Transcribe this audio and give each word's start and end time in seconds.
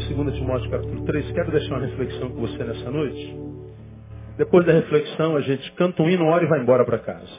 Abra 0.00 0.06
sua 0.06 0.16
Bíblia 0.16 0.22
em 0.22 0.24
2 0.24 0.38
Timóteo 0.38 0.70
capítulo 0.70 1.04
3. 1.04 1.32
Quero 1.32 1.50
deixar 1.50 1.74
uma 1.74 1.86
reflexão 1.86 2.30
com 2.30 2.40
você 2.40 2.64
nessa 2.64 2.90
noite. 2.90 3.36
Depois 4.38 4.64
da 4.64 4.72
reflexão, 4.72 5.36
a 5.36 5.40
gente 5.40 5.70
canta 5.72 6.02
um 6.02 6.08
hino, 6.08 6.24
ora 6.26 6.44
e 6.44 6.48
vai 6.48 6.60
embora 6.60 6.84
para 6.84 6.98
casa. 6.98 7.30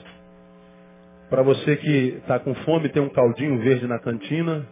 Para 1.30 1.42
você 1.42 1.76
que 1.78 2.20
está 2.20 2.40
com 2.40 2.54
fome, 2.56 2.90
tem 2.90 3.02
um 3.02 3.10
caldinho 3.10 3.58
verde 3.60 3.88
na 3.88 3.98
cantina 4.00 4.68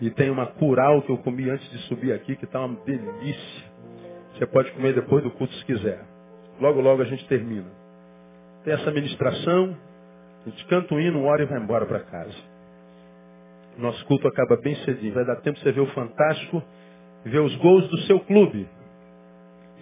e 0.00 0.10
tem 0.10 0.30
uma 0.30 0.46
curau 0.46 1.02
que 1.02 1.10
eu 1.10 1.18
comi 1.18 1.50
antes 1.50 1.68
de 1.70 1.78
subir 1.88 2.12
aqui, 2.12 2.36
que 2.36 2.44
está 2.44 2.64
uma 2.64 2.78
delícia. 2.84 3.64
Você 4.34 4.46
pode 4.46 4.70
comer 4.72 4.94
depois 4.94 5.22
do 5.24 5.30
culto 5.30 5.52
se 5.54 5.64
quiser. 5.64 6.00
Logo, 6.60 6.80
logo 6.80 7.02
a 7.02 7.06
gente 7.06 7.26
termina. 7.26 7.70
Tem 8.64 8.74
essa 8.74 8.90
ministração, 8.90 9.76
a 10.46 10.50
gente 10.50 10.64
canta 10.66 10.94
um 10.94 11.00
hino, 11.00 11.24
ora 11.24 11.42
e 11.42 11.46
vai 11.46 11.58
embora 11.58 11.86
para 11.86 12.00
casa. 12.00 12.36
Nosso 13.78 14.04
culto 14.06 14.28
acaba 14.28 14.56
bem 14.56 14.74
cedinho. 14.84 15.14
Vai 15.14 15.24
dar 15.24 15.36
tempo 15.36 15.56
de 15.56 15.64
você 15.64 15.72
ver 15.72 15.80
o 15.80 15.86
Fantástico 15.86 16.62
ver 17.24 17.40
os 17.40 17.54
gols 17.56 17.88
do 17.88 17.98
seu 18.02 18.20
clube, 18.20 18.68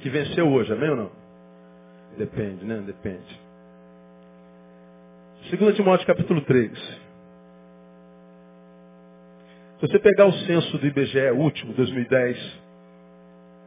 que 0.01 0.11
venceu 0.11 0.49
hoje, 0.49 0.73
amém 0.73 0.91
ou 0.91 0.97
não? 0.97 1.11
Depende, 2.17 2.65
né? 2.65 2.83
Depende. 2.85 3.41
2 5.51 5.77
Timóteo 5.77 6.07
capítulo 6.07 6.41
3. 6.43 6.79
Se 9.79 9.87
você 9.87 9.99
pegar 10.01 10.27
o 10.27 10.33
censo 10.33 10.77
do 10.77 10.87
IBGE 10.87 11.31
último, 11.31 11.73
2010, 11.75 12.61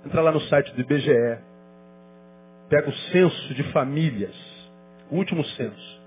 entra 0.05 0.21
lá 0.21 0.31
no 0.31 0.41
site 0.41 0.73
do 0.73 0.81
IBGE, 0.81 1.39
pega 2.69 2.89
o 2.89 2.93
censo 2.93 3.53
de 3.53 3.63
famílias, 3.71 4.35
o 5.09 5.15
último 5.15 5.43
censo. 5.43 6.01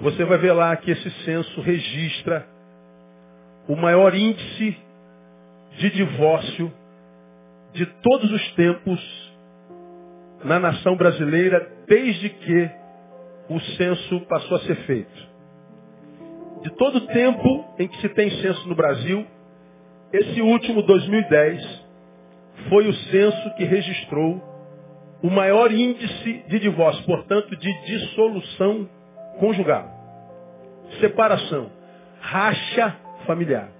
Você 0.00 0.24
vai 0.24 0.38
ver 0.38 0.52
lá 0.52 0.74
que 0.76 0.90
esse 0.90 1.10
censo 1.24 1.60
registra 1.60 2.46
o 3.68 3.76
maior 3.76 4.14
índice 4.14 4.76
de 5.78 5.90
divórcio 5.90 6.72
de 7.72 7.86
todos 7.86 8.30
os 8.30 8.52
tempos 8.54 9.28
na 10.44 10.58
nação 10.58 10.96
brasileira, 10.96 11.68
desde 11.86 12.28
que 12.28 12.70
o 13.48 13.60
censo 13.76 14.20
passou 14.22 14.56
a 14.56 14.60
ser 14.60 14.76
feito. 14.86 15.28
De 16.62 16.70
todo 16.76 16.96
o 16.96 17.06
tempo 17.06 17.64
em 17.78 17.88
que 17.88 18.00
se 18.00 18.08
tem 18.10 18.30
censo 18.42 18.68
no 18.68 18.74
Brasil, 18.74 19.24
esse 20.12 20.40
último 20.42 20.82
2010 20.82 21.86
foi 22.68 22.88
o 22.88 22.94
censo 22.94 23.54
que 23.54 23.64
registrou 23.64 24.42
o 25.22 25.30
maior 25.30 25.70
índice 25.72 26.44
de 26.48 26.58
divórcio, 26.58 27.04
portanto, 27.04 27.56
de 27.56 27.86
dissolução 27.86 28.88
conjugal. 29.38 29.88
Separação. 31.00 31.70
Racha 32.20 32.96
familiar. 33.26 33.77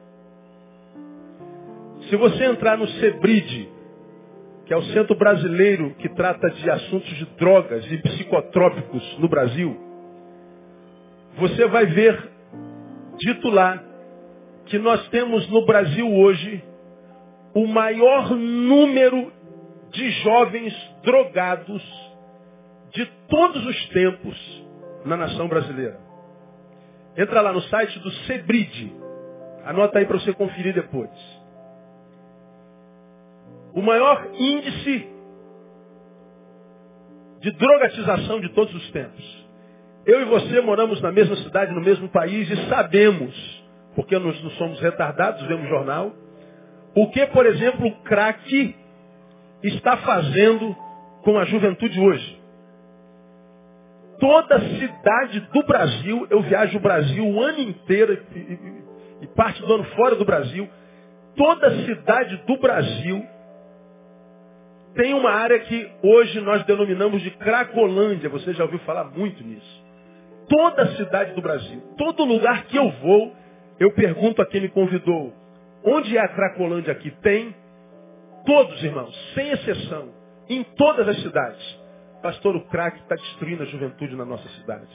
Se 2.08 2.16
você 2.16 2.44
entrar 2.44 2.78
no 2.78 2.88
SEBRID, 2.88 3.68
que 4.64 4.72
é 4.72 4.76
o 4.76 4.82
Centro 4.94 5.14
Brasileiro 5.14 5.94
que 5.96 6.08
trata 6.08 6.50
de 6.50 6.70
assuntos 6.70 7.08
de 7.16 7.26
drogas 7.36 7.84
e 7.90 7.98
psicotrópicos 7.98 9.18
no 9.18 9.28
Brasil, 9.28 9.76
você 11.36 11.66
vai 11.66 11.84
ver 11.84 12.30
dito 13.18 13.50
lá 13.50 13.82
que 14.66 14.78
nós 14.78 15.06
temos 15.08 15.48
no 15.50 15.66
Brasil 15.66 16.10
hoje 16.10 16.64
o 17.54 17.66
maior 17.66 18.30
número 18.30 19.30
de 19.90 20.10
jovens 20.22 20.74
drogados 21.02 21.82
de 22.90 23.04
todos 23.28 23.66
os 23.66 23.88
tempos 23.90 24.66
na 25.04 25.16
nação 25.16 25.46
brasileira. 25.46 25.98
Entra 27.18 27.42
lá 27.42 27.52
no 27.52 27.60
site 27.62 27.98
do 27.98 28.10
Sebrid. 28.10 28.94
Anota 29.64 29.98
aí 29.98 30.06
para 30.06 30.18
você 30.18 30.32
conferir 30.32 30.72
depois 30.72 31.37
o 33.78 33.82
maior 33.82 34.26
índice 34.34 35.08
de 37.40 37.52
drogatização 37.52 38.40
de 38.40 38.48
todos 38.48 38.74
os 38.74 38.90
tempos. 38.90 39.46
Eu 40.04 40.20
e 40.20 40.24
você 40.24 40.60
moramos 40.60 41.00
na 41.00 41.12
mesma 41.12 41.36
cidade, 41.36 41.72
no 41.72 41.80
mesmo 41.80 42.08
país 42.08 42.50
e 42.50 42.68
sabemos, 42.68 43.64
porque 43.94 44.18
nós 44.18 44.42
não 44.42 44.50
somos 44.52 44.80
retardados, 44.80 45.46
vemos 45.46 45.68
jornal, 45.68 46.12
o 46.92 47.08
que, 47.10 47.24
por 47.26 47.46
exemplo, 47.46 47.86
o 47.86 48.02
crack 48.02 48.74
está 49.62 49.96
fazendo 49.98 50.74
com 51.22 51.38
a 51.38 51.44
juventude 51.44 52.00
hoje. 52.00 52.36
Toda 54.18 54.58
cidade 54.58 55.38
do 55.52 55.62
Brasil, 55.62 56.26
eu 56.30 56.42
viajo 56.42 56.78
o 56.78 56.80
Brasil 56.80 57.24
o 57.24 57.40
ano 57.40 57.60
inteiro 57.60 58.20
e, 59.22 59.26
parte 59.36 59.62
do 59.62 59.72
ano 59.72 59.84
fora 59.94 60.16
do 60.16 60.24
Brasil, 60.24 60.68
toda 61.36 61.84
cidade 61.84 62.42
do 62.44 62.56
Brasil 62.56 63.37
tem 64.98 65.14
uma 65.14 65.30
área 65.30 65.60
que 65.60 65.88
hoje 66.02 66.40
nós 66.40 66.64
denominamos 66.64 67.22
de 67.22 67.30
Cracolândia. 67.30 68.28
Você 68.30 68.52
já 68.52 68.64
ouviu 68.64 68.80
falar 68.80 69.04
muito 69.04 69.44
nisso. 69.44 69.84
Toda 70.48 70.96
cidade 70.96 71.34
do 71.34 71.40
Brasil, 71.40 71.80
todo 71.96 72.24
lugar 72.24 72.64
que 72.64 72.76
eu 72.76 72.90
vou, 72.90 73.32
eu 73.78 73.92
pergunto 73.92 74.42
a 74.42 74.46
quem 74.46 74.60
me 74.60 74.68
convidou, 74.68 75.32
onde 75.84 76.16
é 76.16 76.20
a 76.20 76.26
Cracolândia 76.26 76.92
aqui? 76.92 77.12
Tem 77.22 77.54
todos, 78.44 78.82
irmãos, 78.82 79.14
sem 79.34 79.52
exceção, 79.52 80.08
em 80.48 80.64
todas 80.64 81.06
as 81.06 81.22
cidades. 81.22 81.78
Pastor, 82.20 82.56
o 82.56 82.62
crack 82.62 82.98
está 82.98 83.14
destruindo 83.14 83.62
a 83.62 83.66
juventude 83.66 84.16
na 84.16 84.24
nossa 84.24 84.48
cidade. 84.48 84.88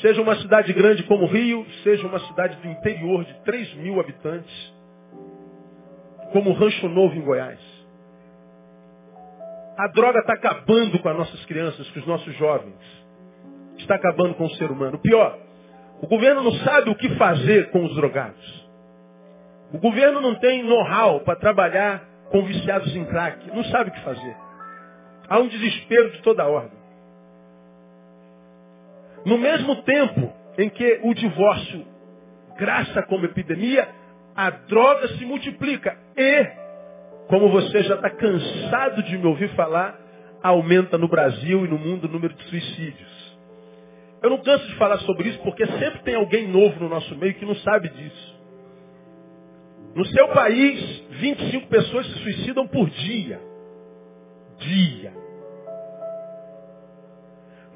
Seja 0.00 0.22
uma 0.22 0.36
cidade 0.36 0.72
grande 0.72 1.02
como 1.02 1.26
Rio, 1.26 1.66
seja 1.82 2.06
uma 2.06 2.20
cidade 2.20 2.56
do 2.56 2.68
interior 2.68 3.22
de 3.26 3.34
3 3.42 3.74
mil 3.74 4.00
habitantes, 4.00 4.74
como 6.32 6.52
Rancho 6.52 6.88
Novo 6.88 7.14
em 7.14 7.20
Goiás. 7.20 7.69
A 9.80 9.86
droga 9.86 10.18
está 10.20 10.34
acabando 10.34 10.98
com 10.98 11.08
as 11.08 11.16
nossas 11.16 11.42
crianças, 11.46 11.88
com 11.90 12.00
os 12.00 12.06
nossos 12.06 12.34
jovens. 12.36 12.74
Está 13.78 13.94
acabando 13.94 14.34
com 14.34 14.44
o 14.44 14.50
ser 14.56 14.70
humano. 14.70 14.98
Pior, 14.98 15.38
o 16.02 16.06
governo 16.06 16.42
não 16.42 16.52
sabe 16.52 16.90
o 16.90 16.94
que 16.94 17.08
fazer 17.16 17.70
com 17.70 17.86
os 17.86 17.94
drogados. 17.94 18.68
O 19.72 19.78
governo 19.78 20.20
não 20.20 20.34
tem 20.34 20.62
know-how 20.64 21.20
para 21.20 21.34
trabalhar 21.36 22.02
com 22.30 22.44
viciados 22.44 22.94
em 22.94 23.06
crack. 23.06 23.46
Não 23.54 23.64
sabe 23.64 23.88
o 23.88 23.92
que 23.94 24.02
fazer. 24.02 24.36
Há 25.26 25.38
um 25.38 25.48
desespero 25.48 26.10
de 26.10 26.20
toda 26.20 26.46
ordem. 26.46 26.78
No 29.24 29.38
mesmo 29.38 29.76
tempo 29.76 30.30
em 30.58 30.68
que 30.68 31.00
o 31.04 31.14
divórcio 31.14 31.86
graça 32.58 33.02
como 33.04 33.24
epidemia, 33.24 33.88
a 34.36 34.50
droga 34.50 35.08
se 35.16 35.24
multiplica. 35.24 35.96
E 36.14 36.69
como 37.30 37.48
você 37.48 37.84
já 37.84 37.94
está 37.94 38.10
cansado 38.10 39.04
de 39.04 39.16
me 39.16 39.26
ouvir 39.26 39.48
falar, 39.54 39.96
aumenta 40.42 40.98
no 40.98 41.06
Brasil 41.06 41.64
e 41.64 41.68
no 41.68 41.78
mundo 41.78 42.06
o 42.06 42.10
número 42.10 42.34
de 42.34 42.42
suicídios. 42.42 43.38
Eu 44.20 44.30
não 44.30 44.38
canso 44.38 44.66
de 44.66 44.74
falar 44.74 44.98
sobre 44.98 45.28
isso 45.28 45.38
porque 45.38 45.64
sempre 45.64 46.00
tem 46.00 46.16
alguém 46.16 46.48
novo 46.48 46.80
no 46.80 46.88
nosso 46.88 47.14
meio 47.16 47.32
que 47.34 47.46
não 47.46 47.54
sabe 47.54 47.88
disso. 47.88 48.40
No 49.94 50.04
seu 50.06 50.28
país, 50.28 51.04
25 51.10 51.68
pessoas 51.68 52.06
se 52.06 52.18
suicidam 52.18 52.66
por 52.66 52.90
dia. 52.90 53.40
Dia. 54.58 55.12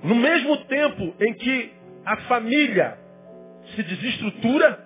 No 0.02 0.16
mesmo 0.16 0.56
tempo 0.64 1.14
em 1.20 1.32
que 1.32 1.72
a 2.04 2.16
família 2.22 2.98
se 3.74 3.82
desestrutura, 3.84 4.84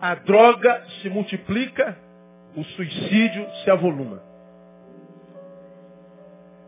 a 0.00 0.14
droga 0.14 0.84
se 1.02 1.10
multiplica 1.10 2.03
o 2.56 2.64
suicídio 2.64 3.46
se 3.62 3.70
avoluma. 3.70 4.22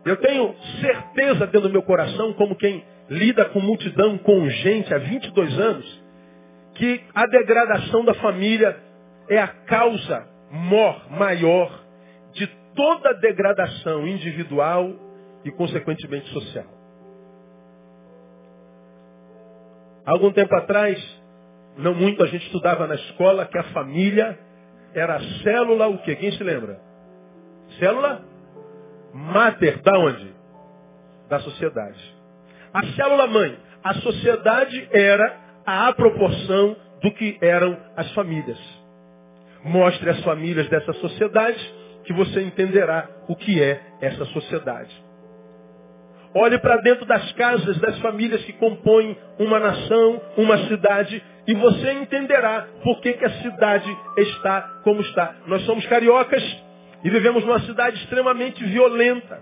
Eu 0.05 0.17
tenho 0.17 0.55
certeza 0.79 1.45
dentro 1.47 1.67
do 1.67 1.69
meu 1.69 1.83
coração, 1.83 2.33
como 2.33 2.55
quem 2.55 2.83
lida 3.09 3.45
com 3.45 3.59
multidão, 3.59 4.17
com 4.17 4.49
gente 4.49 4.93
há 4.93 4.97
22 4.97 5.59
anos, 5.59 6.03
que 6.75 7.01
a 7.13 7.25
degradação 7.25 8.05
da 8.05 8.13
família 8.15 8.77
é 9.29 9.39
a 9.39 9.47
causa 9.47 10.27
mor, 10.51 11.11
maior 11.11 11.83
de 12.33 12.47
toda 12.75 13.13
degradação 13.15 14.07
individual 14.07 14.93
e, 15.43 15.51
consequentemente, 15.51 16.29
social. 16.29 16.65
Algum 20.05 20.31
tempo 20.31 20.55
atrás, 20.55 20.97
não 21.77 21.93
muito, 21.93 22.23
a 22.23 22.27
gente 22.27 22.45
estudava 22.45 22.87
na 22.87 22.95
escola 22.95 23.45
que 23.45 23.57
a 23.57 23.63
família 23.73 24.39
era 24.93 25.15
a 25.15 25.21
célula 25.43 25.87
o 25.87 25.97
quê? 25.99 26.15
Quem 26.15 26.31
se 26.31 26.43
lembra? 26.43 26.79
Célula 27.79 28.21
mater, 29.13 29.81
da 29.81 29.97
onde? 29.99 30.33
Da 31.29 31.39
sociedade. 31.39 32.15
A 32.73 32.85
célula 32.93 33.27
mãe. 33.27 33.57
A 33.83 33.93
sociedade 33.95 34.89
era 34.91 35.37
a 35.65 35.93
proporção 35.93 36.75
do 37.01 37.11
que 37.11 37.37
eram 37.41 37.77
as 37.95 38.11
famílias. 38.13 38.59
Mostre 39.63 40.09
as 40.09 40.23
famílias 40.23 40.67
dessa 40.69 40.93
sociedade 40.93 41.73
que 42.03 42.13
você 42.13 42.41
entenderá 42.41 43.07
o 43.27 43.35
que 43.35 43.61
é 43.61 43.81
essa 44.01 44.25
sociedade. 44.25 45.06
Olhe 46.33 46.57
para 46.59 46.77
dentro 46.77 47.05
das 47.05 47.31
casas, 47.33 47.79
das 47.79 47.97
famílias 47.99 48.43
que 48.43 48.53
compõem 48.53 49.17
uma 49.39 49.59
nação, 49.59 50.21
uma 50.37 50.57
cidade, 50.67 51.23
e 51.47 51.53
você 51.53 51.93
entenderá 51.93 52.67
por 52.83 52.99
que, 52.99 53.13
que 53.13 53.25
a 53.25 53.41
cidade 53.41 53.97
está 54.17 54.61
como 54.83 55.01
está. 55.01 55.35
Nós 55.47 55.63
somos 55.65 55.85
cariocas 55.85 56.43
e 57.03 57.09
vivemos 57.09 57.45
numa 57.45 57.59
cidade 57.61 57.97
extremamente 58.03 58.63
violenta, 58.65 59.39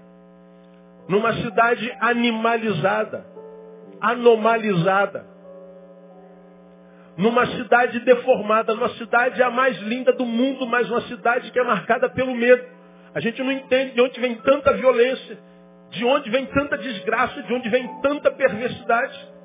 numa 1.09 1.33
cidade 1.33 1.91
animalizada, 1.99 3.25
anomalizada, 3.99 5.25
numa 7.17 7.45
cidade 7.47 7.99
deformada, 8.01 8.75
numa 8.75 8.89
cidade 8.89 9.41
a 9.41 9.49
mais 9.49 9.77
linda 9.81 10.13
do 10.13 10.25
mundo, 10.25 10.67
mas 10.67 10.89
uma 10.89 11.01
cidade 11.01 11.49
que 11.51 11.59
é 11.59 11.63
marcada 11.63 12.09
pelo 12.09 12.35
medo. 12.35 12.63
A 13.13 13.19
gente 13.19 13.41
não 13.41 13.51
entende 13.51 13.93
de 13.93 14.01
onde 14.01 14.19
vem 14.19 14.35
tanta 14.35 14.73
violência, 14.73 15.37
de 15.89 16.03
onde 16.05 16.29
vem 16.29 16.45
tanta 16.47 16.77
desgraça, 16.77 17.41
de 17.43 17.53
onde 17.53 17.69
vem 17.69 17.87
tanta 18.01 18.31
perversidade. 18.31 19.35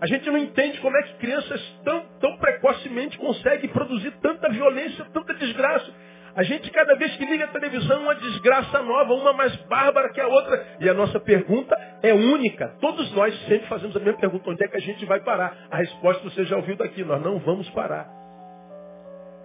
A 0.00 0.06
gente 0.06 0.28
não 0.30 0.38
entende 0.38 0.78
como 0.80 0.96
é 0.96 1.02
que 1.02 1.14
crianças 1.14 1.60
tão, 1.84 2.06
tão 2.18 2.36
precocemente 2.38 3.18
conseguem 3.18 3.68
produzir 3.68 4.10
tanta 4.22 4.48
violência, 4.48 5.04
tanta 5.12 5.34
desgraça. 5.34 5.92
A 6.34 6.42
gente, 6.42 6.70
cada 6.70 6.94
vez 6.94 7.14
que 7.16 7.24
liga 7.26 7.44
a 7.44 7.48
televisão, 7.48 8.02
uma 8.02 8.14
desgraça 8.14 8.82
nova, 8.82 9.12
uma 9.12 9.32
mais 9.32 9.54
bárbara 9.66 10.10
que 10.10 10.20
a 10.20 10.28
outra. 10.28 10.64
E 10.80 10.88
a 10.88 10.94
nossa 10.94 11.18
pergunta 11.18 11.76
é 12.02 12.14
única. 12.14 12.68
Todos 12.80 13.12
nós 13.12 13.36
sempre 13.46 13.66
fazemos 13.66 13.96
a 13.96 14.00
mesma 14.00 14.18
pergunta: 14.18 14.50
onde 14.50 14.64
é 14.64 14.68
que 14.68 14.76
a 14.76 14.80
gente 14.80 15.04
vai 15.04 15.20
parar? 15.20 15.66
A 15.70 15.76
resposta 15.76 16.22
você 16.22 16.44
já 16.44 16.56
ouviu 16.56 16.76
daqui: 16.76 17.04
nós 17.04 17.20
não 17.22 17.38
vamos 17.40 17.68
parar. 17.70 18.08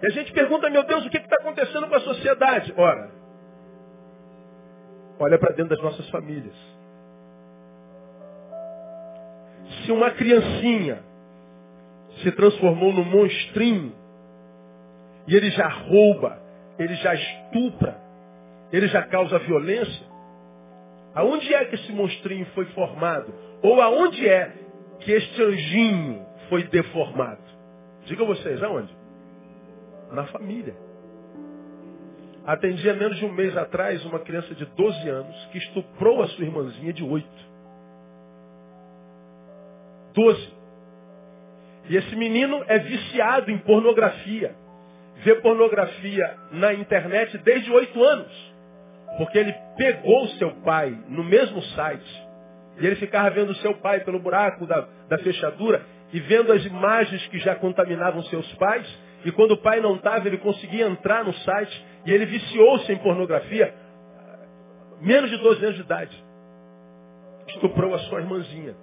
E 0.02 0.06
a 0.06 0.10
gente 0.10 0.32
pergunta: 0.32 0.70
meu 0.70 0.84
Deus, 0.84 1.04
o 1.04 1.10
que 1.10 1.18
está 1.18 1.36
acontecendo 1.40 1.88
com 1.88 1.96
a 1.96 2.00
sociedade? 2.00 2.72
Ora, 2.76 3.10
olha 5.18 5.38
para 5.38 5.54
dentro 5.54 5.74
das 5.74 5.82
nossas 5.82 6.08
famílias. 6.10 6.54
Se 9.84 9.92
uma 9.92 10.10
criancinha 10.10 11.02
se 12.22 12.32
transformou 12.32 12.92
num 12.92 13.04
monstrinho 13.04 13.92
e 15.26 15.34
ele 15.34 15.50
já 15.50 15.68
rouba, 15.68 16.40
ele 16.78 16.94
já 16.96 17.14
estupra, 17.14 17.98
ele 18.72 18.88
já 18.88 19.02
causa 19.02 19.38
violência, 19.40 20.06
aonde 21.14 21.52
é 21.54 21.64
que 21.64 21.74
esse 21.74 21.92
monstrinho 21.92 22.46
foi 22.54 22.64
formado? 22.66 23.32
Ou 23.62 23.80
aonde 23.80 24.28
é 24.28 24.52
que 25.00 25.12
este 25.12 25.42
anjinho 25.42 26.26
foi 26.48 26.64
deformado? 26.64 27.42
Diga 28.04 28.24
vocês, 28.24 28.62
aonde? 28.62 28.94
Na 30.12 30.26
família. 30.26 30.85
Atendi 32.46 32.88
há 32.88 32.94
menos 32.94 33.18
de 33.18 33.24
um 33.24 33.32
mês 33.32 33.56
atrás 33.56 34.04
uma 34.04 34.20
criança 34.20 34.54
de 34.54 34.64
12 34.64 35.08
anos 35.08 35.36
que 35.46 35.58
estuprou 35.58 36.22
a 36.22 36.28
sua 36.28 36.44
irmãzinha 36.44 36.92
de 36.92 37.02
8. 37.02 37.28
12. 40.14 40.54
E 41.88 41.96
esse 41.96 42.16
menino 42.16 42.64
é 42.68 42.78
viciado 42.78 43.50
em 43.50 43.58
pornografia 43.58 44.54
vê 45.18 45.34
pornografia 45.36 46.36
na 46.52 46.74
internet 46.74 47.38
desde 47.38 47.70
oito 47.72 48.02
anos. 48.02 48.54
Porque 49.18 49.38
ele 49.38 49.54
pegou 49.76 50.28
seu 50.30 50.50
pai 50.62 50.96
no 51.08 51.24
mesmo 51.24 51.62
site. 51.62 52.26
E 52.78 52.86
ele 52.86 52.96
ficava 52.96 53.30
vendo 53.30 53.54
seu 53.56 53.74
pai 53.74 54.00
pelo 54.00 54.18
buraco 54.18 54.66
da, 54.66 54.86
da 55.08 55.18
fechadura 55.18 55.82
e 56.12 56.20
vendo 56.20 56.52
as 56.52 56.64
imagens 56.64 57.26
que 57.28 57.38
já 57.38 57.54
contaminavam 57.54 58.22
seus 58.24 58.52
pais. 58.54 58.86
E 59.24 59.32
quando 59.32 59.52
o 59.52 59.56
pai 59.56 59.80
não 59.80 59.96
estava, 59.96 60.26
ele 60.26 60.38
conseguia 60.38 60.86
entrar 60.86 61.24
no 61.24 61.32
site 61.32 61.86
e 62.04 62.12
ele 62.12 62.26
viciou-se 62.26 62.92
em 62.92 62.98
pornografia. 62.98 63.74
Menos 65.00 65.30
de 65.30 65.36
12 65.38 65.64
anos 65.64 65.76
de 65.76 65.82
idade. 65.82 66.24
Estuprou 67.48 67.94
a 67.94 67.98
sua 68.00 68.20
irmãzinha. 68.20 68.74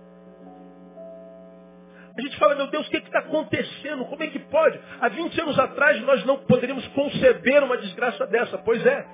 A 2.16 2.22
gente 2.22 2.38
fala, 2.38 2.56
meu 2.56 2.68
Deus, 2.68 2.88
o 2.88 2.90
que 2.92 2.98
está 2.98 3.20
acontecendo? 3.20 4.06
Como 4.06 4.22
é 4.22 4.28
que 4.28 4.40
pode? 4.40 4.80
Há 5.02 5.10
20 5.10 5.42
anos 5.42 5.58
atrás 5.58 6.00
nós 6.02 6.24
não 6.26 6.38
poderíamos 6.40 6.88
conceber 6.90 7.64
uma 7.64 7.78
desgraça 7.78 8.28
dessa. 8.28 8.58
Pois 8.60 8.86
é. 8.86 9.06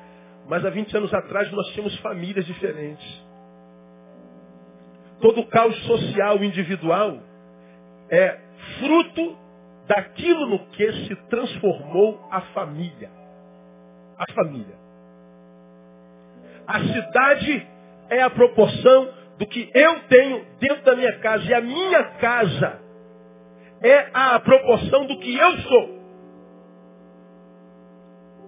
Mas 0.47 0.65
há 0.65 0.69
20 0.69 0.97
anos 0.97 1.13
atrás 1.13 1.49
nós 1.51 1.67
tínhamos 1.69 1.97
famílias 1.99 2.45
diferentes. 2.45 3.23
Todo 5.21 5.41
o 5.41 5.47
caos 5.47 5.77
social 5.83 6.43
individual 6.43 7.19
é 8.09 8.37
fruto 8.79 9.37
daquilo 9.89 10.45
no 10.45 10.59
que 10.67 10.93
se 11.07 11.15
transformou 11.29 12.23
a 12.29 12.41
família. 12.53 13.09
A 14.19 14.31
família. 14.33 14.75
A 16.67 16.79
cidade 16.79 17.67
é 18.11 18.21
a 18.21 18.29
proporção 18.29 19.11
do 19.39 19.47
que 19.47 19.71
eu 19.73 19.99
tenho 20.01 20.45
dentro 20.59 20.83
da 20.83 20.95
minha 20.95 21.17
casa. 21.19 21.43
E 21.45 21.53
a 21.55 21.61
minha 21.61 22.03
casa 22.19 22.79
é 23.81 24.09
a 24.13 24.39
proporção 24.39 25.07
do 25.07 25.17
que 25.17 25.35
eu 25.35 25.57
sou. 25.57 25.99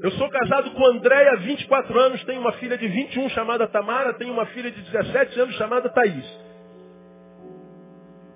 Eu 0.04 0.12
sou 0.12 0.30
casado 0.30 0.72
com 0.72 0.86
Andréia 0.86 1.32
há 1.32 1.36
24 1.38 2.00
anos, 2.00 2.24
tenho 2.24 2.42
uma 2.42 2.54
filha 2.54 2.78
de 2.78 2.88
21 2.88 3.30
chamada 3.30 3.68
Tamara, 3.68 4.14
tenho 4.14 4.34
uma 4.34 4.46
filha 4.48 4.70
de 4.70 4.82
17 4.82 5.40
anos 5.40 5.56
chamada 5.56 5.90
Thaís. 5.90 6.26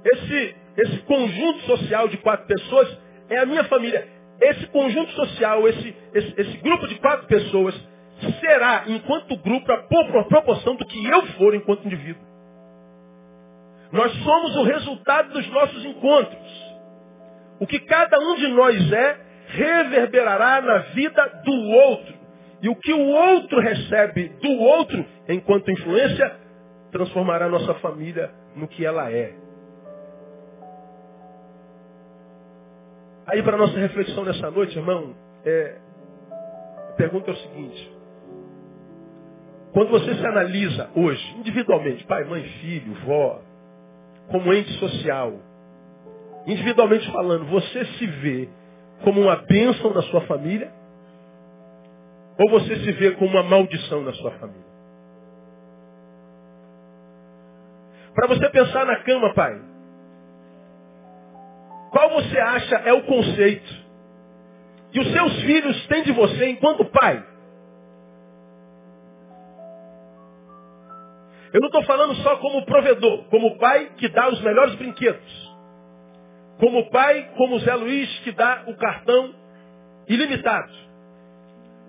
Esse, 0.05 0.55
esse 0.77 0.97
conjunto 0.99 1.59
social 1.61 2.07
de 2.07 2.17
quatro 2.17 2.45
pessoas 2.47 2.97
é 3.29 3.39
a 3.39 3.45
minha 3.45 3.63
família. 3.65 4.07
Esse 4.41 4.67
conjunto 4.67 5.11
social, 5.13 5.67
esse, 5.67 5.95
esse, 6.13 6.41
esse 6.41 6.57
grupo 6.57 6.87
de 6.87 6.95
quatro 6.95 7.25
pessoas, 7.27 7.75
será, 8.39 8.83
enquanto 8.87 9.37
grupo, 9.37 9.71
a 9.71 10.23
proporção 10.23 10.75
do 10.75 10.85
que 10.85 11.05
eu 11.05 11.25
for 11.37 11.53
enquanto 11.55 11.85
indivíduo. 11.85 12.23
Nós 13.91 14.11
somos 14.23 14.55
o 14.57 14.63
resultado 14.63 15.31
dos 15.33 15.47
nossos 15.49 15.85
encontros. 15.85 16.75
O 17.59 17.67
que 17.67 17.79
cada 17.79 18.19
um 18.19 18.35
de 18.35 18.47
nós 18.49 18.91
é, 18.91 19.17
reverberará 19.47 20.61
na 20.61 20.77
vida 20.93 21.41
do 21.45 21.53
outro. 21.53 22.15
E 22.61 22.69
o 22.69 22.75
que 22.75 22.91
o 22.91 23.07
outro 23.07 23.59
recebe 23.61 24.29
do 24.41 24.51
outro, 24.59 25.05
enquanto 25.29 25.71
influência, 25.71 26.35
transformará 26.91 27.47
nossa 27.47 27.73
família 27.75 28.31
no 28.55 28.67
que 28.67 28.85
ela 28.85 29.11
é. 29.11 29.44
Aí, 33.27 33.41
para 33.41 33.57
nossa 33.57 33.77
reflexão 33.77 34.23
nessa 34.23 34.51
noite, 34.51 34.77
irmão, 34.77 35.15
é, 35.43 35.77
a 36.89 36.93
pergunta 36.93 37.31
é 37.31 37.33
o 37.33 37.37
seguinte. 37.37 37.95
Quando 39.73 39.89
você 39.89 40.15
se 40.15 40.25
analisa 40.25 40.89
hoje, 40.95 41.35
individualmente, 41.37 42.05
pai, 42.05 42.23
mãe, 42.23 42.43
filho, 42.61 42.93
vó, 43.05 43.41
como 44.29 44.53
ente 44.53 44.71
social, 44.79 45.33
individualmente 46.45 47.11
falando, 47.11 47.45
você 47.45 47.85
se 47.85 48.07
vê 48.07 48.49
como 49.03 49.21
uma 49.21 49.35
bênção 49.35 49.93
na 49.93 50.01
sua 50.03 50.21
família? 50.21 50.71
Ou 52.37 52.49
você 52.49 52.75
se 52.77 52.91
vê 52.93 53.11
como 53.11 53.31
uma 53.31 53.43
maldição 53.43 54.01
na 54.01 54.13
sua 54.13 54.31
família? 54.31 54.65
Para 58.13 58.27
você 58.27 58.49
pensar 58.49 58.85
na 58.85 58.95
cama, 59.03 59.33
pai. 59.33 59.61
Qual 61.95 62.09
você 62.09 62.37
acha 62.37 62.75
é 62.75 62.91
o 62.91 63.03
conceito 63.03 63.73
que 64.91 64.99
os 64.99 65.13
seus 65.13 65.41
filhos 65.43 65.87
têm 65.87 66.03
de 66.03 66.11
você 66.11 66.49
enquanto 66.49 66.83
pai? 66.83 67.25
Eu 71.53 71.61
não 71.61 71.67
estou 71.67 71.83
falando 71.83 72.13
só 72.15 72.35
como 72.35 72.65
provedor, 72.65 73.23
como 73.29 73.57
pai 73.57 73.91
que 73.95 74.09
dá 74.09 74.27
os 74.27 74.41
melhores 74.41 74.75
brinquedos. 74.75 75.55
Como 76.59 76.89
pai, 76.89 77.29
como 77.37 77.59
Zé 77.59 77.73
Luiz, 77.75 78.19
que 78.25 78.33
dá 78.33 78.65
o 78.67 78.75
cartão 78.75 79.33
ilimitado. 80.05 80.73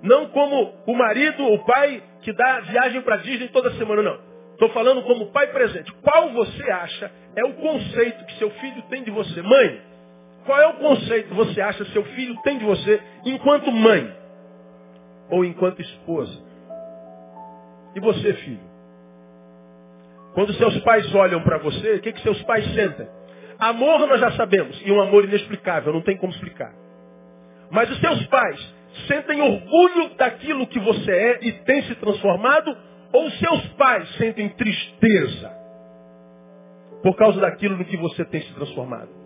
Não 0.04 0.28
como 0.28 0.72
o 0.86 0.94
marido, 0.94 1.52
o 1.52 1.64
pai, 1.64 2.00
que 2.22 2.32
dá 2.32 2.60
viagem 2.60 3.02
para 3.02 3.16
Disney 3.16 3.48
toda 3.48 3.72
semana, 3.72 4.02
não. 4.02 4.20
Estou 4.52 4.68
falando 4.68 5.02
como 5.02 5.32
pai 5.32 5.48
presente. 5.48 5.92
Qual 5.94 6.30
você 6.30 6.70
acha 6.70 7.10
é 7.34 7.44
o 7.44 7.54
conceito 7.54 8.24
que 8.24 8.38
seu 8.38 8.50
filho 8.50 8.82
tem 8.82 9.02
de 9.02 9.10
você? 9.10 9.42
Mãe, 9.42 9.95
qual 10.46 10.60
é 10.60 10.66
o 10.68 10.74
conceito 10.74 11.28
que 11.28 11.34
você 11.34 11.60
acha 11.60 11.84
seu 11.86 12.04
filho 12.04 12.40
tem 12.42 12.58
de 12.58 12.64
você 12.64 13.02
enquanto 13.24 13.70
mãe? 13.70 14.16
Ou 15.28 15.44
enquanto 15.44 15.82
esposa? 15.82 16.40
E 17.94 18.00
você, 18.00 18.32
filho? 18.32 18.60
Quando 20.34 20.52
seus 20.54 20.78
pais 20.80 21.14
olham 21.14 21.42
para 21.42 21.58
você, 21.58 21.94
o 21.94 22.00
que, 22.00 22.12
que 22.12 22.22
seus 22.22 22.40
pais 22.42 22.64
sentem? 22.74 23.08
Amor 23.58 24.06
nós 24.06 24.20
já 24.20 24.32
sabemos, 24.32 24.80
e 24.84 24.92
um 24.92 25.00
amor 25.00 25.24
inexplicável, 25.24 25.92
não 25.92 26.02
tem 26.02 26.16
como 26.16 26.32
explicar. 26.32 26.72
Mas 27.70 27.90
os 27.90 27.98
seus 27.98 28.26
pais 28.26 28.74
sentem 29.08 29.40
orgulho 29.40 30.14
daquilo 30.16 30.66
que 30.66 30.78
você 30.78 31.10
é 31.10 31.38
e 31.42 31.52
tem 31.64 31.82
se 31.82 31.94
transformado, 31.96 32.76
ou 33.12 33.30
seus 33.30 33.66
pais 33.78 34.08
sentem 34.16 34.48
tristeza 34.50 35.50
por 37.02 37.16
causa 37.16 37.40
daquilo 37.40 37.76
no 37.76 37.84
que 37.84 37.96
você 37.96 38.24
tem 38.24 38.42
se 38.42 38.52
transformado? 38.54 39.25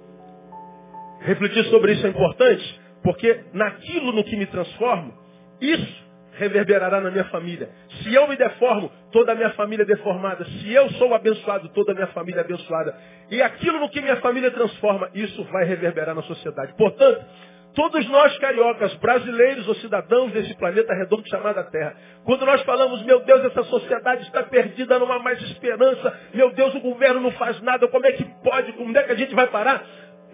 Refletir 1.20 1.64
sobre 1.66 1.92
isso 1.92 2.06
é 2.06 2.10
importante, 2.10 2.80
porque 3.02 3.44
naquilo 3.52 4.12
no 4.12 4.24
que 4.24 4.36
me 4.36 4.46
transformo, 4.46 5.14
isso 5.60 6.10
reverberará 6.32 7.00
na 7.00 7.10
minha 7.10 7.24
família. 7.24 7.68
Se 8.02 8.14
eu 8.14 8.26
me 8.26 8.36
deformo, 8.36 8.90
toda 9.12 9.32
a 9.32 9.34
minha 9.34 9.50
família 9.50 9.82
é 9.82 9.86
deformada. 9.86 10.44
Se 10.44 10.72
eu 10.72 10.88
sou 10.92 11.14
abençoado, 11.14 11.68
toda 11.70 11.92
a 11.92 11.94
minha 11.94 12.06
família 12.08 12.40
é 12.40 12.44
abençoada. 12.44 12.96
E 13.30 13.42
aquilo 13.42 13.78
no 13.78 13.90
que 13.90 14.00
minha 14.00 14.16
família 14.16 14.50
transforma, 14.50 15.10
isso 15.14 15.44
vai 15.44 15.64
reverberar 15.64 16.14
na 16.14 16.22
sociedade. 16.22 16.72
Portanto, 16.78 17.22
todos 17.74 18.08
nós 18.08 18.36
cariocas, 18.38 18.94
brasileiros 18.94 19.68
ou 19.68 19.74
cidadãos 19.76 20.32
desse 20.32 20.54
planeta 20.56 20.94
redondo 20.94 21.28
chamado 21.28 21.62
Terra, 21.70 21.94
quando 22.24 22.46
nós 22.46 22.62
falamos, 22.62 23.02
meu 23.02 23.20
Deus, 23.20 23.44
essa 23.44 23.62
sociedade 23.64 24.22
está 24.22 24.42
perdida, 24.42 24.98
não 24.98 25.12
há 25.12 25.18
mais 25.18 25.40
esperança, 25.42 26.18
meu 26.32 26.52
Deus, 26.52 26.74
o 26.74 26.80
governo 26.80 27.20
não 27.20 27.32
faz 27.32 27.60
nada, 27.60 27.86
como 27.88 28.06
é 28.06 28.12
que 28.12 28.24
pode, 28.42 28.72
como 28.72 28.96
é 28.96 29.02
que 29.02 29.12
a 29.12 29.16
gente 29.16 29.34
vai 29.34 29.46
parar? 29.48 29.84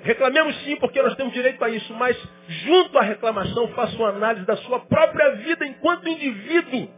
Reclamemos 0.03 0.57
sim, 0.65 0.77
porque 0.77 1.03
nós 1.03 1.15
temos 1.17 1.33
direito 1.33 1.63
a 1.65 1.69
isso, 1.69 1.93
mas 1.95 2.17
junto 2.49 2.99
à 2.99 3.03
reclamação, 3.03 3.69
faça 3.69 3.97
uma 3.97 4.11
análise 4.11 4.47
da 4.47 4.57
sua 4.59 4.81
própria 4.81 5.31
vida 5.37 5.67
enquanto 5.67 6.09
indivíduo 6.09 6.89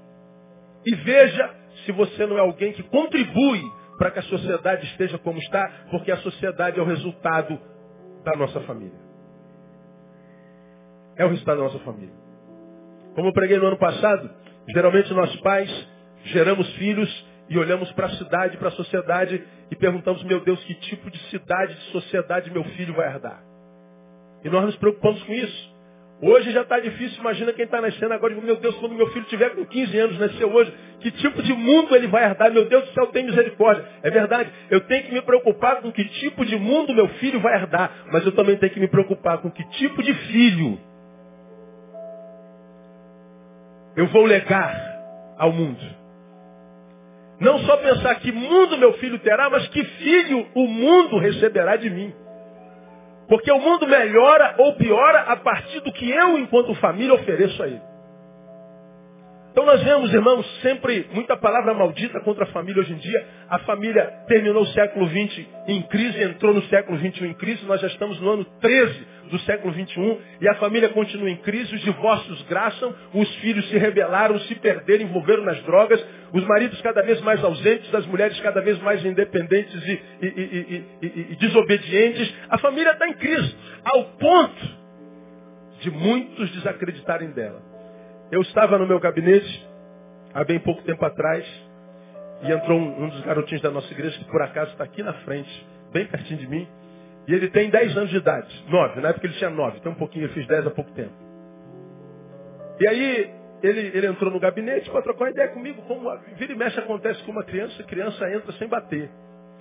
e 0.84 0.94
veja 0.94 1.54
se 1.84 1.92
você 1.92 2.26
não 2.26 2.36
é 2.36 2.40
alguém 2.40 2.72
que 2.72 2.82
contribui 2.84 3.62
para 3.98 4.10
que 4.10 4.18
a 4.20 4.22
sociedade 4.22 4.86
esteja 4.86 5.18
como 5.18 5.38
está, 5.38 5.70
porque 5.90 6.10
a 6.10 6.16
sociedade 6.18 6.78
é 6.78 6.82
o 6.82 6.86
resultado 6.86 7.58
da 8.24 8.36
nossa 8.36 8.60
família. 8.60 8.98
É 11.16 11.24
o 11.24 11.28
resultado 11.28 11.58
da 11.58 11.64
nossa 11.64 11.80
família. 11.80 12.14
Como 13.14 13.28
eu 13.28 13.32
preguei 13.32 13.58
no 13.58 13.66
ano 13.66 13.78
passado, 13.78 14.30
geralmente 14.68 15.12
nós 15.12 15.34
pais 15.40 15.88
geramos 16.24 16.68
filhos 16.74 17.27
e 17.48 17.58
olhamos 17.58 17.90
para 17.92 18.06
a 18.06 18.10
cidade, 18.10 18.56
para 18.56 18.68
a 18.68 18.72
sociedade 18.72 19.42
e 19.70 19.76
perguntamos, 19.76 20.22
meu 20.24 20.40
Deus, 20.40 20.62
que 20.64 20.74
tipo 20.74 21.10
de 21.10 21.18
cidade, 21.30 21.74
de 21.74 21.92
sociedade 21.92 22.50
meu 22.50 22.64
filho 22.64 22.94
vai 22.94 23.08
herdar? 23.08 23.42
E 24.44 24.48
nós 24.48 24.64
nos 24.64 24.76
preocupamos 24.76 25.22
com 25.22 25.32
isso. 25.32 25.78
Hoje 26.20 26.50
já 26.50 26.62
está 26.62 26.80
difícil, 26.80 27.20
imagina 27.20 27.52
quem 27.52 27.64
está 27.64 27.80
nascendo 27.80 28.12
agora, 28.12 28.34
meu 28.34 28.56
Deus, 28.56 28.74
quando 28.78 28.94
meu 28.94 29.06
filho 29.12 29.24
tiver 29.26 29.50
com 29.50 29.64
15 29.64 29.98
anos, 29.98 30.18
nasceu 30.18 30.52
hoje, 30.52 30.74
que 31.00 31.12
tipo 31.12 31.40
de 31.42 31.52
mundo 31.52 31.94
ele 31.94 32.08
vai 32.08 32.24
herdar? 32.24 32.52
Meu 32.52 32.68
Deus 32.68 32.84
do 32.86 32.92
céu, 32.92 33.06
tem 33.06 33.24
misericórdia. 33.24 33.86
É 34.02 34.10
verdade, 34.10 34.50
eu 34.68 34.80
tenho 34.80 35.04
que 35.04 35.12
me 35.12 35.22
preocupar 35.22 35.80
com 35.80 35.92
que 35.92 36.04
tipo 36.04 36.44
de 36.44 36.56
mundo 36.56 36.92
meu 36.92 37.08
filho 37.20 37.38
vai 37.38 37.54
herdar, 37.54 38.06
mas 38.12 38.26
eu 38.26 38.32
também 38.32 38.56
tenho 38.56 38.72
que 38.72 38.80
me 38.80 38.88
preocupar 38.88 39.38
com 39.38 39.50
que 39.50 39.62
tipo 39.70 40.02
de 40.02 40.12
filho 40.12 40.78
eu 43.96 44.06
vou 44.08 44.24
legar 44.24 44.74
ao 45.38 45.52
mundo. 45.52 46.07
Não 47.40 47.58
só 47.60 47.76
pensar 47.76 48.16
que 48.16 48.32
mundo 48.32 48.76
meu 48.76 48.94
filho 48.94 49.18
terá, 49.20 49.48
mas 49.48 49.68
que 49.68 49.84
filho 49.84 50.46
o 50.54 50.66
mundo 50.66 51.18
receberá 51.18 51.76
de 51.76 51.88
mim. 51.88 52.12
Porque 53.28 53.52
o 53.52 53.60
mundo 53.60 53.86
melhora 53.86 54.56
ou 54.58 54.74
piora 54.74 55.20
a 55.20 55.36
partir 55.36 55.80
do 55.80 55.92
que 55.92 56.10
eu, 56.10 56.38
enquanto 56.38 56.74
família, 56.76 57.14
ofereço 57.14 57.62
a 57.62 57.66
ele. 57.68 57.87
Então 59.50 59.64
nós 59.64 59.82
vemos, 59.82 60.12
irmãos, 60.12 60.46
sempre 60.62 61.08
muita 61.12 61.36
palavra 61.36 61.74
maldita 61.74 62.20
contra 62.20 62.44
a 62.44 62.48
família 62.48 62.80
hoje 62.80 62.92
em 62.92 62.96
dia. 62.96 63.26
A 63.48 63.58
família 63.60 64.04
terminou 64.28 64.62
o 64.62 64.66
século 64.68 65.08
XX 65.08 65.46
em 65.66 65.82
crise, 65.82 66.22
entrou 66.22 66.54
no 66.54 66.62
século 66.64 66.98
XXI 66.98 67.26
em 67.26 67.34
crise. 67.34 67.64
Nós 67.64 67.80
já 67.80 67.88
estamos 67.88 68.20
no 68.20 68.30
ano 68.30 68.44
13 68.60 69.06
do 69.30 69.38
século 69.40 69.72
XXI 69.72 70.18
e 70.40 70.48
a 70.48 70.54
família 70.56 70.88
continua 70.90 71.30
em 71.30 71.36
crise. 71.36 71.74
Os 71.74 71.80
divórcios 71.80 72.40
graçam, 72.42 72.94
os 73.12 73.34
filhos 73.36 73.68
se 73.68 73.78
rebelaram, 73.78 74.38
se 74.40 74.54
perderam, 74.54 75.04
envolveram 75.04 75.44
nas 75.44 75.60
drogas. 75.62 76.04
Os 76.32 76.44
maridos 76.44 76.80
cada 76.82 77.02
vez 77.02 77.20
mais 77.22 77.42
ausentes, 77.42 77.92
as 77.94 78.06
mulheres 78.06 78.38
cada 78.40 78.60
vez 78.60 78.78
mais 78.80 79.04
independentes 79.04 79.82
e, 79.86 80.00
e, 80.22 80.84
e, 81.02 81.32
e 81.32 81.36
desobedientes. 81.36 82.32
A 82.50 82.58
família 82.58 82.92
está 82.92 83.08
em 83.08 83.14
crise, 83.14 83.56
ao 83.84 84.04
ponto 84.04 84.78
de 85.80 85.90
muitos 85.90 86.50
desacreditarem 86.50 87.30
dela. 87.30 87.67
Eu 88.30 88.42
estava 88.42 88.76
no 88.78 88.86
meu 88.86 89.00
gabinete, 89.00 89.66
há 90.34 90.44
bem 90.44 90.58
pouco 90.58 90.82
tempo 90.82 91.02
atrás, 91.04 91.46
e 92.42 92.52
entrou 92.52 92.78
um, 92.78 93.04
um 93.04 93.08
dos 93.08 93.20
garotinhos 93.22 93.62
da 93.62 93.70
nossa 93.70 93.90
igreja, 93.92 94.18
que 94.18 94.26
por 94.26 94.42
acaso 94.42 94.72
está 94.72 94.84
aqui 94.84 95.02
na 95.02 95.14
frente, 95.24 95.66
bem 95.92 96.06
pertinho 96.06 96.38
de 96.38 96.46
mim, 96.46 96.68
e 97.26 97.34
ele 97.34 97.48
tem 97.48 97.70
10 97.70 97.96
anos 97.96 98.10
de 98.10 98.18
idade, 98.18 98.64
9, 98.68 99.00
na 99.00 99.08
época 99.08 99.26
ele 99.26 99.34
tinha 99.34 99.48
9, 99.48 99.80
tem 99.80 99.92
um 99.92 99.94
pouquinho, 99.94 100.26
eu 100.26 100.30
fiz 100.30 100.46
10 100.46 100.66
há 100.66 100.70
pouco 100.70 100.90
tempo. 100.92 101.12
E 102.78 102.86
aí, 102.86 103.30
ele, 103.62 103.80
ele 103.96 104.06
entrou 104.06 104.30
no 104.30 104.38
gabinete 104.38 104.90
para 104.90 105.02
trocar 105.02 105.24
uma 105.24 105.30
ideia 105.30 105.48
comigo, 105.48 105.80
como 105.82 106.14
vira 106.36 106.52
e 106.52 106.56
mexe 106.56 106.78
acontece 106.78 107.22
com 107.24 107.32
uma 107.32 107.44
criança, 107.44 107.82
criança 107.84 108.30
entra 108.30 108.52
sem 108.52 108.68
bater. 108.68 109.10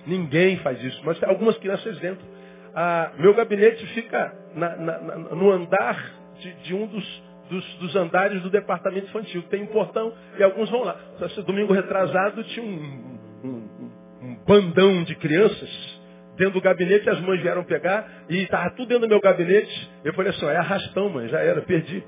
Ninguém 0.06 0.58
faz 0.58 0.82
isso, 0.82 1.00
mas 1.04 1.22
algumas 1.22 1.56
crianças 1.58 1.96
entram. 1.96 2.26
Ah, 2.74 3.12
meu 3.18 3.34
gabinete 3.34 3.84
fica 3.88 4.32
na, 4.54 4.76
na, 4.76 4.98
na, 4.98 5.16
no 5.16 5.50
andar 5.50 6.12
de, 6.38 6.52
de 6.62 6.74
um 6.74 6.86
dos, 6.86 7.22
dos, 7.48 7.74
dos, 7.76 7.96
andares 7.96 8.42
do 8.42 8.50
departamento 8.50 9.06
infantil. 9.06 9.42
Tem 9.44 9.62
um 9.62 9.66
portão 9.66 10.12
e 10.38 10.42
alguns 10.42 10.70
vão 10.70 10.84
lá. 10.84 10.96
Esse 11.22 11.42
domingo 11.42 11.72
retrasado 11.72 12.42
tinha 12.44 12.64
um, 12.64 13.18
um, 13.44 13.90
um 14.22 14.36
bandão 14.46 15.02
de 15.04 15.14
crianças 15.16 15.98
dentro 16.38 16.54
do 16.54 16.60
gabinete, 16.60 17.10
as 17.10 17.20
mães 17.20 17.42
vieram 17.42 17.64
pegar 17.64 18.08
e 18.30 18.44
estava 18.44 18.70
tudo 18.70 18.88
dentro 18.88 19.06
do 19.06 19.08
meu 19.08 19.20
gabinete. 19.20 19.90
Eu 20.04 20.14
falei 20.14 20.30
assim, 20.30 20.46
é 20.46 20.56
arrastão, 20.56 21.10
mãe, 21.10 21.28
já 21.28 21.40
era, 21.40 21.60
perdi. 21.60 22.02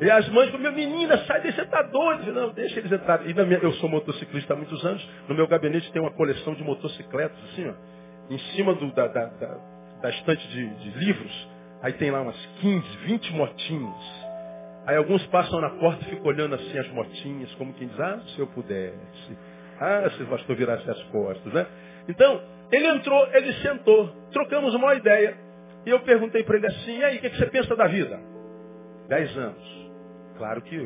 E 0.00 0.10
as 0.10 0.28
mães 0.28 0.50
falaram, 0.50 0.74
menina, 0.74 1.16
sai 1.24 1.40
daí, 1.40 1.52
você 1.52 1.62
está 1.62 1.82
doido. 1.82 2.32
Não, 2.32 2.52
deixa 2.52 2.78
eles 2.78 2.92
entrarem. 2.92 3.30
E 3.30 3.34
minha, 3.34 3.58
eu 3.58 3.72
sou 3.74 3.88
motociclista 3.88 4.52
há 4.52 4.56
muitos 4.56 4.84
anos, 4.84 5.08
no 5.28 5.34
meu 5.34 5.46
gabinete 5.46 5.90
tem 5.92 6.02
uma 6.02 6.12
coleção 6.12 6.54
de 6.54 6.62
motocicletas, 6.62 7.38
assim, 7.50 7.68
ó, 7.68 7.72
em 8.32 8.38
cima 8.54 8.74
do, 8.74 8.92
da, 8.92 9.06
da, 9.06 9.24
da, 9.26 9.58
da 10.02 10.10
estante 10.10 10.46
de, 10.48 10.66
de 10.74 10.98
livros, 10.98 11.48
Aí 11.82 11.92
tem 11.94 12.10
lá 12.10 12.22
umas 12.22 12.46
15, 12.60 12.96
20 13.06 13.32
motinhas. 13.32 14.22
Aí 14.86 14.96
alguns 14.96 15.24
passam 15.26 15.60
na 15.60 15.70
porta 15.70 16.04
e 16.04 16.10
ficam 16.10 16.26
olhando 16.26 16.54
assim 16.54 16.78
as 16.78 16.88
motinhas, 16.88 17.52
como 17.56 17.72
quem 17.74 17.88
diz, 17.88 18.00
ah, 18.00 18.20
se 18.28 18.38
eu 18.38 18.46
pudesse. 18.46 19.38
Ah, 19.80 20.08
se 20.16 20.22
o 20.22 20.26
pastor 20.26 20.56
virasse 20.56 20.88
as 20.88 21.02
costas, 21.04 21.52
né? 21.52 21.66
Então, 22.08 22.40
ele 22.70 22.86
entrou, 22.86 23.26
ele 23.32 23.52
sentou, 23.54 24.08
trocamos 24.32 24.74
uma 24.74 24.94
ideia. 24.94 25.36
E 25.84 25.90
eu 25.90 26.00
perguntei 26.00 26.44
para 26.44 26.56
ele 26.56 26.66
assim, 26.66 26.98
e 26.98 27.04
aí, 27.04 27.16
o 27.18 27.20
que, 27.20 27.30
que, 27.30 27.36
você 27.36 27.46
pensa 27.46 27.74
da 27.74 27.88
vida? 27.88 28.18
Dez 29.08 29.36
anos. 29.36 29.90
Claro 30.38 30.62
que 30.62 30.76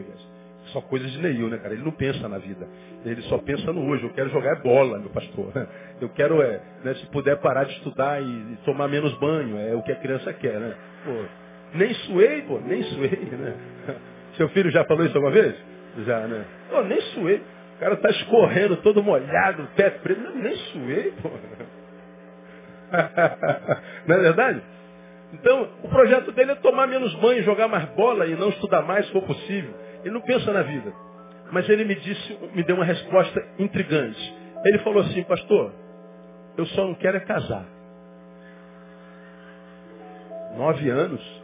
só 0.76 0.82
coisas 0.82 1.10
de 1.10 1.18
Neil, 1.18 1.48
né, 1.48 1.56
cara? 1.56 1.72
Ele 1.72 1.82
não 1.82 1.92
pensa 1.92 2.28
na 2.28 2.36
vida. 2.36 2.68
Ele 3.02 3.22
só 3.22 3.38
pensa 3.38 3.72
no 3.72 3.88
hoje. 3.88 4.04
Eu 4.04 4.10
quero 4.10 4.28
jogar 4.28 4.56
bola, 4.56 4.98
meu 4.98 5.08
pastor. 5.08 5.50
Eu 5.98 6.10
quero, 6.10 6.42
é, 6.42 6.60
né, 6.84 6.92
se 6.94 7.06
puder 7.06 7.38
parar 7.38 7.64
de 7.64 7.72
estudar 7.72 8.22
e, 8.22 8.26
e, 8.26 8.58
tomar 8.66 8.86
menos 8.86 9.18
banho. 9.18 9.58
É 9.58 9.74
o 9.74 9.82
que 9.82 9.90
a 9.90 9.96
criança 9.96 10.30
quer, 10.34 10.60
né? 10.60 10.74
Pô, 11.02 11.24
nem 11.78 11.94
suei, 11.94 12.42
pô, 12.42 12.60
nem 12.60 12.82
suei, 12.82 13.28
né? 13.32 13.54
Seu 14.36 14.50
filho 14.50 14.70
já 14.70 14.84
falou 14.84 15.06
isso 15.06 15.16
alguma 15.16 15.32
vez? 15.32 15.56
Já, 16.04 16.26
né? 16.26 16.44
Pô, 16.68 16.82
nem 16.82 17.00
suei. 17.00 17.40
O 17.76 17.78
cara 17.80 17.96
tá 17.96 18.10
escorrendo, 18.10 18.76
todo 18.76 19.02
molhado, 19.02 19.66
pé 19.74 19.88
preto. 19.88 20.20
Não, 20.20 20.36
nem 20.36 20.54
suei, 20.56 21.14
pô. 21.22 21.30
Não 24.06 24.14
é 24.14 24.18
verdade? 24.18 24.62
Então, 25.32 25.70
o 25.82 25.88
projeto 25.88 26.30
dele 26.32 26.52
é 26.52 26.56
tomar 26.56 26.86
menos 26.86 27.14
banho, 27.14 27.42
jogar 27.42 27.66
mais 27.66 27.86
bola 27.90 28.26
e 28.26 28.36
não 28.36 28.50
estudar 28.50 28.82
mais, 28.82 29.06
se 29.06 29.12
for 29.12 29.22
possível. 29.22 29.85
Ele 30.06 30.14
não 30.14 30.20
pensa 30.20 30.52
na 30.52 30.62
vida. 30.62 30.94
Mas 31.50 31.68
ele 31.68 31.84
me 31.84 31.96
disse, 31.96 32.38
me 32.54 32.62
deu 32.62 32.76
uma 32.76 32.84
resposta 32.84 33.44
intrigante. 33.58 34.34
Ele 34.64 34.78
falou 34.78 35.02
assim, 35.02 35.24
pastor, 35.24 35.72
eu 36.56 36.64
só 36.66 36.86
não 36.86 36.94
quero 36.94 37.16
é 37.16 37.20
casar. 37.20 37.66
Nove 40.56 40.88
anos. 40.88 41.42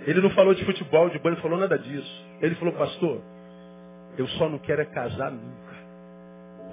Ele 0.00 0.20
não 0.20 0.30
falou 0.30 0.54
de 0.54 0.64
futebol, 0.64 1.08
de 1.08 1.20
banho, 1.20 1.36
falou 1.36 1.56
nada 1.56 1.78
disso. 1.78 2.26
Ele 2.40 2.56
falou, 2.56 2.74
pastor, 2.74 3.22
eu 4.18 4.26
só 4.26 4.48
não 4.48 4.58
quero 4.58 4.82
é 4.82 4.86
casar 4.86 5.30
nunca. 5.30 5.76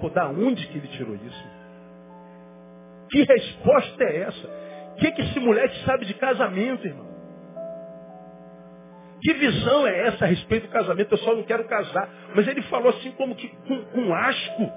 Pô, 0.00 0.10
da 0.10 0.26
onde 0.28 0.66
que 0.66 0.76
ele 0.76 0.88
tirou 0.88 1.14
isso? 1.14 1.46
Que 3.10 3.22
resposta 3.22 4.02
é 4.02 4.22
essa? 4.22 4.48
O 4.94 4.96
que, 4.96 5.12
que 5.12 5.22
esse 5.22 5.38
moleque 5.38 5.84
sabe 5.84 6.04
de 6.04 6.14
casamento, 6.14 6.84
irmão? 6.84 7.13
Que 9.24 9.32
visão 9.32 9.86
é 9.86 10.08
essa 10.08 10.26
a 10.26 10.28
respeito 10.28 10.66
do 10.66 10.72
casamento? 10.72 11.14
Eu 11.14 11.18
só 11.18 11.34
não 11.34 11.44
quero 11.44 11.64
casar. 11.64 12.10
Mas 12.36 12.46
ele 12.46 12.60
falou 12.64 12.90
assim 12.90 13.10
como 13.12 13.34
que 13.34 13.48
com, 13.48 13.82
com 13.86 14.14
asco. 14.14 14.70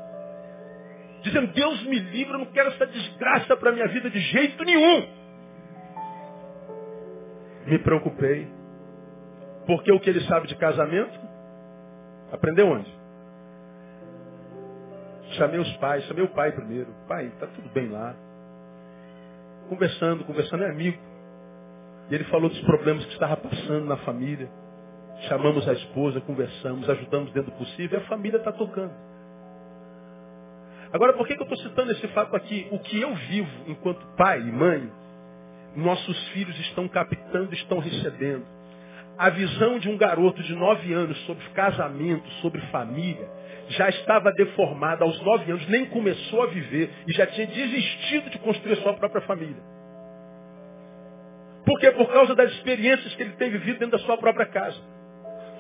Dizendo, 1.22 1.52
Deus 1.52 1.84
me 1.84 2.00
livre, 2.00 2.34
eu 2.34 2.40
não 2.40 2.46
quero 2.46 2.70
essa 2.70 2.88
desgraça 2.88 3.58
para 3.58 3.72
a 3.72 3.74
minha 3.74 3.88
vida 3.90 4.10
de 4.10 4.20
jeito 4.20 4.64
nenhum. 4.64 5.06
Me 7.66 7.78
preocupei. 7.80 8.48
Porque 9.66 9.92
o 9.92 10.00
que 10.00 10.10
ele 10.10 10.22
sabe 10.22 10.48
de 10.48 10.56
casamento, 10.56 11.20
aprendeu 12.32 12.70
onde? 12.70 12.90
Chamei 15.32 15.60
os 15.60 15.76
pais, 15.76 16.06
chamei 16.06 16.24
o 16.24 16.30
pai 16.30 16.54
primeiro. 16.54 16.88
Pai, 17.06 17.30
tá 17.38 17.48
tudo 17.48 17.68
bem 17.74 17.90
lá. 17.90 18.16
Conversando, 19.68 20.24
conversando 20.24 20.64
é 20.64 20.70
amigo. 20.70 20.98
E 22.10 22.16
ele 22.16 22.24
falou 22.26 22.50
dos 22.50 22.62
problemas 22.62 23.06
que 23.06 23.14
estava 23.14 23.38
passando 23.38 23.86
na 23.86 23.98
família. 23.98 24.50
Chamamos 25.30 25.68
a 25.68 25.74
esposa, 25.74 26.22
conversamos, 26.22 26.90
ajudamos 26.90 27.32
dentro 27.34 27.52
do 27.52 27.58
possível 27.58 28.00
e 28.00 28.04
a 28.04 28.08
família 28.08 28.38
está 28.38 28.52
tocando. 28.52 28.94
Agora, 30.94 31.14
por 31.14 31.28
que, 31.28 31.36
que 31.36 31.42
eu 31.42 31.48
estou 31.48 31.58
citando 31.70 31.92
esse 31.92 32.08
fato 32.10 32.36
aqui? 32.36 32.68
O 32.72 32.80
que 32.80 33.02
eu 33.02 33.14
vivo 33.16 33.52
enquanto 33.68 34.06
pai 34.16 34.40
e 34.40 34.52
mãe, 34.52 34.92
nossos 35.76 36.28
filhos 36.30 36.58
estão 36.62 36.88
captando, 36.88 37.54
estão 37.54 37.80
recebendo. 37.80 38.46
a 39.18 39.30
visão 39.30 39.80
de 39.80 39.90
um 39.90 39.98
garoto 39.98 40.42
de 40.44 40.54
nove 40.56 40.94
anos 40.94 41.18
sobre 41.26 41.44
casamento, 41.50 42.30
sobre 42.42 42.62
família, 42.68 43.28
já 43.70 43.90
estava 43.90 44.32
deformada 44.32 45.04
aos 45.04 45.20
nove 45.24 45.52
anos, 45.52 45.68
nem 45.68 45.86
começou 45.88 46.44
a 46.44 46.48
viver 46.48 46.92
e 47.08 47.14
já 47.14 47.26
tinha 47.28 47.48
desistido 47.48 48.30
de 48.30 48.40
construir 48.40 48.76
sua 48.78 48.94
própria 48.94 49.22
família. 49.24 49.77
Por 51.68 51.78
quê? 51.82 51.92
Por 51.92 52.08
causa 52.08 52.34
das 52.34 52.50
experiências 52.54 53.14
que 53.14 53.22
ele 53.22 53.34
tem 53.34 53.52
vivido 53.52 53.80
dentro 53.80 53.98
da 53.98 54.04
sua 54.06 54.16
própria 54.18 54.46
casa. 54.46 54.78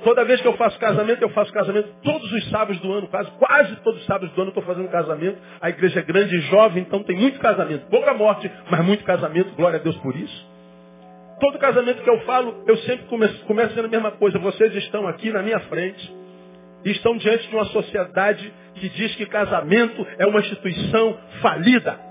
Toda 0.05 0.23
vez 0.23 0.39
que 0.39 0.47
eu 0.47 0.53
faço 0.53 0.79
casamento, 0.79 1.21
eu 1.21 1.29
faço 1.31 1.51
casamento 1.51 1.89
todos 2.01 2.31
os 2.31 2.49
sábados 2.49 2.79
do 2.79 2.93
ano, 2.93 3.07
quase, 3.09 3.29
quase 3.31 3.75
todos 3.77 3.99
os 3.99 4.05
sábados 4.05 4.33
do 4.33 4.41
ano 4.41 4.51
eu 4.51 4.57
estou 4.57 4.63
fazendo 4.63 4.87
casamento. 4.89 5.37
A 5.59 5.69
igreja 5.69 5.99
é 5.99 6.03
grande 6.03 6.33
e 6.33 6.39
jovem, 6.43 6.83
então 6.83 7.03
tem 7.03 7.17
muito 7.17 7.37
casamento. 7.39 7.87
Pouca 7.89 8.13
morte, 8.13 8.49
mas 8.71 8.85
muito 8.85 9.03
casamento. 9.03 9.53
Glória 9.55 9.79
a 9.79 9.83
Deus 9.83 9.97
por 9.97 10.15
isso. 10.15 10.47
Todo 11.41 11.59
casamento 11.59 12.01
que 12.01 12.09
eu 12.09 12.21
falo, 12.21 12.63
eu 12.65 12.77
sempre 12.77 13.05
começo, 13.07 13.43
começo 13.43 13.75
sendo 13.75 13.85
a 13.85 13.89
mesma 13.89 14.11
coisa. 14.11 14.39
Vocês 14.39 14.73
estão 14.75 15.05
aqui 15.09 15.29
na 15.29 15.43
minha 15.43 15.59
frente 15.61 16.15
e 16.85 16.91
estão 16.91 17.17
diante 17.17 17.49
de 17.49 17.53
uma 17.53 17.65
sociedade 17.65 18.53
que 18.75 18.87
diz 18.87 19.13
que 19.15 19.25
casamento 19.25 20.07
é 20.17 20.25
uma 20.25 20.39
instituição 20.39 21.17
falida. 21.41 22.06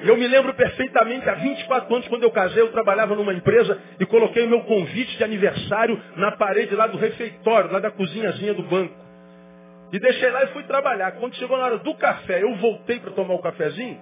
Eu 0.00 0.16
me 0.16 0.28
lembro 0.28 0.54
perfeitamente, 0.54 1.28
há 1.28 1.34
24 1.34 1.92
anos, 1.92 2.08
quando 2.08 2.22
eu 2.22 2.30
casei, 2.30 2.62
eu 2.62 2.70
trabalhava 2.70 3.16
numa 3.16 3.34
empresa 3.34 3.78
e 3.98 4.06
coloquei 4.06 4.44
o 4.44 4.48
meu 4.48 4.60
convite 4.62 5.16
de 5.16 5.24
aniversário 5.24 6.00
na 6.16 6.32
parede 6.32 6.74
lá 6.74 6.86
do 6.86 6.96
refeitório, 6.96 7.72
lá 7.72 7.80
da 7.80 7.90
cozinhazinha 7.90 8.54
do 8.54 8.62
banco. 8.62 8.94
E 9.92 9.98
deixei 9.98 10.30
lá 10.30 10.44
e 10.44 10.48
fui 10.48 10.62
trabalhar. 10.64 11.12
Quando 11.12 11.34
chegou 11.34 11.56
na 11.58 11.64
hora 11.64 11.78
do 11.78 11.94
café, 11.94 12.42
eu 12.42 12.54
voltei 12.56 13.00
para 13.00 13.10
tomar 13.10 13.34
o 13.34 13.42
cafezinho. 13.42 13.98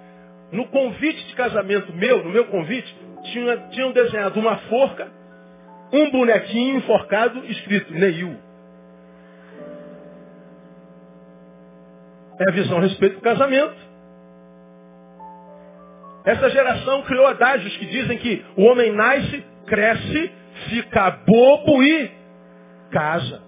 No 0.52 0.66
convite 0.66 1.26
de 1.28 1.34
casamento 1.34 1.92
meu, 1.92 2.22
no 2.22 2.30
meu 2.30 2.44
convite, 2.46 2.94
tinha, 3.32 3.56
tinham 3.70 3.92
desenhado 3.92 4.38
uma 4.38 4.56
forca, 4.68 5.08
um 5.92 6.10
bonequinho 6.10 6.76
enforcado, 6.76 7.44
escrito 7.46 7.92
Neil. 7.94 8.36
É 12.38 12.50
a 12.50 12.52
visão 12.52 12.78
a 12.78 12.80
respeito 12.82 13.16
do 13.16 13.22
casamento. 13.22 13.85
Essa 16.26 16.50
geração 16.50 17.02
criou 17.02 17.24
adágios 17.28 17.76
que 17.76 17.86
dizem 17.86 18.18
que 18.18 18.44
o 18.56 18.64
homem 18.64 18.90
nasce, 18.90 19.44
cresce, 19.64 20.32
fica 20.68 21.10
bobo 21.24 21.82
e 21.84 22.10
casa. 22.90 23.42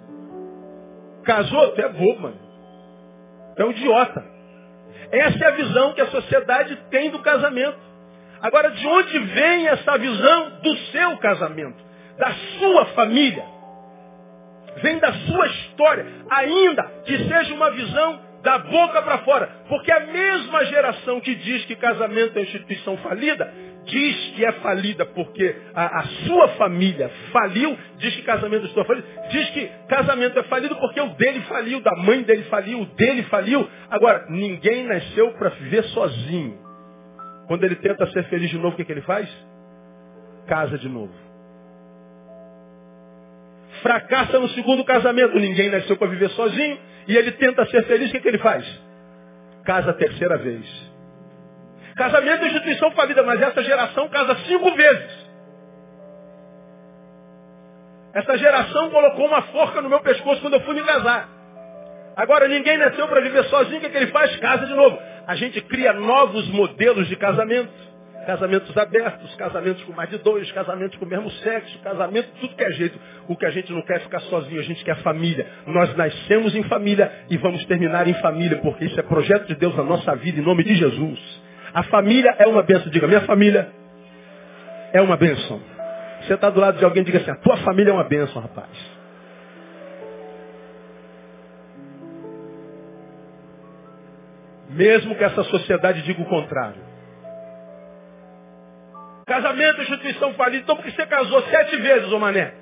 Casou? 1.25 1.73
Tu 1.73 1.81
é 1.81 1.89
bobo, 1.89 2.21
mano. 2.21 2.39
Tu 3.57 3.63
é 3.63 3.65
um 3.67 3.71
idiota. 3.73 4.25
Essa 5.11 5.45
é 5.45 5.49
a 5.49 5.57
visão 5.57 5.93
que 5.93 6.01
a 6.03 6.07
sociedade 6.07 6.77
tem 6.89 7.11
do 7.11 7.19
casamento. 7.19 7.79
Agora, 8.41 8.71
de 8.71 8.87
onde 8.87 9.19
vem 9.19 9.67
essa 9.67 9.99
visão 9.99 10.51
do 10.63 10.77
seu 10.93 11.17
casamento? 11.19 11.83
Da 12.17 12.31
sua 12.59 12.87
família? 12.87 13.45
Vem 14.83 15.01
da 15.01 15.13
sua 15.13 15.47
história. 15.49 16.07
Ainda 16.31 16.85
que 17.05 17.19
seja 17.27 17.55
uma 17.55 17.73
visão 17.73 18.21
da 18.43 18.59
boca 18.59 19.03
para 19.03 19.19
fora. 19.19 19.49
Porque 19.69 19.91
a 19.91 20.01
mesma 20.01 20.65
geração 20.67 21.21
que 21.21 21.35
diz 21.35 21.65
que 21.65 21.77
casamento 21.77 22.39
é 22.39 22.43
instituição 22.43 22.97
falida, 22.99 23.53
diz 23.85 24.17
que 24.35 24.45
é 24.45 24.53
falida 24.53 25.05
porque 25.07 25.57
a, 25.75 26.01
a 26.01 26.03
sua 26.27 26.49
família 26.51 27.11
faliu, 27.33 27.77
diz 27.99 28.15
que 28.17 28.23
casamento 28.23 28.67
é 28.67 28.85
falido, 28.85 29.07
diz 29.31 29.51
que 29.51 29.71
casamento 29.89 30.39
é 30.39 30.43
falido 30.45 30.77
porque 30.77 31.01
o 31.01 31.09
dele 31.15 31.41
faliu, 31.43 31.81
da 31.81 31.97
mãe 31.97 32.23
dele 32.23 32.45
faliu, 32.45 32.83
o 32.83 32.87
dele 32.87 33.23
faliu. 33.25 33.69
Agora, 33.91 34.27
ninguém 34.29 34.85
nasceu 34.85 35.33
para 35.33 35.51
viver 35.51 35.85
sozinho. 35.85 36.59
Quando 37.47 37.65
ele 37.65 37.77
tenta 37.77 38.07
ser 38.13 38.25
feliz 38.25 38.51
de 38.51 38.59
novo, 38.59 38.75
o 38.75 38.77
que, 38.77 38.85
que 38.85 38.93
ele 38.93 39.03
faz? 39.03 39.29
Casa 40.47 40.79
de 40.79 40.89
novo. 40.89 41.28
Fracassa 43.83 44.39
no 44.39 44.49
segundo 44.51 44.85
casamento. 44.85 45.39
Ninguém 45.39 45.71
nasceu 45.71 45.97
para 45.97 46.09
viver 46.09 46.31
sozinho 46.31 46.79
e 47.07 47.17
ele 47.17 47.33
tenta 47.33 47.65
ser 47.67 47.85
feliz, 47.85 48.09
o 48.09 48.13
que, 48.13 48.21
que 48.21 48.29
ele 48.29 48.39
faz? 48.39 48.65
Casa 49.65 49.91
a 49.91 49.95
terceira 49.95 50.37
vez. 50.39 50.65
Casamento 51.97 52.45
é 52.45 52.47
instituição 52.49 52.91
falida, 52.93 53.23
mas 53.23 53.41
essa 53.41 53.63
geração 53.63 54.09
casa 54.09 54.37
cinco 54.47 54.73
vezes. 54.75 55.29
Essa 58.15 58.39
geração 58.39 58.91
colocou 58.91 59.27
uma 59.27 59.43
forca 59.43 59.81
no 59.81 59.89
meu 59.89 60.01
pescoço 60.01 60.41
quando 60.41 60.55
eu 60.55 60.61
fui 60.61 60.75
me 60.75 60.83
casar. 60.83 61.29
Agora 62.17 62.49
ninguém 62.49 62.77
nasceu 62.79 63.07
para 63.07 63.21
viver 63.21 63.45
sozinho, 63.45 63.79
o 63.79 63.81
que, 63.81 63.91
que 63.91 63.97
ele 63.97 64.09
faz? 64.09 64.35
Casa 64.37 64.67
de 64.67 64.75
novo. 64.75 64.99
A 65.27 65.35
gente 65.35 65.61
cria 65.63 65.93
novos 65.93 66.49
modelos 66.49 67.07
de 67.07 67.17
casamento 67.17 67.88
casamentos 68.29 68.77
abertos, 68.77 69.35
casamentos 69.37 69.83
com 69.85 69.93
mais 69.95 70.11
de 70.11 70.19
dois, 70.19 70.53
casamentos 70.53 70.99
com 70.99 71.07
o 71.07 71.09
mesmo 71.09 71.31
sexo, 71.31 71.79
casamento, 71.79 72.29
tudo 72.39 72.55
que 72.55 72.63
é 72.63 72.71
jeito. 72.73 73.01
O 73.27 73.35
que 73.35 73.47
a 73.47 73.51
gente 73.51 73.73
não 73.73 73.81
quer 73.81 73.97
é 73.97 74.01
ficar 74.01 74.21
sozinho, 74.21 74.61
a 74.61 74.65
gente 74.65 74.85
quer 74.85 74.97
família. 74.97 75.47
Nós 75.67 75.97
nascemos 75.97 76.55
em 76.55 76.63
família 76.65 77.11
e 77.31 77.39
vamos 77.39 77.65
terminar 77.65 78.07
em 78.07 78.13
família, 78.21 78.59
porque 78.59 78.85
isso 78.85 79.01
é 79.01 79.03
projeto 79.03 79.47
de 79.47 79.55
Deus 79.55 79.75
na 79.75 79.83
nossa 79.83 80.15
vida, 80.17 80.39
em 80.39 80.45
nome 80.45 80.63
de 80.63 80.75
Jesus. 80.75 81.19
A 81.73 81.85
família 81.85 82.35
é 82.39 82.47
uma 82.47 82.63
bênção. 82.63 82.91
Diga, 82.91 83.09
minha 83.09 83.23
família 83.23 83.71
é 84.93 85.01
uma 85.01 85.17
bênção. 85.17 85.59
Você 86.21 86.35
está 86.35 86.51
do 86.51 86.61
lado 86.61 86.77
de 86.77 86.85
alguém, 86.85 87.05
diga 87.05 87.21
assim, 87.21 87.31
a 87.31 87.37
tua 87.37 87.57
família 87.57 87.93
é 87.93 87.95
uma 87.95 88.05
bênção, 88.05 88.43
rapaz. 88.43 88.69
Mesmo 94.69 95.15
que 95.15 95.25
essa 95.25 95.45
sociedade 95.45 96.03
diga 96.03 96.21
o 96.21 96.27
contrário. 96.27 96.88
Casamento 99.29 99.83
instituição 99.83 100.33
falida. 100.35 100.63
Então 100.63 100.75
por 100.75 100.85
que 100.85 100.91
você 100.91 101.07
casou 101.07 101.43
sete 101.43 101.77
vezes, 101.77 102.11
ô 102.11 102.19
mané? 102.19 102.55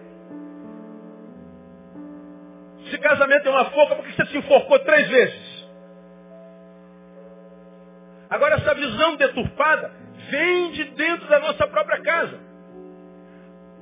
Se 2.91 2.99
casamento 2.99 3.49
é 3.49 3.51
uma 3.51 3.65
forca, 3.67 3.95
por 3.95 4.05
que 4.05 4.13
você 4.13 4.27
se 4.27 4.37
enforcou 4.37 4.79
três 4.81 5.09
vezes? 5.09 5.67
Agora 8.29 8.57
essa 8.57 8.75
visão 8.75 9.15
deturpada 9.15 9.93
vem 10.29 10.73
de 10.73 10.85
dentro 10.85 11.29
da 11.29 11.39
nossa 11.39 11.69
própria 11.69 12.03
casa. 12.03 12.39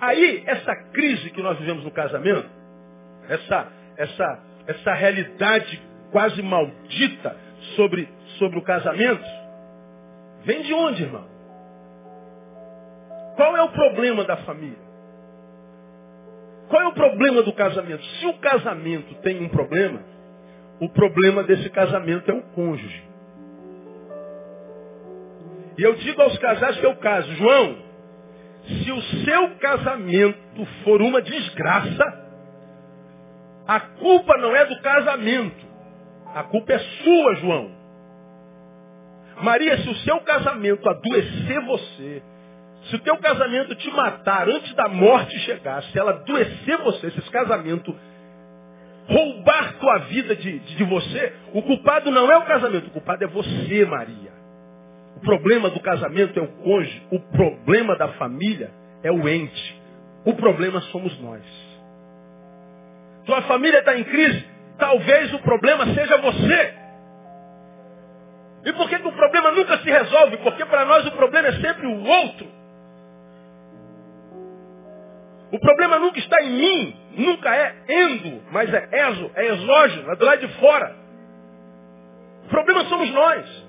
Aí, 0.00 0.42
essa 0.46 0.76
crise 0.92 1.30
que 1.30 1.40
nós 1.40 1.58
vivemos 1.58 1.84
no 1.84 1.90
casamento, 1.90 2.50
essa, 3.28 3.72
essa, 3.96 4.38
essa 4.66 4.92
realidade 4.92 5.82
quase 6.12 6.42
maldita 6.42 7.34
sobre, 7.76 8.08
sobre 8.38 8.58
o 8.58 8.62
casamento, 8.62 9.24
vem 10.44 10.62
de 10.62 10.74
onde, 10.74 11.04
irmão? 11.04 11.33
Qual 13.36 13.56
é 13.56 13.62
o 13.62 13.70
problema 13.70 14.24
da 14.24 14.36
família? 14.38 14.84
Qual 16.68 16.82
é 16.82 16.86
o 16.86 16.92
problema 16.92 17.42
do 17.42 17.52
casamento? 17.52 18.02
Se 18.04 18.26
o 18.26 18.34
casamento 18.38 19.14
tem 19.16 19.42
um 19.42 19.48
problema, 19.48 20.00
o 20.80 20.88
problema 20.88 21.42
desse 21.42 21.68
casamento 21.70 22.30
é 22.30 22.34
o 22.34 22.42
cônjuge. 22.54 23.04
E 25.76 25.82
eu 25.82 25.94
digo 25.94 26.22
aos 26.22 26.38
casais 26.38 26.76
que 26.78 26.86
o 26.86 26.96
caso, 26.96 27.30
João, 27.34 27.76
se 28.66 28.92
o 28.92 29.02
seu 29.24 29.56
casamento 29.56 30.66
for 30.84 31.02
uma 31.02 31.20
desgraça, 31.20 32.24
a 33.66 33.80
culpa 33.80 34.36
não 34.38 34.54
é 34.54 34.64
do 34.66 34.80
casamento. 34.80 35.66
A 36.34 36.44
culpa 36.44 36.72
é 36.72 36.78
sua, 36.78 37.34
João. 37.36 37.70
Maria, 39.42 39.78
se 39.78 39.88
o 39.88 39.96
seu 39.96 40.20
casamento 40.20 40.88
adoecer 40.88 41.60
você, 41.66 42.22
se 42.94 42.96
o 42.96 42.98
teu 43.00 43.16
casamento 43.16 43.74
te 43.74 43.90
matar 43.90 44.48
antes 44.48 44.72
da 44.74 44.88
morte 44.88 45.36
chegar, 45.40 45.82
se 45.82 45.98
ela 45.98 46.12
adoecer 46.12 46.78
você, 46.78 47.10
se 47.10 47.18
esse 47.18 47.30
casamento 47.30 47.94
roubar 49.08 49.74
tua 49.78 49.98
vida 49.98 50.36
de, 50.36 50.60
de, 50.60 50.76
de, 50.76 50.84
você, 50.84 51.32
o 51.52 51.62
culpado 51.62 52.10
não 52.10 52.30
é 52.30 52.38
o 52.38 52.42
casamento, 52.42 52.86
o 52.86 52.90
culpado 52.90 53.24
é 53.24 53.26
você, 53.26 53.84
Maria. 53.84 54.32
O 55.16 55.20
problema 55.20 55.70
do 55.70 55.80
casamento 55.80 56.38
é 56.38 56.42
o 56.42 56.48
cônjuge, 56.48 57.02
o 57.10 57.18
problema 57.18 57.96
da 57.96 58.08
família 58.12 58.70
é 59.02 59.10
o 59.10 59.28
ente. 59.28 59.82
O 60.24 60.34
problema 60.34 60.80
somos 60.82 61.20
nós. 61.20 61.42
Tua 63.26 63.42
família 63.42 63.80
está 63.80 63.98
em 63.98 64.04
crise, 64.04 64.46
talvez 64.78 65.34
o 65.34 65.38
problema 65.40 65.84
seja 65.94 66.16
você. 66.18 66.74
E 68.66 68.72
por 68.72 68.88
que, 68.88 68.98
que 68.98 69.08
o 69.08 69.12
problema 69.12 69.50
nunca 69.50 69.78
se 69.78 69.90
resolve? 69.90 70.36
Porque 70.38 70.64
para 70.64 70.84
nós 70.84 71.06
o 71.06 71.12
problema 71.12 71.48
é 71.48 71.52
sempre 71.60 71.86
o 71.86 72.04
outro. 72.04 72.63
O 75.54 75.58
problema 75.60 76.00
nunca 76.00 76.18
está 76.18 76.42
em 76.42 76.50
mim, 76.50 76.96
nunca 77.16 77.54
é 77.54 77.76
endo, 77.88 78.42
mas 78.50 78.74
é 78.74 78.88
exo, 78.90 79.30
é 79.36 79.46
exógeno, 79.52 80.10
é 80.10 80.16
do 80.16 80.24
lado 80.24 80.40
de 80.44 80.52
fora. 80.54 80.96
O 82.46 82.48
problema 82.48 82.84
somos 82.86 83.08
nós. 83.12 83.64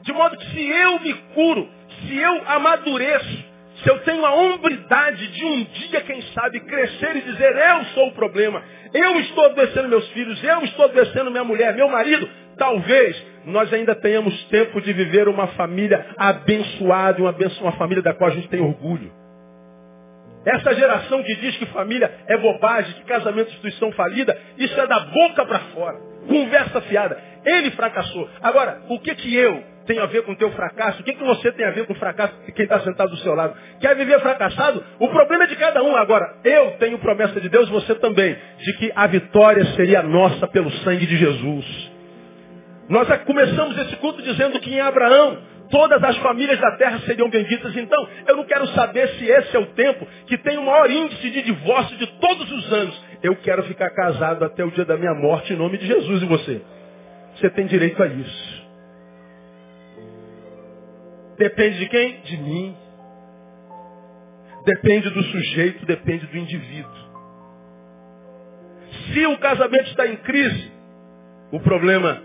De 0.00 0.12
modo 0.14 0.38
que 0.38 0.46
se 0.52 0.66
eu 0.66 0.98
me 1.00 1.12
curo, 1.34 1.68
se 2.00 2.16
eu 2.16 2.42
amadureço, 2.46 3.44
se 3.82 3.90
eu 3.90 3.98
tenho 4.04 4.24
a 4.24 4.32
hombridade 4.36 5.28
de 5.32 5.44
um 5.44 5.64
dia, 5.64 6.00
quem 6.00 6.22
sabe, 6.32 6.60
crescer 6.60 7.16
e 7.16 7.20
dizer, 7.20 7.54
eu 7.54 7.84
sou 7.92 8.08
o 8.08 8.14
problema, 8.14 8.62
eu 8.94 9.20
estou 9.20 9.44
adoecendo 9.44 9.90
meus 9.90 10.08
filhos, 10.12 10.42
eu 10.42 10.64
estou 10.64 10.86
adoecendo 10.86 11.30
minha 11.30 11.44
mulher, 11.44 11.74
meu 11.74 11.90
marido, 11.90 12.26
talvez 12.56 13.22
nós 13.44 13.70
ainda 13.70 13.94
tenhamos 13.94 14.44
tempo 14.44 14.80
de 14.80 14.94
viver 14.94 15.28
uma 15.28 15.48
família 15.48 16.06
abençoada, 16.16 17.20
uma, 17.20 17.36
uma 17.60 17.72
família 17.72 18.02
da 18.02 18.14
qual 18.14 18.30
a 18.30 18.32
gente 18.34 18.48
tem 18.48 18.62
orgulho. 18.62 19.25
Essa 20.46 20.72
geração 20.76 21.24
que 21.24 21.34
diz 21.34 21.56
que 21.56 21.66
família 21.66 22.08
é 22.28 22.36
bobagem, 22.38 22.94
que 22.94 23.02
casamento 23.02 23.48
é 23.48 23.50
instituição 23.50 23.90
falida, 23.92 24.38
isso 24.56 24.80
é 24.80 24.86
da 24.86 25.00
boca 25.00 25.44
para 25.44 25.58
fora. 25.74 25.98
Conversa 26.28 26.80
fiada. 26.82 27.20
Ele 27.44 27.72
fracassou. 27.72 28.28
Agora, 28.40 28.80
o 28.88 29.00
que 29.00 29.12
que 29.16 29.34
eu 29.34 29.60
tenho 29.86 30.02
a 30.02 30.06
ver 30.06 30.22
com 30.22 30.32
o 30.32 30.36
teu 30.36 30.52
fracasso? 30.52 31.00
O 31.00 31.04
que 31.04 31.14
que 31.14 31.24
você 31.24 31.50
tem 31.50 31.66
a 31.66 31.72
ver 31.72 31.86
com 31.86 31.94
o 31.94 31.96
fracasso 31.96 32.32
de 32.44 32.52
quem 32.52 32.62
está 32.62 32.78
sentado 32.80 33.10
do 33.10 33.16
seu 33.18 33.34
lado? 33.34 33.56
Quer 33.80 33.96
viver 33.96 34.20
fracassado? 34.20 34.84
O 35.00 35.08
problema 35.08 35.44
é 35.44 35.46
de 35.48 35.56
cada 35.56 35.82
um. 35.82 35.96
Agora, 35.96 36.36
eu 36.44 36.72
tenho 36.78 36.98
promessa 37.00 37.40
de 37.40 37.48
Deus, 37.48 37.68
você 37.68 37.96
também, 37.96 38.36
de 38.58 38.72
que 38.74 38.92
a 38.94 39.08
vitória 39.08 39.64
seria 39.74 40.02
nossa 40.02 40.46
pelo 40.46 40.70
sangue 40.70 41.06
de 41.06 41.16
Jesus. 41.16 41.90
Nós 42.88 43.08
começamos 43.24 43.76
esse 43.78 43.96
culto 43.96 44.22
dizendo 44.22 44.60
que 44.60 44.72
em 44.72 44.80
Abraão 44.80 45.38
todas 45.70 46.02
as 46.02 46.16
famílias 46.18 46.58
da 46.58 46.76
terra 46.76 46.98
seriam 47.00 47.28
benditas. 47.28 47.76
Então, 47.76 48.08
eu 48.26 48.36
não 48.36 48.44
quero 48.44 48.66
saber 48.68 49.08
se 49.10 49.24
esse 49.24 49.56
é 49.56 49.58
o 49.58 49.66
tempo 49.66 50.06
que 50.26 50.38
tem 50.38 50.58
o 50.58 50.64
maior 50.64 50.90
índice 50.90 51.30
de 51.30 51.42
divórcio 51.42 51.96
de 51.96 52.06
todos 52.18 52.50
os 52.50 52.72
anos. 52.72 53.04
Eu 53.22 53.36
quero 53.36 53.62
ficar 53.64 53.90
casado 53.90 54.44
até 54.44 54.64
o 54.64 54.70
dia 54.70 54.84
da 54.84 54.96
minha 54.96 55.14
morte 55.14 55.52
em 55.52 55.56
nome 55.56 55.78
de 55.78 55.86
Jesus 55.86 56.22
e 56.22 56.26
você. 56.26 56.62
Você 57.36 57.50
tem 57.50 57.66
direito 57.66 58.02
a 58.02 58.06
isso. 58.06 58.66
Depende 61.38 61.78
de 61.78 61.86
quem? 61.88 62.20
De 62.22 62.36
mim. 62.38 62.76
Depende 64.64 65.10
do 65.10 65.22
sujeito, 65.22 65.86
depende 65.86 66.26
do 66.26 66.36
indivíduo. 66.36 67.06
Se 69.12 69.26
o 69.26 69.38
casamento 69.38 69.88
está 69.90 70.06
em 70.06 70.16
crise, 70.16 70.72
o 71.52 71.60
problema 71.60 72.20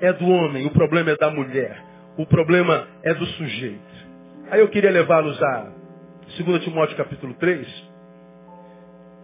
é 0.00 0.12
do 0.12 0.28
homem, 0.28 0.66
o 0.66 0.70
problema 0.70 1.12
é 1.12 1.16
da 1.16 1.30
mulher, 1.30 1.82
o 2.16 2.26
problema 2.26 2.86
é 3.02 3.12
do 3.14 3.26
sujeito. 3.26 4.06
Aí 4.50 4.60
eu 4.60 4.68
queria 4.68 4.90
levá-los 4.90 5.40
a 5.42 5.72
2 6.38 6.64
Timóteo 6.64 6.96
capítulo 6.96 7.34
3, 7.34 7.90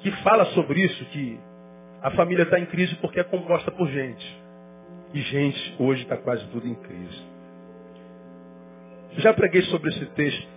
que 0.00 0.10
fala 0.22 0.44
sobre 0.46 0.80
isso, 0.80 1.04
que 1.06 1.38
a 2.02 2.10
família 2.12 2.42
está 2.42 2.58
em 2.58 2.66
crise 2.66 2.94
porque 2.96 3.20
é 3.20 3.24
composta 3.24 3.70
por 3.70 3.88
gente. 3.88 4.42
E 5.14 5.20
gente 5.20 5.76
hoje 5.78 6.02
está 6.02 6.16
quase 6.16 6.46
tudo 6.48 6.66
em 6.66 6.74
crise. 6.74 7.22
Já 9.18 9.32
preguei 9.34 9.62
sobre 9.62 9.90
esse 9.90 10.06
texto 10.06 10.48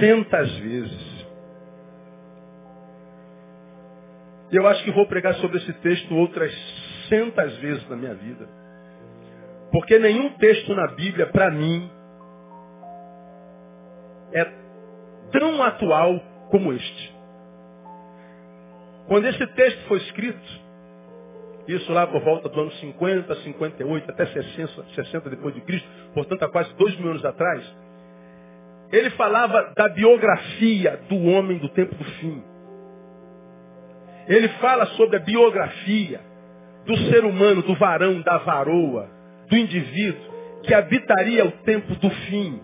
centas 0.00 0.52
vezes. 0.58 1.26
Eu 4.50 4.66
acho 4.66 4.84
que 4.84 4.90
vou 4.90 5.06
pregar 5.06 5.34
sobre 5.36 5.58
esse 5.58 5.72
texto 5.74 6.14
outras 6.14 6.52
centas 7.08 7.56
vezes 7.58 7.88
na 7.88 7.96
minha 7.96 8.14
vida. 8.14 8.61
Porque 9.72 9.98
nenhum 9.98 10.30
texto 10.34 10.74
na 10.74 10.86
Bíblia, 10.88 11.26
para 11.28 11.50
mim, 11.50 11.90
é 14.34 14.44
tão 15.32 15.62
atual 15.62 16.20
como 16.50 16.72
este. 16.74 17.16
Quando 19.08 19.26
esse 19.26 19.46
texto 19.48 19.88
foi 19.88 19.98
escrito, 19.98 20.62
isso 21.66 21.90
lá 21.92 22.06
por 22.06 22.20
volta 22.22 22.48
do 22.48 22.60
ano 22.60 22.72
50, 22.72 23.34
58, 23.36 24.10
até 24.10 24.26
60, 24.26 24.84
60 24.94 25.30
depois 25.30 25.54
de 25.54 25.60
Cristo, 25.62 25.88
portanto 26.12 26.42
há 26.42 26.48
quase 26.50 26.72
dois 26.74 26.96
mil 26.98 27.10
anos 27.10 27.24
atrás, 27.24 27.64
ele 28.90 29.10
falava 29.10 29.72
da 29.74 29.88
biografia 29.88 31.00
do 31.08 31.16
homem 31.24 31.58
do 31.58 31.68
tempo 31.70 31.94
do 31.94 32.04
fim. 32.04 32.42
Ele 34.28 34.48
fala 34.60 34.86
sobre 34.88 35.16
a 35.16 35.20
biografia 35.20 36.20
do 36.84 36.96
ser 37.10 37.24
humano, 37.24 37.62
do 37.62 37.74
varão, 37.76 38.20
da 38.20 38.38
varoa, 38.38 39.08
do 39.52 39.58
indivíduo 39.58 40.32
que 40.62 40.72
habitaria 40.72 41.44
o 41.44 41.52
tempo 41.62 41.94
do 41.96 42.08
fim, 42.08 42.58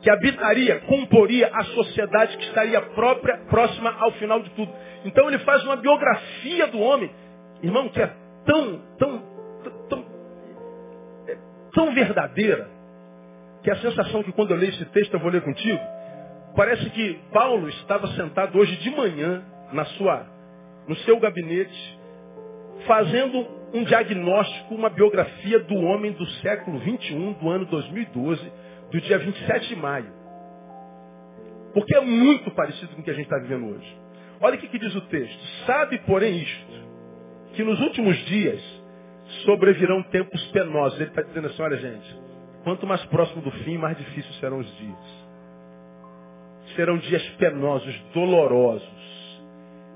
que 0.00 0.08
habitaria, 0.08 0.80
comporia 0.82 1.50
a 1.52 1.64
sociedade 1.64 2.36
que 2.36 2.44
estaria 2.44 2.80
própria, 2.80 3.38
próxima 3.48 3.92
ao 3.98 4.12
final 4.12 4.40
de 4.40 4.50
tudo. 4.50 4.72
Então 5.04 5.26
ele 5.28 5.40
faz 5.40 5.64
uma 5.64 5.76
biografia 5.76 6.68
do 6.68 6.78
homem, 6.78 7.10
irmão, 7.60 7.88
que 7.88 8.00
é 8.00 8.06
tão, 8.46 8.82
tão, 8.98 9.22
tão, 9.88 10.06
é 11.26 11.36
tão 11.74 11.92
verdadeira, 11.92 12.70
que 13.64 13.70
a 13.70 13.76
sensação 13.76 14.22
que 14.22 14.32
quando 14.32 14.52
eu 14.52 14.56
leio 14.56 14.70
esse 14.70 14.84
texto, 14.86 15.14
eu 15.14 15.20
vou 15.20 15.30
ler 15.30 15.42
contigo, 15.42 15.80
parece 16.56 16.88
que 16.90 17.18
Paulo 17.32 17.68
estava 17.68 18.06
sentado 18.08 18.56
hoje 18.58 18.76
de 18.76 18.90
manhã 18.90 19.42
na 19.72 19.84
sua, 19.86 20.24
no 20.86 20.94
seu 20.98 21.18
gabinete, 21.18 21.98
fazendo 22.86 23.61
um 23.72 23.84
diagnóstico, 23.84 24.74
uma 24.74 24.90
biografia 24.90 25.58
do 25.60 25.74
homem 25.76 26.12
do 26.12 26.26
século 26.42 26.78
21, 26.80 27.32
do 27.34 27.48
ano 27.48 27.64
2012, 27.66 28.52
do 28.90 29.00
dia 29.00 29.18
27 29.18 29.68
de 29.68 29.76
maio. 29.76 30.12
Porque 31.72 31.96
é 31.96 32.00
muito 32.00 32.50
parecido 32.50 32.94
com 32.94 33.00
o 33.00 33.04
que 33.04 33.10
a 33.10 33.14
gente 33.14 33.24
está 33.24 33.38
vivendo 33.38 33.66
hoje. 33.66 33.96
Olha 34.40 34.56
o 34.56 34.58
que, 34.58 34.68
que 34.68 34.78
diz 34.78 34.94
o 34.94 35.00
texto. 35.02 35.40
Sabe, 35.66 35.98
porém, 36.00 36.38
isto, 36.38 36.72
que 37.54 37.62
nos 37.62 37.80
últimos 37.80 38.16
dias 38.26 38.60
sobrevirão 39.44 40.02
tempos 40.04 40.42
penosos. 40.50 41.00
Ele 41.00 41.10
está 41.10 41.22
dizendo 41.22 41.46
assim, 41.46 41.62
olha 41.62 41.76
gente, 41.76 42.20
quanto 42.64 42.86
mais 42.86 43.02
próximo 43.06 43.42
do 43.42 43.50
fim, 43.50 43.78
mais 43.78 43.96
difíceis 43.96 44.38
serão 44.38 44.58
os 44.58 44.78
dias. 44.78 45.22
Serão 46.76 46.98
dias 46.98 47.26
penosos, 47.38 47.94
dolorosos, 48.14 49.42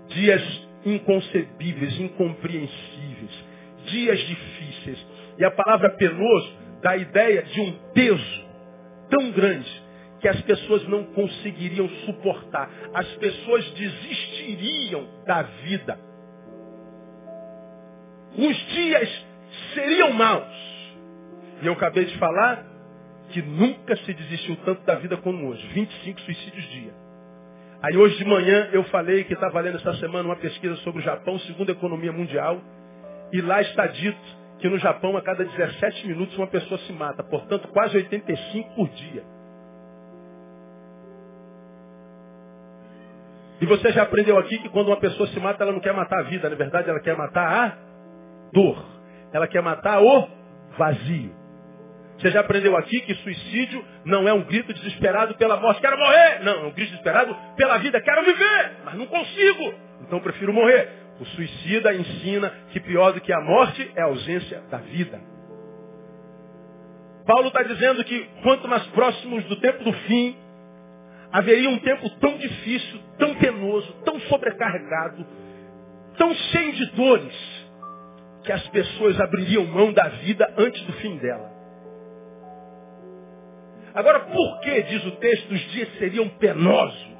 dias 0.09 0.67
inconcebíveis, 0.85 1.99
incompreensíveis, 2.01 3.06
dias 3.87 4.19
difíceis. 4.19 5.07
E 5.39 5.45
a 5.45 5.51
palavra 5.51 5.91
penoso 5.91 6.57
dá 6.83 6.91
a 6.91 6.97
ideia 6.97 7.43
de 7.43 7.61
um 7.61 7.73
peso 7.93 8.47
tão 9.11 9.31
grande 9.33 9.87
que 10.21 10.29
as 10.29 10.41
pessoas 10.43 10.87
não 10.89 11.05
conseguiriam 11.05 11.89
suportar. 12.05 12.71
As 12.95 13.07
pessoas 13.17 13.71
desistiriam 13.73 15.07
da 15.27 15.43
vida. 15.43 15.99
Os 18.37 18.57
dias 18.69 19.27
seriam 19.75 20.13
maus. 20.13 20.67
E 21.63 21.67
eu 21.67 21.73
acabei 21.73 22.05
de 22.05 22.17
falar 22.19 22.65
que 23.31 23.43
nunca 23.43 23.97
se 23.97 24.15
desistiu 24.15 24.57
tanto 24.65 24.83
da 24.85 24.97
vida 24.97 25.17
como 25.19 25.49
hoje. 25.49 25.67
25 25.69 26.21
suicídios 26.21 26.65
dia. 26.71 26.95
Aí 27.83 27.97
hoje 27.97 28.17
de 28.19 28.25
manhã 28.25 28.71
eu 28.73 28.85
falei 28.85 29.25
que 29.25 29.35
está 29.35 29.49
valendo 29.49 29.77
essa 29.77 29.95
semana 29.97 30.29
uma 30.29 30.37
pesquisa 30.37 30.77
sobre 30.77 31.01
o 31.01 31.05
Japão, 31.05 31.39
segundo 31.41 31.69
a 31.69 31.73
economia 31.73 32.13
mundial. 32.13 32.61
E 33.33 33.41
lá 33.41 33.61
está 33.61 33.87
dito 33.87 34.37
que 34.59 34.69
no 34.69 34.79
Japão, 34.79 35.17
a 35.17 35.23
cada 35.23 35.45
17 35.45 36.07
minutos, 36.07 36.37
uma 36.39 36.47
pessoa 36.47 36.79
se 36.81 36.93
mata. 36.93 37.23
Portanto, 37.23 37.69
quase 37.69 37.97
85 37.97 38.75
por 38.75 38.89
dia. 38.89 39.23
E 43.61 43.67
você 43.67 43.91
já 43.91 44.03
aprendeu 44.03 44.39
aqui 44.39 44.59
que 44.59 44.69
quando 44.69 44.89
uma 44.89 44.99
pessoa 44.99 45.29
se 45.29 45.41
mata, 45.41 45.63
ela 45.63 45.73
não 45.73 45.81
quer 45.81 45.93
matar 45.93 46.21
a 46.21 46.25
vida. 46.25 46.49
Na 46.49 46.57
verdade, 46.57 46.91
ela 46.91 47.01
quer 47.01 47.17
matar 47.17 47.49
a 47.49 47.79
dor. 48.53 48.85
Ela 49.33 49.47
quer 49.49 49.63
matar 49.63 50.03
o 50.03 50.29
vazio. 50.77 51.35
Você 52.19 52.31
já 52.31 52.41
aprendeu 52.41 52.77
aqui 52.77 53.01
que 53.03 53.15
suicídio 53.17 53.85
não 54.05 54.27
é 54.27 54.33
um 54.33 54.43
grito 54.43 54.73
desesperado 54.73 55.35
pela 55.37 55.59
morte. 55.59 55.81
Quero 55.81 55.99
morrer! 55.99 56.41
Não, 56.43 56.53
é 56.53 56.67
um 56.67 56.71
grito 56.71 56.91
desesperado 56.91 57.37
pela 57.57 57.79
vida. 57.79 58.01
Quero 58.01 58.25
viver, 58.25 58.77
mas 58.85 58.95
não 58.95 59.07
consigo. 59.07 59.75
Então 60.03 60.21
prefiro 60.21 60.53
morrer. 60.53 61.06
O 61.21 61.25
suicida 61.25 61.95
ensina 61.95 62.51
que 62.71 62.81
pior 62.81 63.13
do 63.13 63.21
que 63.21 63.33
a 63.33 63.41
morte 63.41 63.91
é 63.95 64.03
a 64.03 64.07
ausência 64.07 64.61
da 64.71 64.79
vida. 64.79 65.21
Paulo 67.27 67.49
está 67.49 67.63
dizendo 67.63 68.05
que 68.05 68.29
quanto 68.43 68.69
mais 68.69 68.87
próximos 68.89 69.45
do 69.45 69.57
tempo 69.57 69.83
do 69.83 69.93
fim, 69.93 70.37
haveria 71.33 71.69
um 71.69 71.79
tempo 71.79 72.09
tão 72.21 72.37
difícil, 72.39 73.01
tão 73.19 73.35
penoso, 73.35 73.93
tão 74.05 74.21
sobrecarregado, 74.21 75.27
tão 76.17 76.33
cheio 76.35 76.73
de 76.73 76.87
dores, 76.93 77.67
que 78.45 78.53
as 78.53 78.67
pessoas 78.69 79.21
abririam 79.21 79.65
mão 79.65 79.93
da 79.93 80.09
vida 80.09 80.55
antes 80.57 80.81
do 80.83 80.93
fim 80.95 81.17
dela. 81.17 81.51
Agora, 83.93 84.21
por 84.21 84.61
que, 84.61 84.83
diz 84.83 85.05
o 85.07 85.13
texto, 85.13 85.53
os 85.53 85.61
dias 85.73 85.89
seriam 85.99 86.29
penosos? 86.29 87.16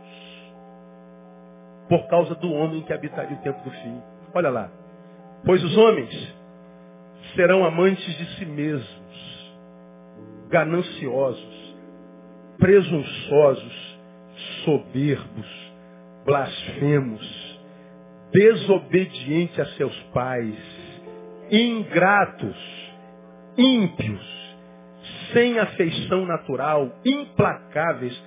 Por 1.89 2.07
causa 2.09 2.35
do 2.35 2.53
homem 2.53 2.83
que 2.83 2.93
habitaria 2.93 3.37
o 3.37 3.43
tempo 3.43 3.63
do 3.63 3.71
fim. 3.71 4.03
Olha 4.35 4.51
lá. 4.51 4.71
Pois 5.45 5.63
os 5.63 5.77
homens 5.77 6.35
serão 7.35 7.65
amantes 7.65 8.17
de 8.17 8.37
si 8.37 8.47
mesmos, 8.47 9.55
gananciosos, 10.49 11.77
presunçosos, 12.59 13.99
soberbos, 14.65 15.73
blasfemos, 16.25 17.61
desobedientes 18.33 19.59
a 19.59 19.67
seus 19.77 19.97
pais, 20.13 20.57
ingratos, 21.51 22.57
ímpios, 23.57 24.37
sem 25.33 25.59
afeição 25.59 26.27
natural, 26.27 26.93
implacáveis, 27.05 28.21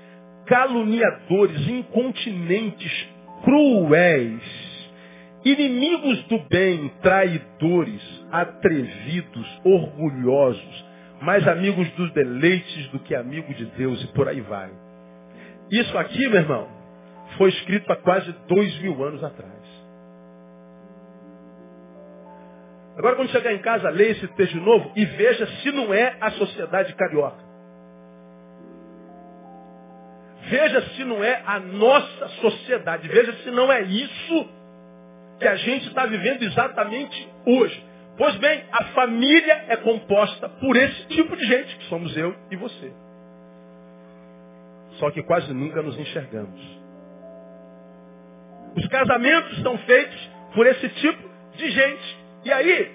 caluniadores, 0.46 1.68
incontinentes, 1.68 3.09
cruéis, 3.44 4.90
inimigos 5.44 6.24
do 6.24 6.40
bem, 6.50 6.90
traidores, 7.02 8.26
atrevidos, 8.32 9.62
orgulhosos, 9.64 10.86
mais 11.22 11.48
amigos 11.48 11.90
dos 11.92 12.12
deleites 12.14 12.88
do 12.90 13.00
que 13.00 13.16
amigos 13.16 13.56
de 13.58 13.66
Deus, 13.66 14.02
e 14.04 14.08
por 14.08 14.28
aí 14.28 14.42
vai. 14.42 14.70
Isso 15.72 15.98
aqui, 15.98 16.28
meu 16.28 16.42
irmão, 16.42 16.68
foi 17.38 17.50
escrito 17.50 17.92
há 17.92 17.96
quase 17.96 18.34
dois 18.48 18.80
mil 18.82 19.04
anos 19.04 19.24
atrás. 19.24 19.60
Agora, 22.98 23.16
quando 23.16 23.30
chegar 23.30 23.54
em 23.54 23.60
casa, 23.60 23.90
leia 23.90 24.12
esse 24.12 24.28
texto 24.30 24.58
novo 24.58 24.92
e 24.94 25.06
veja 25.06 25.48
se 25.62 25.72
não 25.72 25.94
é 25.94 26.18
a 26.20 26.32
sociedade 26.32 26.94
carioca. 26.96 27.49
Veja 30.50 30.82
se 30.96 31.04
não 31.04 31.24
é 31.24 31.44
a 31.46 31.60
nossa 31.60 32.28
sociedade. 32.42 33.08
Veja 33.08 33.34
se 33.44 33.52
não 33.52 33.72
é 33.72 33.84
isso 33.84 34.50
que 35.40 35.48
a 35.48 35.56
gente 35.56 35.88
está 35.88 36.08
vivendo 36.08 36.42
exatamente 36.42 37.30
hoje. 37.46 37.86
Pois 38.18 38.36
bem, 38.38 38.64
a 38.72 38.86
família 38.86 39.66
é 39.70 39.78
composta 39.78 40.50
por 40.50 40.76
esse 40.76 41.08
tipo 41.10 41.38
de 41.38 41.46
gente, 41.46 41.78
que 41.78 41.86
somos 41.86 42.18
eu 42.18 42.36
e 42.50 42.56
você. 42.56 42.92
Só 44.94 45.12
que 45.12 45.22
quase 45.24 45.54
nunca 45.54 45.84
nos 45.84 45.98
enxergamos. 45.98 46.60
Os 48.76 48.88
casamentos 48.88 49.62
são 49.62 49.78
feitos 49.78 50.30
por 50.56 50.66
esse 50.66 50.90
tipo 50.90 51.30
de 51.56 51.70
gente. 51.70 52.18
E 52.44 52.52
aí, 52.52 52.92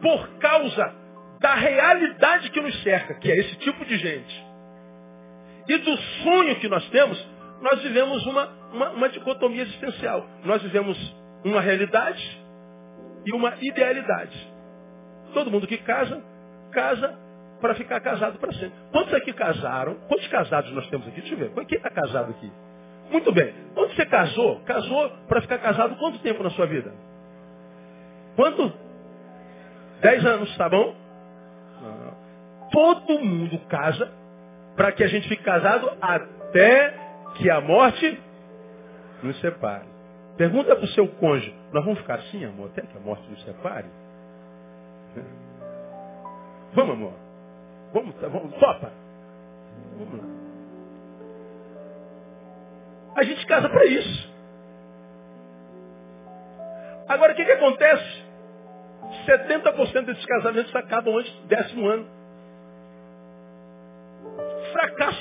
por 0.00 0.28
causa 0.38 0.94
da 1.40 1.54
realidade 1.54 2.50
que 2.50 2.60
nos 2.60 2.82
cerca, 2.82 3.14
que 3.14 3.32
é 3.32 3.36
esse 3.36 3.56
tipo 3.56 3.84
de 3.84 3.96
gente, 3.96 4.47
e 5.68 5.78
do 5.78 5.96
sonho 5.96 6.56
que 6.60 6.68
nós 6.68 6.88
temos, 6.88 7.28
nós 7.60 7.82
vivemos 7.82 8.24
uma, 8.26 8.46
uma, 8.72 8.90
uma 8.90 9.08
dicotomia 9.08 9.62
existencial. 9.62 10.26
Nós 10.44 10.62
vivemos 10.62 10.96
uma 11.44 11.60
realidade 11.60 12.40
e 13.26 13.34
uma 13.34 13.54
idealidade. 13.60 14.52
Todo 15.34 15.50
mundo 15.50 15.66
que 15.66 15.76
casa, 15.78 16.22
casa 16.72 17.18
para 17.60 17.74
ficar 17.74 18.00
casado 18.00 18.38
para 18.38 18.52
sempre. 18.52 18.72
Quantos 18.92 19.12
aqui 19.12 19.32
casaram? 19.32 19.96
Quantos 20.08 20.26
casados 20.28 20.72
nós 20.72 20.88
temos 20.88 21.06
aqui? 21.08 21.20
Deixa 21.20 21.34
eu 21.34 21.38
ver. 21.38 21.66
Quem 21.66 21.76
está 21.76 21.90
casado 21.90 22.30
aqui? 22.30 22.50
Muito 23.10 23.32
bem. 23.32 23.52
Quando 23.74 23.94
você 23.94 24.06
casou, 24.06 24.60
casou 24.60 25.10
para 25.28 25.42
ficar 25.42 25.58
casado 25.58 25.96
quanto 25.96 26.18
tempo 26.20 26.42
na 26.42 26.50
sua 26.50 26.66
vida? 26.66 26.92
Quanto? 28.36 28.72
Dez 30.00 30.24
anos, 30.24 30.56
tá 30.56 30.68
bom? 30.68 30.94
Todo 32.70 33.18
mundo 33.18 33.58
casa 33.68 34.12
para 34.78 34.92
que 34.92 35.02
a 35.02 35.08
gente 35.08 35.28
fique 35.28 35.42
casado 35.42 35.90
até 36.00 36.94
que 37.34 37.50
a 37.50 37.60
morte 37.60 38.22
nos 39.24 39.38
separe. 39.40 39.84
Pergunta 40.36 40.76
para 40.76 40.84
o 40.84 40.88
seu 40.88 41.08
cônjuge, 41.08 41.52
nós 41.72 41.84
vamos 41.84 41.98
ficar 41.98 42.14
assim, 42.14 42.44
amor, 42.44 42.70
até 42.70 42.82
que 42.82 42.96
a 42.96 43.00
morte 43.00 43.28
nos 43.28 43.42
separe? 43.42 43.88
Vamos, 46.74 46.94
amor. 46.94 47.14
Vamos, 47.94 48.14
tá, 48.16 48.28
vamos, 48.28 48.52
topa. 48.56 48.92
Vamos 49.96 50.18
lá. 50.18 50.24
A 53.16 53.22
gente 53.24 53.46
casa 53.46 53.70
para 53.70 53.86
isso. 53.86 54.32
Agora, 57.08 57.32
o 57.32 57.34
que, 57.36 57.44
que 57.44 57.52
acontece? 57.52 58.22
70% 59.26 60.04
desses 60.04 60.26
casamentos 60.26 60.76
acabam 60.76 61.16
antes 61.16 61.32
do 61.32 61.46
décimo 61.48 61.88
ano. 61.88 62.17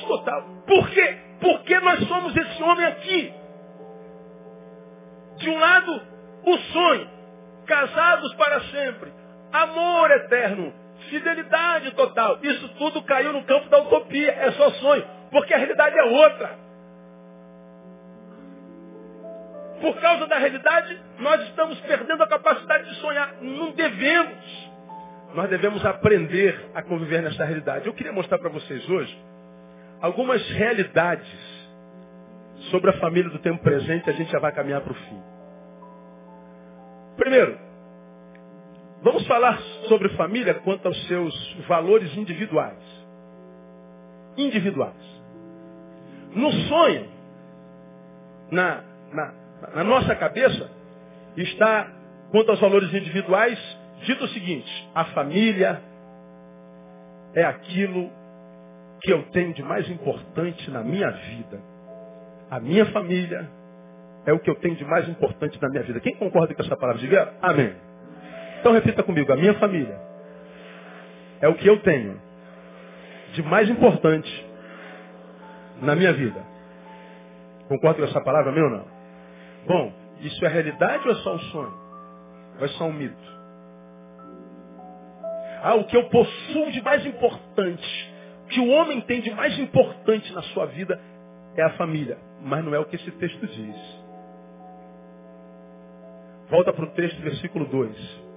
Total. 0.07 0.43
Por 0.65 0.89
quê? 0.89 1.17
Porque 1.39 1.79
nós 1.79 2.07
somos 2.07 2.35
esse 2.35 2.63
homem 2.63 2.85
aqui. 2.85 3.33
De 5.37 5.49
um 5.49 5.59
lado, 5.59 6.01
o 6.45 6.57
sonho. 6.57 7.09
Casados 7.65 8.33
para 8.35 8.61
sempre. 8.61 9.11
Amor 9.51 10.11
eterno. 10.11 10.73
Fidelidade 11.09 11.91
total. 11.91 12.39
Isso 12.41 12.69
tudo 12.75 13.03
caiu 13.03 13.33
no 13.33 13.43
campo 13.43 13.69
da 13.69 13.79
utopia. 13.79 14.31
É 14.31 14.51
só 14.51 14.71
sonho. 14.71 15.05
Porque 15.31 15.53
a 15.53 15.57
realidade 15.57 15.97
é 15.97 16.03
outra. 16.03 16.67
Por 19.81 19.95
causa 20.01 20.25
da 20.25 20.39
realidade, 20.39 20.99
nós 21.19 21.41
estamos 21.43 21.79
perdendo 21.81 22.23
a 22.23 22.27
capacidade 22.27 22.89
de 22.89 22.95
sonhar. 22.95 23.35
Não 23.41 23.71
devemos. 23.71 24.67
Nós 25.35 25.49
devemos 25.49 25.85
aprender 25.85 26.71
a 26.73 26.81
conviver 26.81 27.21
nessa 27.21 27.45
realidade. 27.45 27.85
Eu 27.85 27.93
queria 27.93 28.11
mostrar 28.11 28.39
para 28.39 28.49
vocês 28.49 28.89
hoje 28.89 29.26
algumas 30.01 30.41
realidades 30.51 31.27
sobre 32.71 32.89
a 32.89 32.99
família 32.99 33.29
do 33.29 33.39
tempo 33.39 33.63
presente. 33.63 34.09
A 34.09 34.13
gente 34.13 34.31
já 34.31 34.39
vai 34.39 34.51
caminhar 34.51 34.81
para 34.81 34.91
o 34.91 34.95
fim. 34.95 35.21
Primeiro, 37.17 37.57
vamos 39.01 39.25
falar 39.27 39.59
sobre 39.87 40.09
família 40.09 40.53
quanto 40.55 40.87
aos 40.87 41.07
seus 41.07 41.55
valores 41.67 42.15
individuais. 42.15 42.77
Individuais. 44.37 45.21
No 46.33 46.51
sonho, 46.51 47.09
na, 48.51 48.83
na, 49.11 49.33
na 49.75 49.83
nossa 49.83 50.15
cabeça, 50.15 50.69
está, 51.35 51.91
quanto 52.31 52.51
aos 52.51 52.59
valores 52.59 52.93
individuais, 52.93 53.59
dito 54.03 54.25
o 54.25 54.27
seguinte: 54.29 54.89
a 54.93 55.05
família 55.05 55.81
é 57.33 57.43
aquilo 57.43 58.11
que 59.01 59.11
eu 59.11 59.23
tenho 59.31 59.53
de 59.53 59.63
mais 59.63 59.89
importante 59.89 60.69
na 60.71 60.83
minha 60.83 61.09
vida. 61.11 61.59
A 62.49 62.59
minha 62.59 62.85
família 62.87 63.49
é 64.25 64.33
o 64.33 64.39
que 64.39 64.49
eu 64.49 64.55
tenho 64.55 64.75
de 64.75 64.85
mais 64.85 65.07
importante 65.07 65.61
na 65.61 65.69
minha 65.69 65.83
vida. 65.83 65.99
Quem 65.99 66.15
concorda 66.15 66.53
com 66.53 66.61
essa 66.61 66.75
palavra? 66.75 67.01
Diga 67.01 67.33
amém. 67.41 67.75
Então 68.59 68.71
repita 68.71 69.03
comigo, 69.03 69.31
a 69.31 69.35
minha 69.35 69.53
família 69.55 69.97
é 71.41 71.47
o 71.47 71.55
que 71.55 71.67
eu 71.67 71.79
tenho 71.81 72.19
de 73.33 73.43
mais 73.43 73.69
importante 73.69 74.45
na 75.81 75.95
minha 75.95 76.13
vida. 76.13 76.41
Concorda 77.67 77.99
com 77.99 78.05
essa 78.05 78.21
palavra, 78.21 78.51
amém 78.51 78.63
ou 78.63 78.69
não? 78.69 78.85
Bom, 79.67 79.93
isso 80.21 80.43
é 80.45 80.47
realidade 80.47 81.07
ou 81.07 81.13
é 81.13 81.17
só 81.17 81.35
um 81.35 81.39
sonho? 81.39 81.73
Ou 82.59 82.65
é 82.65 82.67
só 82.69 82.85
um 82.85 82.93
mito? 82.93 83.37
Ah, 85.61 85.75
o 85.75 85.85
que 85.85 85.97
eu 85.97 86.09
possuo 86.09 86.71
de 86.71 86.81
mais 86.81 87.05
importante, 87.05 88.06
que 88.49 88.59
o 88.59 88.67
homem 88.69 89.01
tem 89.01 89.21
de 89.21 89.31
mais 89.31 89.57
importante 89.59 90.33
na 90.33 90.41
sua 90.43 90.65
vida 90.67 90.99
é 91.55 91.63
a 91.63 91.71
família. 91.71 92.17
Mas 92.41 92.63
não 92.63 92.73
é 92.73 92.79
o 92.79 92.85
que 92.85 92.95
esse 92.95 93.11
texto 93.11 93.47
diz. 93.47 93.75
Volta 96.49 96.71
para 96.71 96.85
o 96.85 96.91
texto, 96.91 97.21
versículo 97.21 97.65
2. 97.65 98.27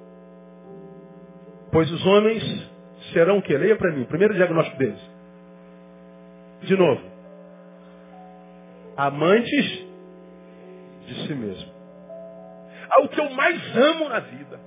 Pois 1.70 1.90
os 1.90 2.04
homens 2.06 2.42
serão 3.12 3.38
o 3.38 3.42
que? 3.42 3.56
Leia 3.56 3.76
para 3.76 3.92
mim, 3.92 4.04
primeiro 4.04 4.34
diagnóstico 4.34 4.78
deles. 4.78 5.00
De 6.62 6.76
novo. 6.76 7.00
Amantes 8.96 9.86
de 11.06 11.26
si 11.26 11.34
mesmo. 11.34 11.72
Ah, 12.90 13.02
o 13.02 13.08
que 13.08 13.20
eu 13.20 13.30
mais 13.30 13.76
amo 13.76 14.08
na 14.08 14.18
vida, 14.18 14.60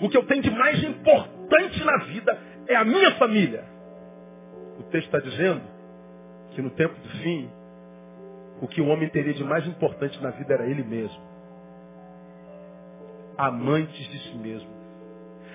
o 0.00 0.08
que 0.08 0.16
eu 0.16 0.24
tenho 0.26 0.42
de 0.42 0.50
mais 0.50 0.82
importante 0.84 1.84
na 1.84 2.04
vida 2.04 2.38
é 2.68 2.76
a 2.76 2.84
minha 2.84 3.12
família. 3.16 3.73
Texto 4.94 5.06
está 5.06 5.18
dizendo 5.18 5.60
que 6.54 6.62
no 6.62 6.70
tempo 6.70 6.94
do 6.94 7.08
fim, 7.18 7.50
o 8.62 8.68
que 8.68 8.80
o 8.80 8.86
homem 8.86 9.08
teria 9.08 9.34
de 9.34 9.42
mais 9.42 9.66
importante 9.66 10.22
na 10.22 10.30
vida 10.30 10.54
era 10.54 10.70
ele 10.70 10.84
mesmo. 10.84 11.20
Amantes 13.36 14.08
de 14.08 14.18
si 14.20 14.36
mesmo. 14.36 14.70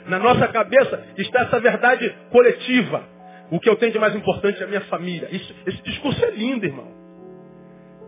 Na 0.08 0.20
nossa 0.20 0.46
cabeça 0.50 1.06
está 1.18 1.44
essa 1.44 1.58
verdade 1.58 2.14
coletiva. 2.30 3.02
O 3.50 3.62
que 3.62 3.70
eu 3.70 3.78
tenho 3.78 3.94
de 3.94 4.00
mais 4.00 4.14
importante 4.14 4.62
é 4.62 4.66
a 4.66 4.68
minha 4.68 4.82
família. 4.82 5.30
Isso, 5.32 5.56
esse 5.66 5.82
discurso 5.84 6.22
é 6.26 6.32
lindo, 6.32 6.66
irmão. 6.66 6.92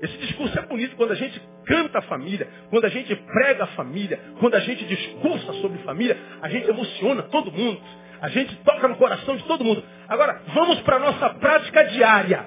Esse 0.01 0.17
discurso 0.17 0.59
é 0.59 0.63
bonito 0.63 0.97
quando 0.97 1.11
a 1.11 1.15
gente 1.15 1.41
canta 1.65 1.99
a 1.99 2.01
família, 2.01 2.49
quando 2.69 2.83
a 2.83 2.89
gente 2.89 3.15
prega 3.15 3.63
a 3.63 3.67
família, 3.67 4.19
quando 4.37 4.55
a 4.55 4.59
gente 4.59 4.83
discursa 4.83 5.53
sobre 5.61 5.77
família, 5.83 6.17
a 6.41 6.49
gente 6.49 6.69
emociona 6.69 7.23
todo 7.23 7.53
mundo. 7.53 7.79
A 8.21 8.29
gente 8.29 8.55
toca 8.57 8.87
no 8.87 8.95
coração 8.97 9.35
de 9.35 9.43
todo 9.45 9.65
mundo. 9.65 9.83
Agora, 10.07 10.41
vamos 10.53 10.79
para 10.81 10.97
a 10.97 10.99
nossa 10.99 11.29
prática 11.31 11.83
diária. 11.85 12.45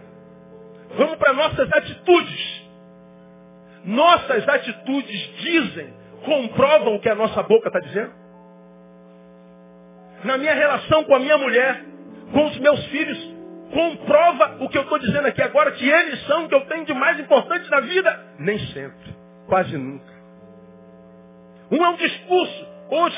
Vamos 0.96 1.16
para 1.16 1.32
nossas 1.32 1.68
atitudes. 1.72 2.64
Nossas 3.84 4.48
atitudes 4.48 5.36
dizem, 5.38 5.92
comprovam 6.24 6.94
o 6.94 7.00
que 7.00 7.08
a 7.08 7.14
nossa 7.16 7.42
boca 7.42 7.68
está 7.68 7.80
dizendo. 7.80 8.12
Na 10.22 10.38
minha 10.38 10.54
relação 10.54 11.04
com 11.04 11.16
a 11.16 11.18
minha 11.18 11.36
mulher, 11.36 11.84
com 12.32 12.46
os 12.46 12.58
meus 12.58 12.86
filhos, 12.86 13.34
comprova 13.72 14.58
o 14.60 14.68
que 14.68 14.78
eu 14.78 14.82
estou 14.82 14.98
dizendo 14.98 15.26
aqui 15.26 15.42
agora, 15.42 15.72
que 15.72 15.88
eles 15.88 16.24
são 16.26 16.44
o 16.44 16.48
que 16.48 16.54
eu 16.54 16.64
tenho 16.66 16.84
de 16.84 16.94
mais 16.94 17.18
importante 17.18 17.68
na 17.68 17.80
vida? 17.80 18.24
Nem 18.38 18.58
sempre. 18.68 19.14
Quase 19.48 19.76
nunca. 19.76 20.14
Um 21.70 21.84
é 21.84 21.88
um 21.88 21.96
discurso. 21.96 22.73
Hoje 22.90 23.16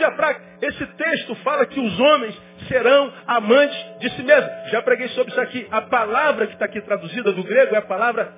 esse 0.62 0.86
texto 0.86 1.34
fala 1.36 1.66
que 1.66 1.80
os 1.80 2.00
homens 2.00 2.40
serão 2.68 3.12
amantes 3.26 3.76
de 4.00 4.10
si 4.10 4.22
mesmos. 4.22 4.70
Já 4.70 4.82
preguei 4.82 5.08
sobre 5.08 5.32
isso 5.32 5.40
aqui. 5.40 5.66
A 5.70 5.82
palavra 5.82 6.46
que 6.46 6.54
está 6.54 6.64
aqui 6.64 6.80
traduzida 6.80 7.32
do 7.32 7.42
grego 7.42 7.74
é 7.74 7.78
a 7.78 7.82
palavra 7.82 8.32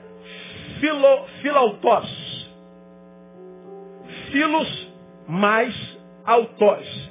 philo, 0.81 1.27
philautos. 1.43 2.51
Filos 4.33 4.93
mais 5.29 5.99
autos. 6.25 7.11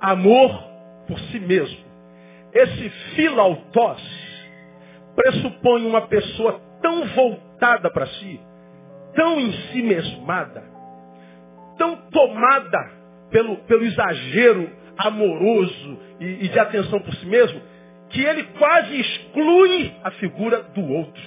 Amor 0.00 0.62
por 1.06 1.18
si 1.18 1.40
mesmo. 1.40 1.84
Esse 2.52 2.88
filautós 3.14 4.00
pressupõe 5.14 5.84
uma 5.86 6.02
pessoa 6.02 6.60
tão 6.80 7.06
voltada 7.06 7.90
para 7.90 8.06
si 8.06 8.40
tão 9.16 9.40
em 9.40 9.52
si 9.52 9.82
mesmada, 9.82 10.62
tão 11.78 11.96
tomada 12.10 12.92
pelo, 13.30 13.56
pelo 13.58 13.84
exagero 13.84 14.70
amoroso 14.98 15.98
e, 16.20 16.44
e 16.44 16.48
de 16.48 16.58
atenção 16.58 17.00
por 17.00 17.14
si 17.14 17.26
mesmo, 17.26 17.60
que 18.10 18.22
ele 18.22 18.44
quase 18.58 19.00
exclui 19.00 19.92
a 20.02 20.10
figura 20.12 20.62
do 20.62 20.92
outro. 20.92 21.22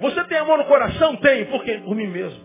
Você 0.00 0.24
tem 0.24 0.38
amor 0.38 0.58
no 0.58 0.64
coração? 0.64 1.16
Tem. 1.16 1.44
Por 1.46 1.62
quê? 1.62 1.80
Por 1.84 1.94
mim 1.94 2.08
mesmo. 2.08 2.40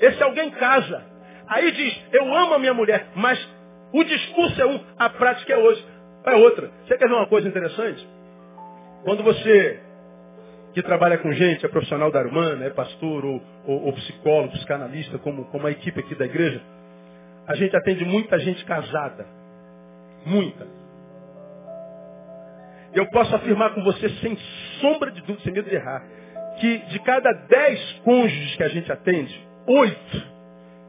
Esse 0.00 0.22
alguém 0.22 0.50
casa. 0.52 1.04
Aí 1.46 1.70
diz, 1.72 2.02
eu 2.12 2.34
amo 2.34 2.54
a 2.54 2.58
minha 2.58 2.72
mulher, 2.72 3.08
mas 3.14 3.38
o 3.92 4.02
discurso 4.02 4.60
é 4.60 4.66
um, 4.66 4.80
a 4.98 5.10
prática 5.10 5.52
é 5.52 5.58
hoje. 5.58 5.86
É 6.24 6.34
outra. 6.36 6.70
Você 6.86 6.96
quer 6.96 7.06
ver 7.06 7.14
uma 7.14 7.26
coisa 7.26 7.46
interessante? 7.46 8.08
Quando 9.04 9.22
você 9.22 9.80
que 10.74 10.82
trabalha 10.82 11.16
com 11.18 11.32
gente, 11.32 11.64
é 11.64 11.68
profissional 11.68 12.10
da 12.10 12.20
humana, 12.22 12.64
é 12.64 12.70
pastor 12.70 13.24
ou, 13.24 13.40
ou, 13.64 13.84
ou 13.86 13.92
psicólogo, 13.92 14.52
psicanalista, 14.54 15.18
como, 15.18 15.44
como 15.44 15.68
a 15.68 15.70
equipe 15.70 16.00
aqui 16.00 16.16
da 16.16 16.24
igreja, 16.24 16.60
a 17.46 17.54
gente 17.54 17.76
atende 17.76 18.04
muita 18.04 18.38
gente 18.40 18.64
casada. 18.64 19.24
Muita. 20.26 20.66
Eu 22.92 23.06
posso 23.10 23.34
afirmar 23.36 23.72
com 23.74 23.84
você, 23.84 24.08
sem 24.20 24.36
sombra 24.80 25.12
de 25.12 25.20
dúvida, 25.20 25.42
sem 25.44 25.52
medo 25.52 25.68
de 25.68 25.76
errar, 25.76 26.02
que 26.60 26.78
de 26.78 26.98
cada 27.00 27.32
dez 27.32 28.00
cônjuges 28.04 28.56
que 28.56 28.62
a 28.64 28.68
gente 28.68 28.90
atende, 28.90 29.48
oito 29.66 30.22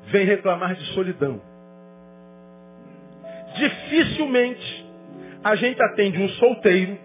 vêm 0.08 0.26
reclamar 0.26 0.76
de 0.76 0.84
solidão. 0.94 1.40
Dificilmente 3.56 4.86
a 5.44 5.56
gente 5.56 5.82
atende 5.82 6.20
um 6.20 6.30
solteiro 6.30 7.05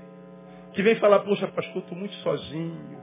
que 0.72 0.82
vem 0.82 0.94
falar, 0.96 1.20
poxa, 1.20 1.46
pastor, 1.48 1.82
estou 1.82 1.96
muito 1.96 2.14
sozinho. 2.16 3.00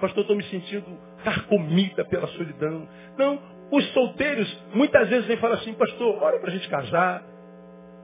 Pastor, 0.00 0.22
estou 0.22 0.36
me 0.36 0.44
sentindo 0.44 0.86
carcomida 1.24 2.04
pela 2.04 2.26
solidão. 2.28 2.86
Não, 3.16 3.38
os 3.70 3.84
solteiros 3.92 4.64
muitas 4.74 5.08
vezes 5.08 5.26
vêm 5.26 5.36
falar 5.38 5.54
assim, 5.54 5.72
pastor, 5.74 6.22
olha 6.22 6.38
para 6.38 6.50
a 6.50 6.52
gente 6.52 6.68
casar. 6.68 7.22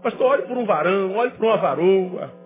Pastor, 0.03 0.27
olhe 0.27 0.43
por 0.43 0.57
um 0.57 0.65
varão, 0.65 1.15
olhe 1.17 1.31
por 1.33 1.45
uma 1.47 1.57
varoa. 1.57 2.43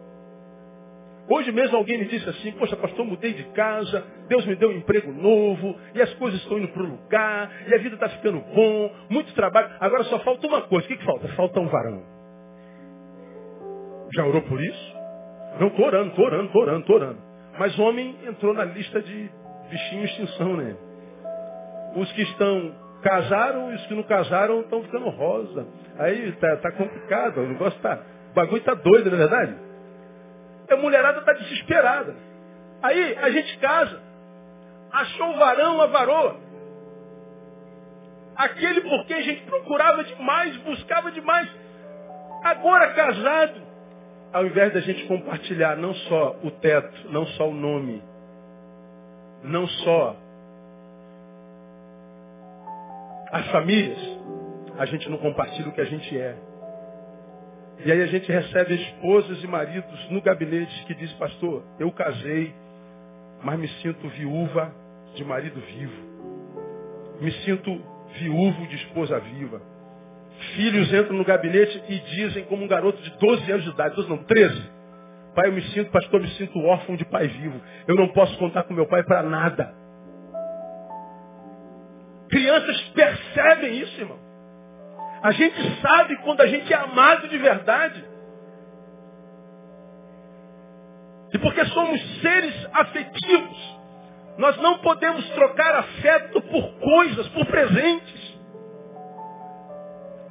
Hoje 1.28 1.50
mesmo 1.50 1.76
alguém 1.76 1.98
me 1.98 2.04
disse 2.04 2.28
assim, 2.28 2.52
poxa, 2.52 2.76
pastor, 2.76 3.04
mudei 3.04 3.32
de 3.32 3.44
casa, 3.50 4.04
Deus 4.28 4.46
me 4.46 4.54
deu 4.54 4.68
um 4.68 4.72
emprego 4.72 5.11
novo, 5.12 5.76
e 5.92 6.00
as 6.00 6.12
coisas 6.14 6.40
estão 6.40 6.56
indo 6.59 6.68
para 6.68 6.82
o 6.82 6.87
lugar, 6.87 7.50
e 7.66 7.74
a 7.74 7.78
vida 7.78 7.96
está 7.96 8.09
ficando 8.11 8.38
bom, 8.54 8.94
muito 9.11 9.35
trabalho. 9.35 9.74
Agora 9.80 10.04
só 10.04 10.20
falta 10.20 10.46
uma 10.46 10.62
coisa. 10.62 10.85
O 10.85 10.88
que, 10.88 10.96
que 10.96 11.04
falta? 11.04 11.28
Falta 11.28 11.59
um 11.59 11.66
varão. 11.66 12.02
Já 14.14 14.24
orou 14.24 14.42
por 14.42 14.61
isso? 14.62 14.95
Não, 15.59 15.69
estou 15.69 15.87
orando, 15.87 16.09
estou 16.11 16.25
orando, 16.25 16.47
estou 16.47 16.62
orando, 16.62 16.81
estou 16.81 16.97
orando. 16.97 17.19
Mas 17.59 17.79
homem 17.79 18.16
entrou 18.27 18.53
na 18.53 18.64
lista 18.64 19.01
de 19.01 19.31
bichinho 19.71 20.05
extinção, 20.05 20.57
né? 20.57 20.77
Os 21.95 22.12
que 22.12 22.23
estão 22.23 22.75
casaram 23.03 23.73
e 23.73 23.77
os 23.77 23.87
que 23.87 23.95
não 23.95 24.03
casaram 24.03 24.61
estão 24.61 24.83
ficando 24.83 25.09
rosa. 25.09 25.66
Aí 25.99 26.33
tá, 26.33 26.57
tá 26.57 26.73
complicado, 26.73 27.40
o 27.40 27.47
negócio 27.47 27.81
tá. 27.81 28.01
O 28.31 28.35
bagulho 28.35 28.62
tá 28.62 28.75
doido, 28.75 29.11
não 29.11 29.16
é 29.16 29.21
verdade? 29.21 29.57
A 30.71 30.77
mulherada 30.77 31.23
tá 31.23 31.33
desesperada. 31.33 32.14
Aí 32.83 33.16
a 33.19 33.31
gente 33.31 33.59
casa. 33.59 34.03
Achou 34.92 35.31
o 35.31 35.38
varão, 35.38 35.81
a 35.81 35.87
varoa. 35.87 36.37
Aquele 38.37 38.83
por 38.83 39.07
quem 39.07 39.16
a 39.16 39.23
gente 39.23 39.42
procurava 39.45 40.05
demais, 40.05 40.57
buscava 40.59 41.11
demais. 41.11 41.49
Agora 42.45 42.92
casado, 42.92 43.65
ao 44.37 44.44
invés 44.44 44.70
da 44.75 44.81
gente 44.81 45.07
compartilhar 45.07 45.77
não 45.79 45.94
só 45.94 46.37
o 46.42 46.51
teto, 46.51 47.11
não 47.11 47.25
só 47.27 47.49
o 47.49 47.55
nome, 47.55 48.03
não 49.42 49.66
só 49.66 50.14
as 53.33 53.46
famílias, 53.51 53.99
a 54.79 54.85
gente 54.85 55.09
não 55.09 55.16
compartilha 55.16 55.70
o 55.70 55.72
que 55.72 55.81
a 55.81 55.87
gente 55.87 56.18
é. 56.18 56.37
E 57.83 57.90
aí 57.90 58.03
a 58.03 58.07
gente 58.09 58.31
recebe 58.31 58.75
esposas 58.75 59.42
e 59.42 59.46
maridos 59.46 60.11
no 60.11 60.20
gabinete 60.20 60.85
que 60.85 60.94
diz, 60.94 61.11
pastor, 61.14 61.62
eu 61.79 61.90
casei, 61.92 62.55
mas 63.42 63.59
me 63.59 63.68
sinto 63.81 64.07
viúva 64.07 64.70
de 65.14 65.25
marido 65.25 65.59
vivo. 65.62 66.03
Me 67.22 67.33
sinto 67.42 67.81
viúvo 68.18 68.66
de 68.66 68.77
esposa 68.77 69.18
viva. 69.18 69.62
Filhos 70.55 70.92
entram 70.92 71.16
no 71.16 71.25
gabinete 71.25 71.83
e 71.88 71.99
dizem, 71.99 72.44
como 72.44 72.64
um 72.64 72.68
garoto 72.68 73.03
de 73.03 73.11
12 73.18 73.51
anos 73.51 73.64
de 73.64 73.70
idade, 73.70 73.96
12 73.96 74.09
não, 74.09 74.18
13. 74.25 74.70
Pai, 75.35 75.49
eu 75.49 75.53
me 75.53 75.62
sinto, 75.62 75.90
pastor, 75.90 76.20
eu 76.20 76.25
me 76.25 76.31
sinto 76.35 76.59
órfão 76.61 76.96
de 76.96 77.05
pai 77.05 77.29
vivo. 77.29 77.61
Eu 77.87 77.94
não 77.94 78.09
posso 78.09 78.37
contar 78.38 78.64
com 78.64 78.75
meu 78.75 78.87
pai 78.87 79.03
para 79.03 79.22
nada. 79.22 79.75
Crianças 82.31 82.81
percebem 82.94 83.79
isso, 83.81 84.01
irmão. 84.01 84.18
A 85.22 85.33
gente 85.33 85.81
sabe 85.81 86.16
quando 86.22 86.40
a 86.40 86.46
gente 86.46 86.72
é 86.72 86.77
amado 86.77 87.29
de 87.29 87.38
verdade. 87.38 88.05
E 91.33 91.38
porque 91.38 91.64
somos 91.66 92.20
seres 92.20 92.68
afetivos, 92.72 93.79
nós 94.38 94.57
não 94.59 94.79
podemos 94.79 95.29
trocar 95.31 95.75
afeto 95.77 96.40
por 96.42 96.70
coisas, 96.79 97.29
por 97.29 97.46
presentes. 97.46 98.26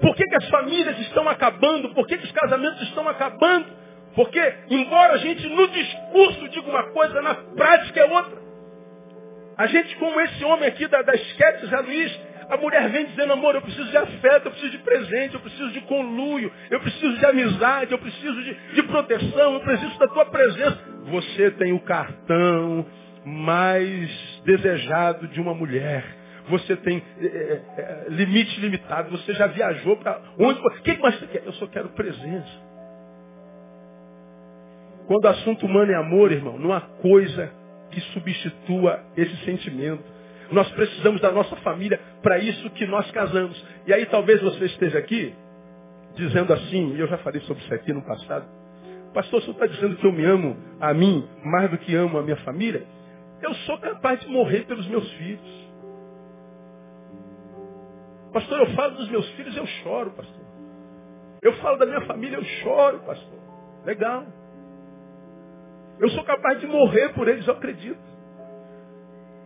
Por 0.02 0.16
que, 0.16 0.26
que 0.26 0.36
as 0.36 0.48
famílias 0.50 1.00
estão 1.00 1.28
acabando? 1.30 1.94
Por 1.94 2.06
que, 2.08 2.18
que 2.18 2.26
os 2.26 2.32
casamentos 2.32 2.82
estão 2.84 3.08
acabando? 3.08 3.68
Porque, 4.16 4.54
embora 4.70 5.14
a 5.14 5.18
gente 5.18 5.48
no 5.48 5.68
discurso 5.68 6.50
diga 6.50 6.70
uma 6.70 6.84
coisa, 6.92 7.22
na 7.22 7.36
prática 7.36 8.00
é 8.00 8.06
outra. 8.06 8.46
A 9.58 9.68
gente, 9.68 9.96
como 9.98 10.20
esse 10.22 10.44
homem 10.44 10.68
aqui 10.68 10.88
da, 10.88 11.02
da 11.02 11.14
esquete, 11.14 11.66
Zé 11.68 11.80
Luiz, 11.80 12.20
a 12.50 12.58
mulher 12.58 12.90
vem 12.90 13.06
dizendo, 13.06 13.34
amor, 13.34 13.56
eu 13.56 13.62
preciso 13.62 13.90
de 13.90 13.98
afeto, 13.98 14.48
eu 14.48 14.52
preciso 14.52 14.72
de 14.72 14.78
presente, 14.80 15.34
eu 15.34 15.40
preciso 15.40 15.72
de 15.72 15.82
conluio, 15.82 16.52
eu 16.70 16.80
preciso 16.80 17.18
de 17.18 17.26
amizade, 17.26 17.92
eu 17.92 17.98
preciso 17.98 18.44
de, 18.44 18.54
de 18.74 18.84
proteção, 18.84 19.54
eu 19.54 19.60
preciso 19.62 19.98
da 19.98 20.08
tua 20.08 20.26
presença. 20.26 20.78
Você 21.06 21.52
tem 21.52 21.74
o 21.74 21.80
cartão 21.80 22.86
mais 23.26 24.42
desejado 24.46 25.28
de 25.28 25.42
uma 25.42 25.54
mulher 25.54 26.04
você 26.50 26.76
tem 26.78 27.02
é, 27.20 27.26
é, 27.26 27.62
é, 27.78 28.06
limite 28.10 28.60
limitado, 28.60 29.10
você 29.12 29.34
já 29.34 29.48
viajou 29.48 29.98
para 29.98 30.22
onde? 30.38 30.60
O 30.60 30.70
que 30.82 30.98
mais 30.98 31.20
você 31.20 31.28
quer? 31.28 31.44
Eu 31.46 31.54
só 31.54 31.68
quero 31.68 31.90
presença. 31.90 32.66
Quando 35.08 35.26
o 35.26 35.28
assunto 35.28 35.66
humano 35.66 35.92
é 35.92 35.96
amor, 35.96 36.32
irmão, 36.32 36.58
não 36.58 36.74
há 36.74 36.82
coisa 36.82 37.52
que 37.92 38.02
substitua 38.02 39.00
esse 39.16 39.36
sentimento. 39.46 40.04
Nós 40.52 40.70
precisamos 40.72 41.22
da 41.22 41.32
nossa 41.32 41.56
família 41.58 42.00
para 42.22 42.38
isso 42.40 42.70
que 42.72 42.86
nós 42.86 43.10
casamos. 43.12 43.64
E 43.88 43.94
aí 43.94 44.06
talvez 44.06 44.42
você 44.42 44.66
esteja 44.66 45.00
aqui 45.00 45.34
dizendo 46.16 46.54
assim, 46.54 46.96
e 46.96 47.00
eu 47.00 47.08
já 47.08 47.18
falei 47.20 47.42
sobre 47.42 47.64
isso 47.64 47.74
aqui 47.74 47.92
no 47.94 48.02
passado. 48.02 48.46
Pastor, 49.14 49.42
senhor 49.42 49.54
está 49.54 49.66
dizendo 49.66 49.96
que 49.96 50.06
eu 50.06 50.12
me 50.12 50.26
amo 50.26 50.58
a 50.80 50.94
mim 50.94 51.28
mais 51.44 51.70
do 51.72 51.78
que 51.78 51.96
amo 51.96 52.18
a 52.18 52.22
minha 52.22 52.36
família? 52.38 52.84
Eu 53.42 53.54
sou 53.54 53.78
capaz 53.78 54.20
de 54.20 54.28
morrer 54.28 54.66
pelos 54.66 54.88
meus 54.88 55.10
filhos. 55.14 55.64
Pastor, 58.36 58.60
eu 58.60 58.76
falo 58.76 58.98
dos 58.98 59.08
meus 59.08 59.30
filhos, 59.30 59.56
eu 59.56 59.65
choro, 59.65 60.12
pastor. 60.12 60.45
Eu 61.41 61.54
falo 61.54 61.78
da 61.78 61.86
minha 61.86 62.02
família, 62.02 62.36
eu 62.36 62.43
choro, 62.43 63.00
pastor. 63.00 63.39
Legal. 63.86 64.26
Eu 66.02 66.10
sou 66.10 66.21
capaz 66.26 66.60
de 66.60 66.67
morrer 66.67 67.13
por 67.13 67.30
eles, 67.30 67.48
eu 67.48 67.54
acredito. 67.54 67.98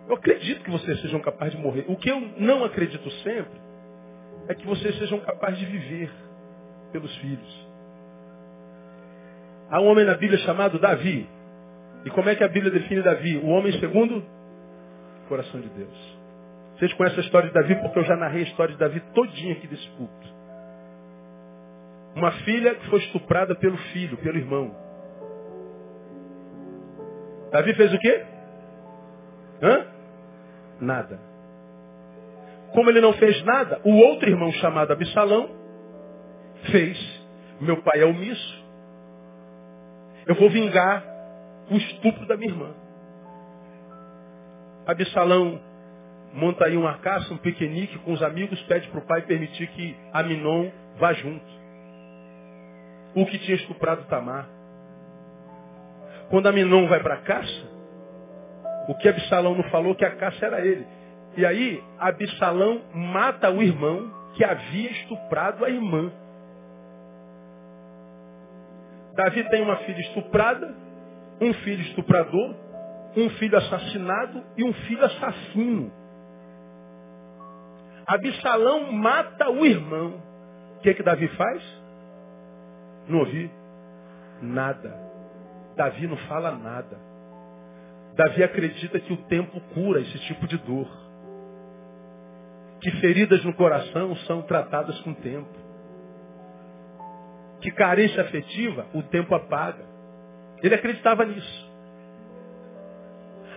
Eu 0.07 0.15
acredito 0.15 0.63
que 0.63 0.71
vocês 0.71 0.99
sejam 1.01 1.19
capazes 1.19 1.55
de 1.55 1.61
morrer. 1.61 1.85
O 1.87 1.95
que 1.97 2.09
eu 2.09 2.19
não 2.39 2.63
acredito 2.63 3.07
sempre 3.21 3.61
é 4.47 4.55
que 4.55 4.65
vocês 4.65 4.97
sejam 4.97 5.19
capazes 5.19 5.59
de 5.59 5.67
viver 5.67 6.11
pelos 6.91 7.15
filhos. 7.17 7.67
Há 9.69 9.79
um 9.81 9.85
homem 9.85 10.03
na 10.03 10.15
Bíblia 10.15 10.39
chamado 10.39 10.79
Davi. 10.79 11.29
E 12.05 12.09
como 12.09 12.27
é 12.27 12.35
que 12.35 12.43
a 12.43 12.47
Bíblia 12.47 12.71
define 12.71 13.03
Davi? 13.03 13.37
O 13.37 13.49
homem 13.49 13.71
segundo 13.73 14.17
o 14.17 15.27
coração 15.27 15.61
de 15.61 15.69
Deus. 15.69 16.18
Vocês 16.79 16.93
conhecem 16.93 17.19
a 17.19 17.25
história 17.25 17.49
de 17.49 17.53
Davi 17.53 17.75
porque 17.75 17.99
eu 17.99 18.05
já 18.05 18.15
narrei 18.15 18.43
a 18.43 18.47
história 18.47 18.73
de 18.73 18.79
Davi 18.79 19.01
todinha 19.13 19.51
aqui 19.51 19.67
desse 19.67 19.87
culto. 19.97 20.27
Uma 22.15 22.31
filha 22.31 22.73
que 22.73 22.89
foi 22.89 22.99
estuprada 22.99 23.53
pelo 23.53 23.77
filho, 23.91 24.15
pelo 24.17 24.37
irmão. 24.37 24.73
Davi 27.51 27.73
fez 27.73 27.93
o 27.93 27.99
quê? 27.99 28.25
Hã? 29.61 29.87
Nada. 30.79 31.19
Como 32.71 32.89
ele 32.89 33.01
não 33.01 33.11
fez 33.13 33.43
nada, 33.43 33.81
o 33.83 33.95
outro 33.97 34.29
irmão 34.29 34.49
chamado 34.53 34.93
Absalão 34.93 35.49
fez. 36.71 36.97
Meu 37.59 37.81
pai 37.83 37.99
é 37.99 38.05
omisso. 38.05 38.65
Eu 40.25 40.35
vou 40.35 40.49
vingar 40.49 41.03
o 41.69 41.75
estupro 41.75 42.25
da 42.25 42.37
minha 42.37 42.51
irmã. 42.51 42.73
Absalão 44.87 45.68
monta 46.33 46.65
aí 46.65 46.77
uma 46.77 46.97
caça, 46.99 47.33
um 47.33 47.37
piquenique 47.37 47.97
com 47.99 48.13
os 48.13 48.21
amigos, 48.21 48.61
pede 48.63 48.87
para 48.89 48.99
o 48.99 49.05
pai 49.05 49.21
permitir 49.23 49.67
que 49.67 49.95
Aminon 50.13 50.69
vá 50.97 51.13
junto. 51.13 51.45
O 53.15 53.25
que 53.25 53.39
tinha 53.39 53.57
estuprado 53.57 54.03
Tamar. 54.05 54.47
Quando 56.29 56.47
Aminon 56.47 56.87
vai 56.87 57.01
para 57.01 57.15
a 57.15 57.21
caça, 57.21 57.69
O 58.89 58.95
que 58.95 59.07
Absalão 59.07 59.53
não 59.53 59.63
falou 59.65 59.93
que 59.93 60.03
a 60.03 60.15
caça 60.15 60.47
era 60.47 60.65
ele. 60.65 60.83
E 61.37 61.45
aí, 61.45 61.83
Absalão 61.99 62.81
mata 62.91 63.47
o 63.51 63.61
irmão 63.61 64.11
que 64.33 64.43
havia 64.43 64.89
estuprado 64.89 65.63
a 65.63 65.69
irmã. 65.69 66.11
Davi 69.15 69.43
tem 69.49 69.61
uma 69.61 69.75
filha 69.77 69.99
estuprada, 69.99 70.73
um 71.39 71.53
filho 71.53 71.83
estuprador, 71.83 72.55
um 73.15 73.29
filho 73.31 73.57
assassinado 73.59 74.43
e 74.57 74.63
um 74.63 74.73
filho 74.73 75.05
assassino. 75.05 75.91
Absalão 78.09 78.91
mata 78.91 79.51
o 79.51 79.63
irmão. 79.63 80.19
O 80.77 80.79
que, 80.79 80.95
que 80.95 81.03
Davi 81.03 81.27
faz? 81.27 81.63
Não 83.07 83.19
ouvi 83.19 83.51
nada. 84.41 84.91
Davi 85.75 86.07
não 86.07 86.17
fala 86.17 86.51
nada. 86.55 86.97
Davi 88.15 88.43
acredita 88.43 88.99
que 88.99 89.13
o 89.13 89.17
tempo 89.25 89.61
cura 89.75 90.01
esse 90.01 90.17
tipo 90.21 90.47
de 90.47 90.57
dor. 90.57 90.89
Que 92.81 92.89
feridas 92.99 93.45
no 93.45 93.53
coração 93.53 94.15
são 94.25 94.41
tratadas 94.41 94.99
com 95.01 95.11
o 95.11 95.15
tempo. 95.15 95.53
Que 97.61 97.69
carência 97.69 98.23
afetiva 98.23 98.87
o 98.91 99.03
tempo 99.03 99.35
apaga. 99.35 99.85
Ele 100.63 100.73
acreditava 100.73 101.25
nisso. 101.25 101.69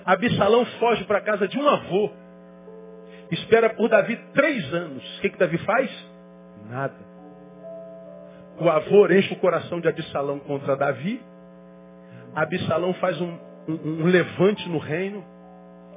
Absalão 0.05 0.67
foge 0.79 1.05
para 1.05 1.19
a 1.19 1.23
casa 1.23 1.49
de 1.49 1.59
um 1.59 1.67
avô. 1.67 2.22
Espera 3.33 3.71
por 3.71 3.89
Davi 3.89 4.17
três 4.35 4.75
anos. 4.75 5.19
O 5.19 5.21
que, 5.23 5.31
que 5.31 5.39
Davi 5.39 5.57
faz? 5.59 5.91
Nada. 6.69 6.95
O 8.61 8.69
avô 8.69 9.07
enche 9.11 9.33
o 9.33 9.39
coração 9.39 9.81
de 9.81 9.89
Absalão 9.89 10.39
contra 10.39 10.77
Davi. 10.77 11.21
Absalão 12.35 12.93
faz 12.95 13.19
um, 13.21 13.39
um, 13.67 14.03
um 14.03 14.07
levante 14.07 14.69
no 14.69 14.79
reino. 14.79 15.25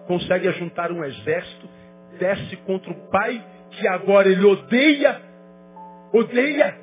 Consegue 0.08 0.48
ajuntar 0.48 0.92
um 0.94 1.04
exército. 1.04 1.68
Desce 2.18 2.56
contra 2.58 2.90
o 2.90 3.10
pai, 3.10 3.46
que 3.72 3.86
agora 3.86 4.30
ele 4.30 4.46
odeia. 4.46 5.22
Odeia. 6.14 6.80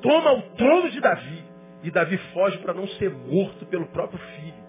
Toma 0.00 0.32
o 0.32 0.42
trono 0.56 0.90
de 0.90 1.00
Davi. 1.00 1.44
E 1.82 1.90
Davi 1.90 2.16
foge 2.32 2.56
para 2.58 2.72
não 2.72 2.88
ser 2.88 3.10
morto 3.10 3.66
pelo 3.66 3.86
próprio 3.88 4.18
filho. 4.18 4.62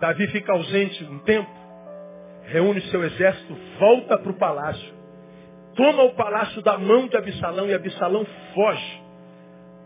Davi 0.00 0.26
fica 0.32 0.52
ausente 0.52 1.04
um 1.04 1.20
tempo, 1.20 1.61
reúne 2.44 2.80
seu 2.82 3.02
exército, 3.04 3.56
volta 3.78 4.18
para 4.18 4.30
o 4.30 4.38
palácio, 4.38 4.94
toma 5.74 6.02
o 6.04 6.14
palácio 6.14 6.62
da 6.62 6.76
mão 6.78 7.08
de 7.08 7.16
Absalão 7.16 7.68
e 7.68 7.74
Absalão 7.74 8.26
foge. 8.54 9.02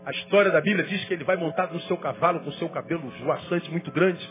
A 0.05 0.11
história 0.11 0.51
da 0.51 0.61
Bíblia 0.61 0.85
diz 0.85 1.03
que 1.05 1.13
ele 1.13 1.23
vai 1.23 1.35
montado 1.35 1.73
no 1.73 1.81
seu 1.81 1.97
cavalo 1.97 2.39
com 2.39 2.51
seu 2.53 2.69
cabelo 2.69 3.11
voaçante 3.23 3.69
muito 3.69 3.91
grande. 3.91 4.25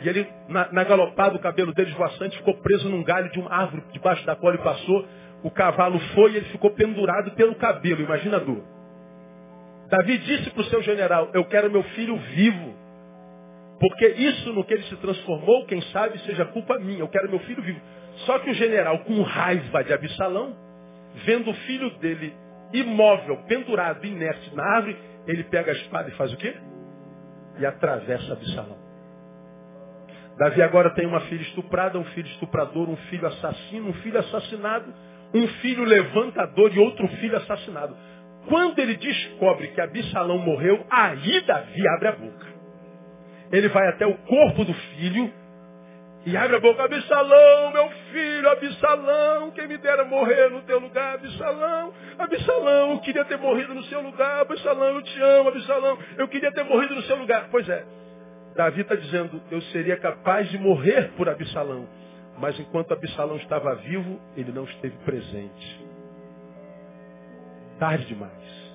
E 0.00 0.08
ele, 0.08 0.26
na, 0.48 0.72
na 0.72 0.84
galopada, 0.84 1.36
o 1.36 1.38
cabelo 1.38 1.72
dele 1.74 1.92
voaçante 1.92 2.36
ficou 2.38 2.54
preso 2.54 2.88
num 2.88 3.02
galho 3.02 3.30
de 3.30 3.38
uma 3.38 3.52
árvore 3.52 3.82
debaixo 3.92 4.24
da 4.24 4.34
qual 4.36 4.52
ele 4.52 4.62
passou. 4.62 5.06
O 5.42 5.50
cavalo 5.50 5.98
foi 6.14 6.32
e 6.32 6.36
ele 6.36 6.46
ficou 6.46 6.70
pendurado 6.70 7.30
pelo 7.32 7.54
cabelo. 7.56 8.02
Imagina 8.02 8.36
a 8.36 8.40
dor. 8.40 8.62
Davi 9.88 10.18
disse 10.18 10.50
para 10.50 10.62
o 10.62 10.64
seu 10.64 10.82
general, 10.82 11.30
eu 11.32 11.44
quero 11.44 11.70
meu 11.70 11.82
filho 11.82 12.16
vivo. 12.16 12.74
Porque 13.78 14.06
isso 14.06 14.52
no 14.52 14.64
que 14.64 14.72
ele 14.72 14.84
se 14.84 14.96
transformou, 14.96 15.66
quem 15.66 15.82
sabe, 15.92 16.18
seja 16.20 16.46
culpa 16.46 16.78
minha. 16.78 17.00
Eu 17.00 17.08
quero 17.08 17.28
meu 17.28 17.40
filho 17.40 17.62
vivo. 17.62 17.80
Só 18.24 18.38
que 18.38 18.50
o 18.50 18.54
general, 18.54 19.00
com 19.00 19.20
raiva 19.22 19.84
de 19.84 19.92
Absalão, 19.92 20.56
vendo 21.26 21.50
o 21.50 21.54
filho 21.54 21.90
dele 21.98 22.34
imóvel, 22.72 23.36
pendurado, 23.46 24.04
inerte 24.06 24.54
na 24.54 24.64
árvore, 24.64 24.96
ele 25.26 25.44
pega 25.44 25.72
a 25.72 25.74
espada 25.74 26.08
e 26.08 26.12
faz 26.12 26.32
o 26.32 26.36
quê? 26.36 26.54
E 27.58 27.66
atravessa 27.66 28.32
Absalão. 28.32 28.78
Davi 30.38 30.62
agora 30.62 30.90
tem 30.90 31.06
uma 31.06 31.20
filha 31.20 31.42
estuprada, 31.42 31.98
um 31.98 32.04
filho 32.06 32.28
estuprador, 32.28 32.88
um 32.88 32.96
filho 32.96 33.26
assassino, 33.26 33.90
um 33.90 33.94
filho 33.94 34.18
assassinado, 34.18 34.92
um 35.34 35.46
filho 35.48 35.84
levantador 35.84 36.74
e 36.74 36.78
outro 36.78 37.06
filho 37.08 37.36
assassinado. 37.36 37.96
Quando 38.48 38.78
ele 38.78 38.96
descobre 38.96 39.68
que 39.68 39.80
Absalão 39.80 40.38
morreu, 40.38 40.86
aí 40.90 41.40
Davi 41.42 41.88
abre 41.88 42.08
a 42.08 42.12
boca 42.12 42.55
ele 43.52 43.68
vai 43.68 43.88
até 43.88 44.06
o 44.06 44.14
corpo 44.14 44.64
do 44.64 44.74
filho 44.74 45.32
e 46.26 46.36
abre 46.36 46.56
a 46.56 46.60
boca, 46.60 46.82
Absalão, 46.82 47.70
meu 47.72 47.88
filho, 48.10 48.50
Absalão, 48.50 49.52
quem 49.52 49.68
me 49.68 49.78
dera 49.78 50.04
morrer 50.04 50.50
no 50.50 50.60
teu 50.62 50.80
lugar, 50.80 51.14
Absalão, 51.14 51.94
Absalão, 52.18 52.90
eu 52.90 52.98
queria 52.98 53.24
ter 53.24 53.38
morrido 53.38 53.72
no 53.72 53.84
seu 53.84 54.00
lugar, 54.00 54.40
Absalão, 54.40 54.96
eu 54.96 55.02
te 55.02 55.22
amo, 55.22 55.50
Absalão, 55.50 55.96
eu 56.18 56.26
queria 56.26 56.50
ter 56.50 56.64
morrido 56.64 56.96
no 56.96 57.02
seu 57.02 57.14
lugar. 57.14 57.46
Pois 57.48 57.68
é, 57.68 57.84
Davi 58.56 58.80
está 58.80 58.96
dizendo, 58.96 59.40
eu 59.52 59.60
seria 59.62 59.96
capaz 59.98 60.48
de 60.50 60.58
morrer 60.58 61.12
por 61.16 61.28
Absalão, 61.28 61.88
mas 62.38 62.58
enquanto 62.58 62.92
Absalão 62.92 63.36
estava 63.36 63.76
vivo, 63.76 64.20
ele 64.36 64.50
não 64.50 64.64
esteve 64.64 64.96
presente. 65.04 65.86
Tarde 67.78 68.04
demais. 68.06 68.65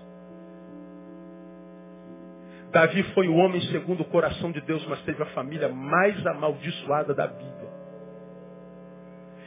Davi 2.72 3.04
foi 3.14 3.28
o 3.28 3.36
homem 3.36 3.62
segundo 3.64 4.02
o 4.02 4.06
coração 4.06 4.52
de 4.52 4.62
Deus, 4.62 4.86
mas 4.88 5.02
teve 5.02 5.22
a 5.22 5.28
família 5.28 5.68
mais 5.68 6.26
amaldiçoada 6.26 7.14
da 7.14 7.28
Bíblia. 7.28 7.70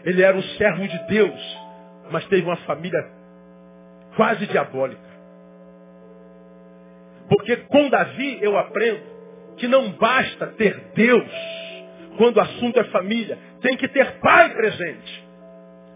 Ele 0.05 0.23
era 0.23 0.37
um 0.37 0.43
servo 0.43 0.87
de 0.87 0.99
Deus, 1.07 1.59
mas 2.11 2.27
teve 2.27 2.43
uma 2.43 2.57
família 2.59 3.01
quase 4.15 4.47
diabólica. 4.47 5.03
Porque 7.29 7.57
com 7.57 7.89
Davi 7.89 8.39
eu 8.43 8.59
aprendo 8.59 9.03
que 9.57 9.67
não 9.67 9.93
basta 9.93 10.49
ter 10.49 10.93
Deus 10.95 11.31
quando 12.19 12.37
o 12.37 12.41
assunto 12.43 12.79
é 12.79 12.85
família. 12.85 13.39
Tem 13.63 13.77
que 13.79 13.89
ter 13.89 14.19
pai 14.19 14.51
presente. 14.55 15.25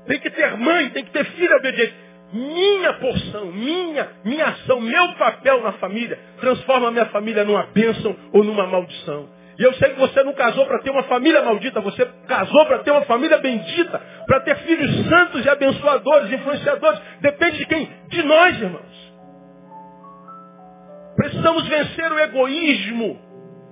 Tem 0.06 0.18
que 0.18 0.30
ter 0.30 0.56
mãe, 0.56 0.88
tem 0.90 1.04
que 1.04 1.10
ter 1.10 1.26
filho 1.26 1.54
obediente 1.56 2.07
minha 2.32 2.92
porção, 2.94 3.46
minha, 3.46 4.08
minha 4.24 4.46
ação, 4.46 4.80
meu 4.80 5.14
papel 5.14 5.62
na 5.62 5.72
família, 5.72 6.18
transforma 6.40 6.88
a 6.88 6.90
minha 6.90 7.06
família 7.06 7.44
numa 7.44 7.64
bênção 7.72 8.14
ou 8.32 8.44
numa 8.44 8.66
maldição. 8.66 9.28
E 9.58 9.62
eu 9.62 9.74
sei 9.74 9.90
que 9.90 9.98
você 9.98 10.22
não 10.22 10.32
casou 10.34 10.64
para 10.66 10.78
ter 10.82 10.90
uma 10.90 11.02
família 11.04 11.42
maldita, 11.42 11.80
você 11.80 12.06
casou 12.28 12.64
para 12.66 12.78
ter 12.78 12.92
uma 12.92 13.02
família 13.02 13.38
bendita, 13.38 14.00
para 14.24 14.40
ter 14.40 14.56
filhos 14.58 15.08
santos 15.08 15.44
e 15.44 15.48
abençoadores, 15.48 16.30
influenciadores. 16.30 17.00
Depende 17.20 17.58
de 17.58 17.66
quem? 17.66 17.90
De 18.08 18.22
nós, 18.22 18.60
irmãos. 18.60 19.08
Precisamos 21.16 21.66
vencer 21.66 22.12
o 22.12 22.20
egoísmo 22.20 23.20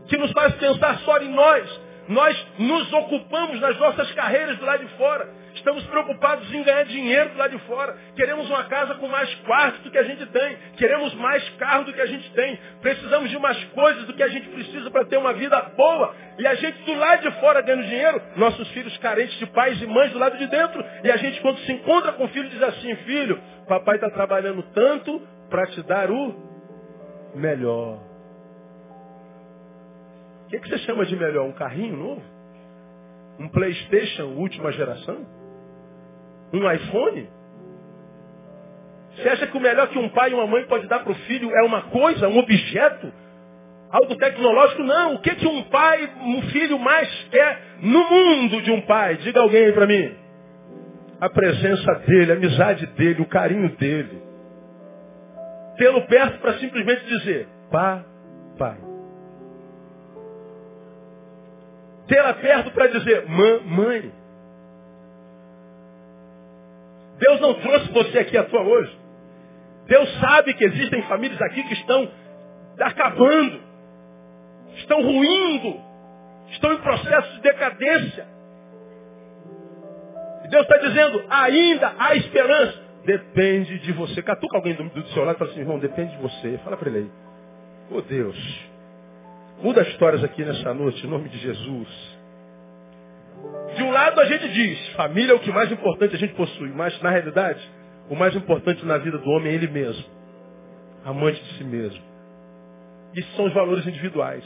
que 0.09 0.17
nos 0.17 0.33
faz 0.33 0.55
pensar 0.57 0.99
só 1.01 1.19
em 1.19 1.29
nós. 1.29 1.81
Nós 2.09 2.47
nos 2.59 2.93
ocupamos 2.93 3.61
nas 3.61 3.79
nossas 3.79 4.11
carreiras 4.13 4.59
do 4.59 4.65
lado 4.65 4.85
de 4.85 4.93
fora. 4.97 5.29
Estamos 5.67 5.85
preocupados 5.87 6.55
em 6.55 6.63
ganhar 6.63 6.85
dinheiro 6.85 7.31
do 7.31 7.39
lado 7.39 7.51
de 7.51 7.67
fora. 7.67 7.97
Queremos 8.15 8.49
uma 8.49 8.63
casa 8.67 8.95
com 8.95 9.09
mais 9.09 9.35
quartos 9.41 9.81
do 9.81 9.91
que 9.91 9.99
a 9.99 10.05
gente 10.05 10.25
tem. 10.27 10.57
Queremos 10.77 11.13
mais 11.15 11.43
carro 11.57 11.83
do 11.83 11.93
que 11.93 12.01
a 12.01 12.07
gente 12.07 12.33
tem. 12.35 12.57
Precisamos 12.81 13.29
de 13.29 13.37
mais 13.41 13.65
coisas 13.71 14.05
do 14.05 14.15
que 14.15 14.23
a 14.23 14.29
gente 14.29 14.49
precisa 14.49 14.89
para 14.93 15.05
ter 15.07 15.17
uma 15.17 15.33
vida 15.33 15.61
boa. 15.77 16.15
E 16.39 16.47
a 16.47 16.55
gente 16.55 16.81
do 16.85 16.95
lado 16.95 17.23
de 17.23 17.41
fora 17.41 17.63
ganhando 17.63 17.83
dinheiro, 17.83 18.23
nossos 18.37 18.69
filhos 18.69 18.97
carentes 18.99 19.37
de 19.41 19.47
pais 19.47 19.83
e 19.83 19.87
mães 19.89 20.13
do 20.13 20.21
lado 20.21 20.39
de 20.39 20.47
dentro. 20.47 20.85
E 21.03 21.11
a 21.11 21.17
gente 21.17 21.41
quando 21.41 21.59
se 21.59 21.73
encontra 21.73 22.13
com 22.13 22.27
o 22.27 22.29
filho 22.29 22.49
diz 22.49 22.63
assim, 22.63 22.95
filho, 22.99 23.43
papai 23.67 23.97
está 23.97 24.09
trabalhando 24.09 24.63
tanto 24.73 25.21
para 25.51 25.67
te 25.67 25.83
dar 25.83 26.13
o 26.13 26.33
melhor. 27.35 27.99
O 30.45 30.49
que, 30.49 30.61
que 30.61 30.69
você 30.69 30.79
chama 30.79 31.05
de 31.05 31.17
melhor? 31.17 31.45
Um 31.45 31.53
carrinho 31.55 31.97
novo? 31.97 32.23
Um 33.41 33.49
Playstation 33.49 34.27
última 34.27 34.71
geração? 34.71 35.36
Um 36.53 36.71
iPhone? 36.71 37.29
Você 39.17 39.29
acha 39.29 39.47
que 39.47 39.57
o 39.57 39.61
melhor 39.61 39.89
que 39.89 39.99
um 39.99 40.09
pai 40.11 40.31
e 40.31 40.35
uma 40.35 40.47
mãe 40.47 40.65
pode 40.67 40.87
dar 40.87 41.01
para 41.01 41.13
o 41.13 41.15
filho 41.15 41.51
é 41.55 41.63
uma 41.63 41.83
coisa, 41.83 42.29
um 42.29 42.39
objeto? 42.39 43.13
Algo 43.91 44.17
tecnológico? 44.17 44.83
Não. 44.83 45.15
O 45.15 45.21
que, 45.21 45.35
que 45.37 45.47
um 45.47 45.63
pai, 45.65 46.11
um 46.21 46.43
filho 46.51 46.79
mais 46.79 47.09
quer 47.31 47.63
no 47.81 48.11
mundo 48.11 48.61
de 48.63 48.71
um 48.71 48.83
pai? 48.83 49.17
Diga 49.17 49.41
alguém 49.41 49.73
para 49.73 49.87
mim. 49.87 50.15
A 51.21 51.31
presença 51.31 51.95
dele, 52.07 52.33
a 52.33 52.35
amizade 52.35 52.87
dele, 52.89 53.23
o 53.23 53.27
carinho 53.27 53.71
dele. 53.77 54.23
Tê-lo 55.79 56.03
perto 56.07 56.39
para 56.41 56.55
simplesmente 56.59 57.07
dizer, 57.07 57.49
pá, 57.71 58.05
pai. 58.59 58.77
Tê-la 62.07 62.35
perto 62.35 62.71
para 62.73 62.87
dizer, 62.89 63.27
mãe. 63.27 64.13
Deus 67.19 67.41
não 67.41 67.55
trouxe 67.55 67.93
você 67.93 68.19
aqui 68.19 68.37
à 68.37 68.45
toa 68.45 68.63
hoje. 68.63 68.99
Deus 69.87 70.21
sabe 70.21 70.55
que 70.55 70.65
existem 70.65 71.03
famílias 71.03 71.41
aqui 71.43 71.63
que 71.63 71.75
estão 71.75 72.11
acabando, 72.81 73.61
estão 74.77 75.01
ruindo, 75.01 75.81
estão 76.51 76.73
em 76.73 76.79
processo 76.79 77.35
de 77.35 77.41
decadência. 77.41 78.27
E 80.45 80.49
Deus 80.49 80.63
está 80.63 80.77
dizendo, 80.79 81.25
ainda 81.29 81.95
há 81.99 82.17
esperança. 82.17 82.85
Depende 83.05 83.79
de 83.79 83.93
você. 83.93 84.23
Catuca 84.23 84.57
alguém 84.57 84.75
do, 84.75 84.85
do 84.85 85.09
seu 85.09 85.25
lado 85.25 85.37
e 85.37 85.39
fala 85.39 85.51
assim, 85.51 85.61
irmão, 85.61 85.79
depende 85.79 86.17
de 86.17 86.23
você. 86.23 86.59
Fala 86.65 86.77
para 86.77 86.89
ele 86.89 86.99
aí. 86.99 87.11
Oh 87.91 88.01
Deus, 88.01 88.37
Muda 89.63 89.81
as 89.81 89.89
histórias 89.89 90.23
aqui 90.23 90.45
nessa 90.45 90.75
noite, 90.75 91.07
em 91.07 91.09
nome 91.09 91.31
de 91.31 91.39
Jesus. 91.39 92.16
De 93.77 93.83
um 93.83 93.91
lado 93.91 94.21
a 94.21 94.25
gente 94.25 94.49
diz, 94.49 94.89
família 94.95 95.33
é 95.33 95.35
o 95.35 95.41
que 95.41 95.53
mais 95.53 95.71
importante 95.71 96.17
a 96.17 96.19
gente 96.19 96.35
possui, 96.35 96.71
mas 96.71 96.99
na 97.03 97.11
realidade, 97.11 97.61
o 98.09 98.17
mais 98.17 98.35
importante 98.35 98.85
na 98.87 98.97
vida 98.99 99.19
do 99.19 99.31
homem 99.31 99.53
é 99.53 99.55
ele 99.55 99.69
mesmo. 99.69 100.05
Amante 101.05 101.43
de 101.43 101.59
si 101.59 101.65
mesmo. 101.65 102.03
Isso 103.15 103.37
são 103.37 103.45
os 103.45 103.53
valores 103.53 103.87
individuais. 103.87 104.45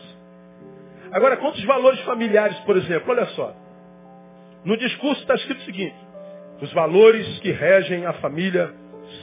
Agora, 1.12 1.36
quantos 1.36 1.64
valores 1.64 2.00
familiares, 2.00 2.58
por 2.60 2.76
exemplo? 2.76 3.10
Olha 3.10 3.26
só. 3.26 3.54
No 4.64 4.76
discurso 4.76 5.20
está 5.22 5.34
escrito 5.34 5.60
o 5.60 5.64
seguinte: 5.64 5.96
os 6.60 6.72
valores 6.72 7.38
que 7.40 7.50
regem 7.50 8.06
a 8.06 8.12
família 8.14 8.72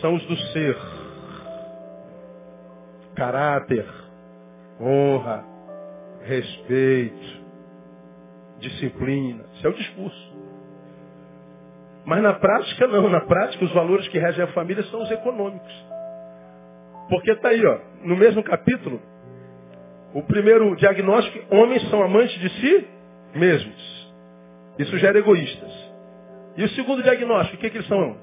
são 0.02 0.16
os 0.16 0.26
do 0.26 0.36
ser. 0.38 0.78
Caráter, 3.16 3.86
honra, 4.82 5.44
respeito, 6.24 7.47
disciplina. 8.60 9.44
Isso 9.54 9.68
é 9.68 9.70
o 9.70 9.74
discurso. 9.74 10.38
Mas 12.06 12.24
na 12.24 12.34
prática 12.34 12.88
não. 12.88 13.10
Na 13.10 13.22
prática 13.22 13.66
os 13.66 13.74
valores 13.74 14.08
que 14.08 14.18
regem 14.18 14.44
a 14.44 14.48
família 14.48 14.84
são 14.84 15.02
os 15.02 15.12
econômicos. 15.12 15.86
Porque 17.10 17.32
está 17.32 17.50
aí, 17.50 17.66
ó, 17.66 17.80
no 18.04 18.18
mesmo 18.18 18.44
capítulo, 18.44 19.02
o 20.14 20.24
primeiro 20.24 20.76
diagnóstico, 20.76 21.56
homens 21.56 21.88
são 21.90 22.02
amantes 22.02 22.38
de 22.40 22.50
si 22.50 22.88
mesmos. 23.36 24.14
Isso 24.80 24.98
gera 24.98 25.20
egoístas. 25.20 25.72
E 26.56 26.64
o 26.64 26.70
segundo 26.70 27.04
diagnóstico, 27.04 27.58
o 27.58 27.60
que, 27.60 27.70
que 27.70 27.78
eles 27.78 27.88
são? 27.88 28.18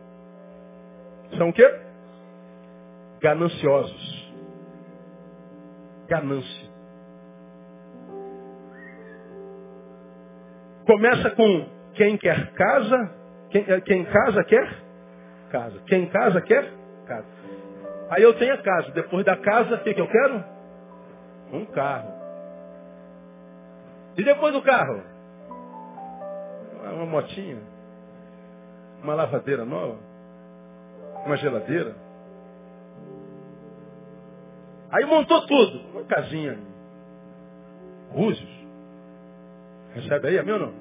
São 1.36 1.48
o 1.48 1.52
quê? 1.52 1.68
Gananciosos. 3.20 4.32
Ganância. 6.08 6.63
Começa 10.86 11.30
com 11.30 11.66
quem 11.94 12.16
quer 12.16 12.52
casa, 12.52 13.14
quem, 13.50 13.64
eh, 13.66 13.80
quem 13.80 14.04
casa 14.04 14.44
quer 14.44 14.68
casa. 15.50 15.80
Quem 15.86 16.06
casa 16.06 16.40
quer 16.40 16.72
casa. 17.06 17.26
Aí 18.10 18.22
eu 18.22 18.34
tenho 18.34 18.54
a 18.54 18.58
casa. 18.58 18.90
Depois 18.90 19.24
da 19.24 19.36
casa, 19.36 19.76
o 19.76 19.78
que, 19.82 19.94
que 19.94 20.00
eu 20.00 20.08
quero? 20.08 20.44
Um 21.52 21.64
carro. 21.66 22.12
E 24.16 24.24
depois 24.24 24.52
do 24.52 24.62
carro? 24.62 25.02
Uma 26.92 27.06
motinha 27.06 27.74
uma 29.04 29.14
lavadeira 29.14 29.66
nova, 29.66 29.98
uma 31.26 31.36
geladeira. 31.36 31.94
Aí 34.90 35.04
montou 35.04 35.46
tudo, 35.46 35.80
uma 35.90 36.04
casinha. 36.04 36.58
Búzios. 38.12 38.53
Recebe 39.94 40.28
aí, 40.28 40.36
é 40.36 40.42
meu 40.42 40.58
não? 40.58 40.72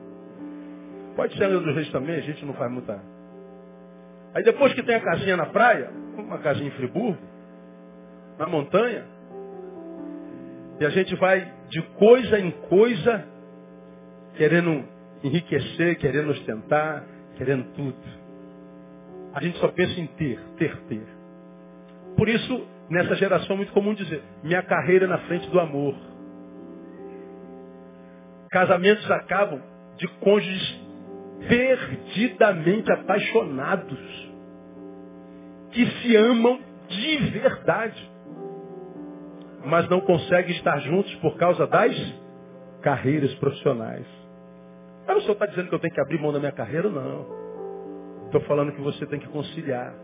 Pode 1.16 1.38
ser 1.38 1.48
dos 1.48 1.76
reis 1.76 1.92
também, 1.92 2.16
a 2.16 2.22
gente 2.22 2.44
não 2.46 2.54
faz 2.56 2.72
muita. 2.72 3.00
Aí 4.34 4.44
depois 4.44 4.74
que 4.74 4.82
tem 4.82 4.96
a 4.96 5.00
casinha 5.00 5.38
na 5.38 5.46
praia, 5.46 5.92
uma 6.18 6.40
casinha 6.40 6.68
em 6.68 6.72
Friburgo, 6.72 7.18
na 8.40 8.48
montanha, 8.48 9.06
e 10.80 10.86
a 10.86 10.90
gente 10.90 11.16
vai 11.16 11.54
de 11.70 11.82
coisa 12.00 12.40
em 12.40 12.52
coisa, 12.52 13.26
querendo 14.36 14.84
enriquecer, 15.24 15.98
querendo 15.98 16.32
ostentar, 16.32 17.06
querendo 17.36 17.66
tudo. 17.76 18.24
A 19.34 19.42
gente 19.42 19.58
só 19.60 19.68
pensa 19.68 20.00
em 20.00 20.08
ter, 20.08 20.40
ter, 20.58 20.76
ter. 20.88 21.08
Por 22.18 22.28
isso, 22.28 22.68
nessa 22.90 23.16
geração 23.16 23.54
é 23.54 23.58
muito 23.58 23.74
comum 23.74 23.94
dizer, 23.94 24.24
minha 24.44 24.64
carreira 24.64 25.08
na 25.08 25.20
frente 25.20 25.48
do 25.50 25.60
amor. 25.60 25.96
Casamentos 28.54 29.10
acabam 29.10 29.60
de 29.98 30.08
cônjuges 30.20 30.80
perdidamente 31.50 32.92
apaixonados, 32.92 34.32
que 35.72 35.84
se 35.88 36.16
amam 36.16 36.60
de 36.88 37.18
verdade, 37.32 38.12
mas 39.66 39.90
não 39.90 40.00
conseguem 40.02 40.56
estar 40.56 40.78
juntos 40.82 41.14
por 41.16 41.36
causa 41.36 41.66
das 41.66 41.96
carreiras 42.84 43.34
profissionais. 43.36 44.06
Mas 45.08 45.18
o 45.18 45.22
senhor 45.22 45.34
está 45.34 45.48
dizendo 45.48 45.70
que 45.70 45.76
eu 45.76 45.80
tenho 45.80 45.94
que 45.96 46.02
abrir 46.02 46.22
mão 46.22 46.32
da 46.32 46.40
minha 46.40 46.52
carreira? 46.52 46.90
Não. 46.90 47.26
Estou 48.28 48.42
falando 48.42 48.72
que 48.72 48.82
você 48.82 49.04
tem 49.08 49.20
que 49.20 49.28
conciliar. 49.30 49.96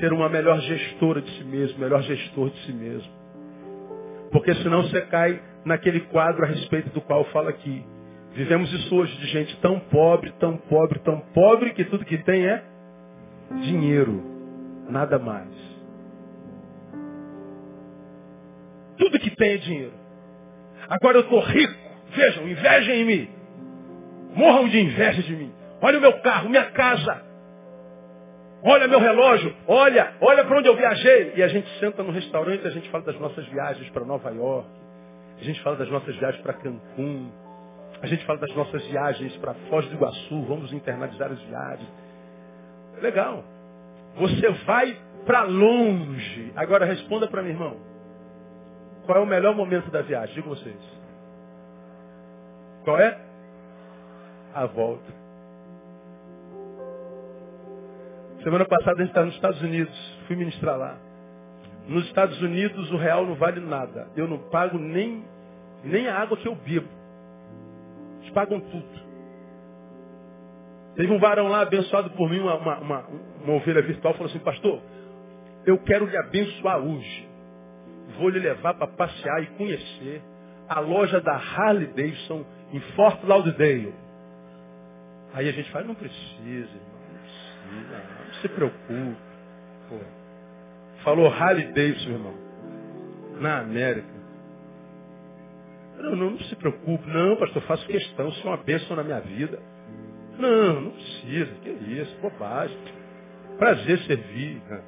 Ser 0.00 0.14
uma 0.14 0.30
melhor 0.30 0.58
gestora 0.60 1.20
de 1.20 1.30
si 1.36 1.44
mesmo, 1.44 1.78
melhor 1.78 2.02
gestor 2.04 2.48
de 2.48 2.58
si 2.64 2.72
mesmo. 2.72 3.17
Porque 4.30 4.54
senão 4.56 4.82
você 4.82 5.02
cai 5.02 5.40
naquele 5.64 6.00
quadro 6.00 6.44
a 6.44 6.48
respeito 6.48 6.90
do 6.90 7.00
qual 7.00 7.20
eu 7.20 7.30
falo 7.30 7.48
aqui. 7.48 7.84
Vivemos 8.32 8.72
isso 8.72 8.94
hoje 8.94 9.16
de 9.18 9.26
gente 9.26 9.56
tão 9.60 9.80
pobre, 9.80 10.32
tão 10.38 10.56
pobre, 10.56 10.98
tão 11.00 11.20
pobre, 11.34 11.72
que 11.72 11.84
tudo 11.84 12.04
que 12.04 12.18
tem 12.18 12.46
é 12.46 12.62
dinheiro. 13.62 14.22
Nada 14.88 15.18
mais. 15.18 15.48
Tudo 18.96 19.18
que 19.18 19.30
tem 19.30 19.52
é 19.52 19.56
dinheiro. 19.56 19.92
Agora 20.88 21.18
eu 21.18 21.22
estou 21.22 21.40
rico. 21.40 21.74
Vejam, 22.14 22.48
invejem 22.48 23.00
em 23.00 23.04
mim. 23.04 23.28
Morram 24.34 24.68
de 24.68 24.80
inveja 24.80 25.22
de 25.22 25.36
mim. 25.36 25.52
Olha 25.80 25.98
o 25.98 26.00
meu 26.00 26.20
carro, 26.20 26.48
minha 26.48 26.70
casa. 26.70 27.27
Olha 28.62 28.88
meu 28.88 28.98
relógio. 28.98 29.54
Olha, 29.66 30.14
olha 30.20 30.44
para 30.44 30.58
onde 30.58 30.68
eu 30.68 30.76
viajei. 30.76 31.32
E 31.36 31.42
a 31.42 31.48
gente 31.48 31.68
senta 31.78 32.02
no 32.02 32.10
restaurante, 32.10 32.66
a 32.66 32.70
gente 32.70 32.88
fala 32.90 33.04
das 33.04 33.18
nossas 33.18 33.46
viagens 33.46 33.88
para 33.90 34.04
Nova 34.04 34.30
York. 34.30 34.68
A 35.40 35.44
gente 35.44 35.62
fala 35.62 35.76
das 35.76 35.88
nossas 35.88 36.16
viagens 36.16 36.42
para 36.42 36.54
Cancún. 36.54 37.30
A 38.02 38.06
gente 38.06 38.24
fala 38.24 38.38
das 38.38 38.54
nossas 38.54 38.84
viagens 38.86 39.36
para 39.36 39.54
Foz 39.68 39.86
do 39.86 39.94
Iguaçu. 39.94 40.42
Vamos 40.42 40.72
internalizar 40.72 41.30
as 41.30 41.40
viagens. 41.42 41.88
Legal. 43.00 43.44
Você 44.16 44.48
vai 44.66 44.98
para 45.24 45.42
longe. 45.42 46.52
Agora 46.56 46.84
responda 46.84 47.28
para 47.28 47.42
mim, 47.42 47.50
irmão. 47.50 47.76
Qual 49.06 49.18
é 49.18 49.20
o 49.20 49.26
melhor 49.26 49.54
momento 49.54 49.90
da 49.90 50.02
viagem? 50.02 50.34
Digo 50.34 50.50
vocês. 50.50 50.76
Qual 52.84 52.98
é? 52.98 53.18
A 54.54 54.66
volta. 54.66 55.27
Semana 58.48 58.64
passada 58.64 58.92
a 58.92 59.00
gente 59.00 59.08
estava 59.08 59.26
nos 59.26 59.34
Estados 59.34 59.60
Unidos. 59.60 60.18
Fui 60.26 60.34
ministrar 60.34 60.78
lá. 60.78 60.96
Nos 61.86 62.06
Estados 62.06 62.40
Unidos 62.40 62.90
o 62.90 62.96
real 62.96 63.26
não 63.26 63.34
vale 63.34 63.60
nada. 63.60 64.08
Eu 64.16 64.26
não 64.26 64.38
pago 64.48 64.78
nem, 64.78 65.22
nem 65.84 66.08
a 66.08 66.18
água 66.18 66.34
que 66.34 66.48
eu 66.48 66.54
bebo. 66.54 66.88
Eles 68.22 68.30
pagam 68.32 68.58
tudo. 68.58 68.88
Teve 70.96 71.12
um 71.12 71.18
varão 71.18 71.48
lá 71.48 71.60
abençoado 71.60 72.08
por 72.12 72.30
mim, 72.30 72.40
uma, 72.40 72.54
uma, 72.54 72.78
uma, 72.78 73.06
uma 73.44 73.52
ovelha 73.52 73.82
virtual, 73.82 74.14
falou 74.14 74.30
assim, 74.30 74.38
pastor, 74.38 74.80
eu 75.66 75.76
quero 75.80 76.06
lhe 76.06 76.16
abençoar 76.16 76.78
hoje. 76.78 77.28
Vou 78.18 78.30
lhe 78.30 78.38
levar 78.38 78.72
para 78.72 78.86
passear 78.86 79.42
e 79.42 79.46
conhecer 79.58 80.22
a 80.66 80.80
loja 80.80 81.20
da 81.20 81.34
Harley 81.34 81.88
Davidson 81.88 82.46
em 82.72 82.80
Fort 82.96 83.22
Lauderdale. 83.24 83.92
Aí 85.34 85.46
a 85.50 85.52
gente 85.52 85.70
fala, 85.70 85.84
não 85.84 85.94
precisa, 85.94 86.38
irmão, 86.40 86.98
não 87.12 87.20
precisa, 87.20 87.98
não, 87.98 88.27
se 88.40 88.48
preocupe. 88.48 89.16
Pô. 89.88 89.96
Falou 91.04 91.28
Harley 91.28 91.66
Davidson, 91.72 92.10
irmão, 92.10 92.34
na 93.40 93.60
América. 93.60 94.18
Não, 95.98 96.14
não, 96.14 96.30
não 96.30 96.38
se 96.40 96.54
preocupe, 96.56 97.08
não, 97.08 97.36
pastor, 97.36 97.62
faço 97.62 97.86
questão, 97.86 98.28
isso 98.28 98.46
é 98.46 98.50
uma 98.50 98.56
bênção 98.58 98.96
na 98.96 99.02
minha 99.02 99.20
vida. 99.20 99.58
Não, 100.38 100.80
não 100.80 100.90
precisa, 100.92 101.52
que 101.62 101.68
isso, 101.70 102.16
bobagem. 102.20 102.76
Prazer 103.58 103.98
servir. 104.00 104.62
Né? 104.68 104.82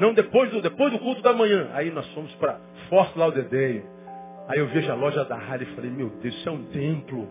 Não, 0.00 0.14
depois 0.14 0.50
do, 0.50 0.62
depois 0.62 0.90
do 0.92 0.98
culto 0.98 1.20
da 1.22 1.32
manhã. 1.32 1.68
Aí 1.74 1.90
nós 1.90 2.06
fomos 2.14 2.34
para 2.36 2.58
Fort 2.88 3.14
Lauderdale. 3.16 3.84
Aí 4.48 4.58
eu 4.58 4.66
vejo 4.68 4.90
a 4.90 4.94
loja 4.94 5.24
da 5.24 5.36
Harley 5.36 5.68
e 5.70 5.74
falei, 5.74 5.90
meu 5.90 6.08
Deus, 6.08 6.34
isso 6.34 6.48
é 6.48 6.52
um 6.52 6.64
templo. 6.64 7.28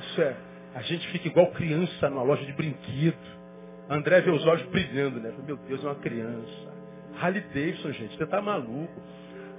Isso 0.00 0.22
é. 0.22 0.36
A 0.74 0.82
gente 0.82 1.06
fica 1.08 1.28
igual 1.28 1.46
criança 1.52 2.10
numa 2.10 2.22
loja 2.22 2.44
de 2.44 2.52
brinquedo. 2.52 3.16
André 3.88 4.20
vê 4.22 4.30
os 4.30 4.44
olhos 4.46 4.66
brilhando, 4.66 5.20
né? 5.20 5.32
Meu 5.46 5.56
Deus, 5.56 5.84
é 5.84 5.86
uma 5.86 5.94
criança. 5.96 6.74
Harley 7.20 7.42
Davidson, 7.42 7.92
gente, 7.92 8.16
você 8.16 8.26
tá 8.26 8.42
maluco. 8.42 9.00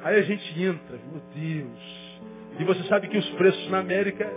Aí 0.04 0.18
a 0.18 0.22
gente 0.24 0.62
entra, 0.62 0.98
meu 1.12 1.22
Deus. 1.34 2.20
E 2.60 2.64
você 2.64 2.84
sabe 2.84 3.08
que 3.08 3.18
os 3.18 3.30
preços 3.32 3.70
na 3.70 3.80
América 3.80 4.30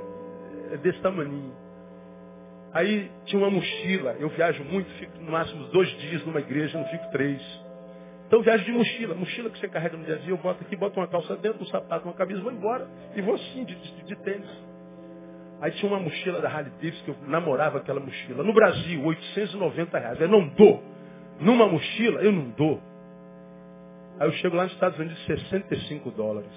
é 0.73 0.77
desse 0.77 1.01
tamanho. 1.01 1.53
Aí 2.73 3.11
tinha 3.25 3.41
uma 3.41 3.51
mochila. 3.51 4.17
Eu 4.21 4.29
viajo 4.29 4.63
muito, 4.65 4.89
fico 4.95 5.19
no 5.19 5.33
máximo 5.33 5.65
dois 5.69 5.89
dias 5.99 6.25
numa 6.25 6.41
igreja, 6.41 6.79
não 6.79 6.87
fico 6.87 7.11
três. 7.11 7.43
Então 8.27 8.43
viagem 8.43 8.67
de 8.67 8.73
mochila. 8.73 9.15
Mochila 9.15 9.51
que 9.51 9.59
você 9.59 9.69
carrega 9.69 9.97
no 9.97 10.05
dia 10.05 10.15
a 10.15 10.19
dia, 10.19 10.31
eu 10.31 10.37
boto 10.37 10.63
aqui, 10.63 10.77
boto 10.77 11.01
uma 11.01 11.09
calça 11.09 11.35
dentro, 11.37 11.63
um 11.63 11.67
sapato, 11.67 12.07
uma 12.07 12.15
camisa, 12.15 12.41
vou 12.41 12.53
embora. 12.53 12.87
E 13.17 13.23
vou 13.23 13.35
assim, 13.35 13.65
de, 13.65 13.75
de, 13.75 14.05
de 14.05 14.17
tênis. 14.17 14.68
Aí 15.61 15.73
tinha 15.73 15.91
uma 15.91 16.01
mochila 16.01 16.41
da 16.41 16.49
Harley 16.49 16.73
Davidson, 16.75 17.05
que 17.05 17.11
eu 17.11 17.17
namorava 17.29 17.79
aquela 17.79 17.99
mochila. 17.99 18.45
No 18.45 18.53
Brasil, 18.53 19.05
890 19.05 19.99
reais. 19.99 20.21
Eu 20.21 20.29
não 20.29 20.47
dou. 20.49 20.83
Numa 21.41 21.67
mochila, 21.67 22.21
eu 22.21 22.33
não 22.33 22.51
dou. 22.51 22.81
Aí 24.21 24.29
eu 24.29 24.33
chego 24.35 24.57
lá 24.57 24.65
nos 24.65 24.73
Estados 24.73 24.99
Unidos, 24.99 25.19
65 25.27 26.11
dólares. 26.13 26.51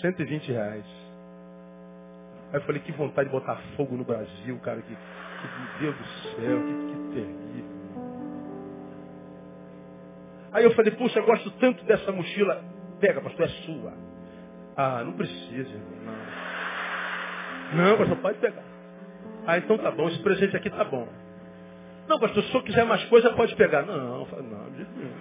120 0.00 0.52
reais. 0.52 0.84
Aí 2.52 2.58
eu 2.58 2.62
falei, 2.62 2.80
que 2.82 2.92
vontade 2.92 3.28
de 3.28 3.34
botar 3.34 3.56
fogo 3.76 3.96
no 3.96 4.04
Brasil, 4.04 4.58
cara, 4.60 4.82
que, 4.82 4.94
que 4.94 5.80
Deus 5.80 5.96
do 5.96 6.04
céu, 6.04 6.58
que, 6.62 6.74
que 6.74 7.14
terrível. 7.14 7.80
Aí 10.52 10.64
eu 10.64 10.74
falei, 10.74 10.90
puxa, 10.92 11.20
eu 11.20 11.26
gosto 11.26 11.50
tanto 11.52 11.84
dessa 11.84 12.10
mochila. 12.10 12.62
Pega, 12.98 13.20
pastor, 13.20 13.46
é 13.46 13.48
sua. 13.48 14.09
Ah, 14.76 15.02
não 15.04 15.12
precisa, 15.12 15.70
irmão. 15.70 16.14
Não, 17.74 17.98
pastor, 17.98 18.16
pode 18.18 18.38
pegar. 18.38 18.62
Ah, 19.46 19.58
então 19.58 19.78
tá 19.78 19.90
bom, 19.90 20.08
esse 20.08 20.22
presente 20.22 20.56
aqui 20.56 20.70
tá 20.70 20.84
bom. 20.84 21.08
Não, 22.08 22.18
pastor, 22.18 22.42
se 22.42 22.48
o 22.48 22.52
senhor 22.52 22.64
quiser 22.64 22.84
mais 22.84 23.04
coisa, 23.04 23.30
pode 23.32 23.54
pegar. 23.56 23.82
Não, 23.82 23.96
não, 23.96 24.26
não, 24.26 24.70
de 24.70 24.76
jeito 24.78 24.92
nenhum. 24.96 25.14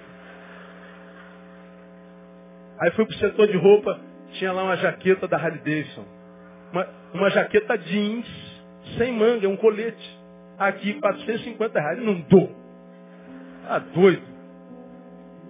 Aí 2.80 2.92
fui 2.92 3.06
pro 3.06 3.18
setor 3.18 3.48
de 3.48 3.58
roupa, 3.58 4.00
tinha 4.32 4.52
lá 4.52 4.64
uma 4.64 4.78
jaqueta 4.78 5.28
da 5.28 5.38
Harley 5.38 5.60
Davidson. 5.60 6.06
Uma, 6.72 6.88
uma 7.14 7.30
jaqueta 7.30 7.78
jeans, 7.78 8.28
sem 8.98 9.12
manga, 9.12 9.48
um 9.48 9.58
colete. 9.58 10.20
Aqui, 10.58 10.94
450 10.96 11.80
reais. 11.80 12.04
Não 12.04 12.22
dou. 12.22 12.56
Ah, 13.68 13.80
doido. 13.80 14.24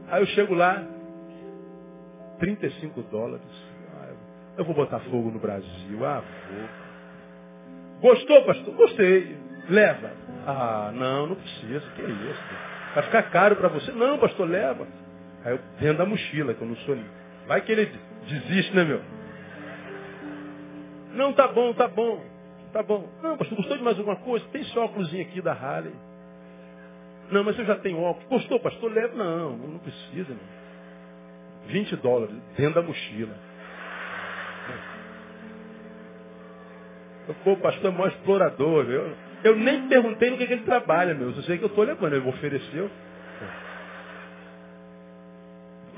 Aí 0.10 0.22
eu 0.22 0.28
chego 0.28 0.54
lá, 0.56 0.84
35 2.40 3.02
dólares. 3.04 3.46
Eu 4.60 4.66
vou 4.66 4.76
botar 4.76 5.00
fogo 5.00 5.32
no 5.32 5.40
Brasil. 5.40 6.06
Ah, 6.06 6.22
vou. 8.02 8.12
Gostou, 8.12 8.44
pastor? 8.44 8.76
Gostei. 8.76 9.38
Leva. 9.70 10.12
Ah, 10.46 10.92
não, 10.94 11.28
não 11.28 11.36
precisa. 11.38 11.80
Que 11.96 12.02
isso? 12.02 12.44
Vai 12.94 13.04
ficar 13.04 13.24
caro 13.32 13.56
para 13.56 13.70
você. 13.70 13.90
Não, 13.94 14.18
pastor, 14.20 14.50
leva. 14.50 14.86
Aí 15.46 15.54
eu 15.54 15.60
dentro 15.80 16.00
da 16.00 16.06
mochila, 16.06 16.54
que 16.54 16.62
eu 16.62 16.68
não 16.68 16.76
sou. 16.76 16.98
Vai 17.48 17.62
que 17.62 17.72
ele 17.72 17.90
desiste, 18.28 18.76
né, 18.76 18.84
meu? 18.84 19.02
Não, 21.14 21.32
tá 21.32 21.48
bom, 21.48 21.74
tá 21.74 21.88
bom. 21.88 22.22
Tá 22.74 22.84
bom. 22.84 23.08
Não, 23.24 23.38
pastor, 23.38 23.56
gostou 23.56 23.78
de 23.78 23.84
mais 23.84 23.98
alguma 23.98 24.18
coisa? 24.18 24.46
Tem 24.52 24.62
esse 24.62 24.78
óculos 24.78 25.08
aqui 25.14 25.42
da 25.42 25.54
Harley. 25.54 25.96
Não, 27.32 27.46
mas 27.46 27.58
eu 27.58 27.64
já 27.64 27.78
tenho 27.78 28.02
óculos. 28.02 28.28
Gostou, 28.28 28.60
pastor? 28.60 28.92
Leva. 28.92 29.16
Não, 29.16 29.56
não 29.56 29.80
precisa. 29.80 30.34
Não. 30.34 30.60
20 31.68 31.96
dólares 31.96 32.36
dentro 32.58 32.74
da 32.76 32.82
mochila. 32.82 33.48
Pô, 37.44 37.56
pastor 37.58 37.92
é 37.92 37.94
maior 37.94 38.10
explorador. 38.10 38.90
Eu, 38.90 39.16
eu 39.44 39.56
nem 39.56 39.88
perguntei 39.88 40.30
no 40.30 40.38
que, 40.38 40.48
que 40.48 40.54
ele 40.54 40.64
trabalha, 40.64 41.14
meu. 41.14 41.30
Eu 41.30 41.44
sei 41.44 41.58
que 41.58 41.64
eu 41.64 41.70
estou 41.70 41.84
levando. 41.84 42.14
Ele 42.14 42.24
me 42.24 42.30
ofereceu. 42.30 42.90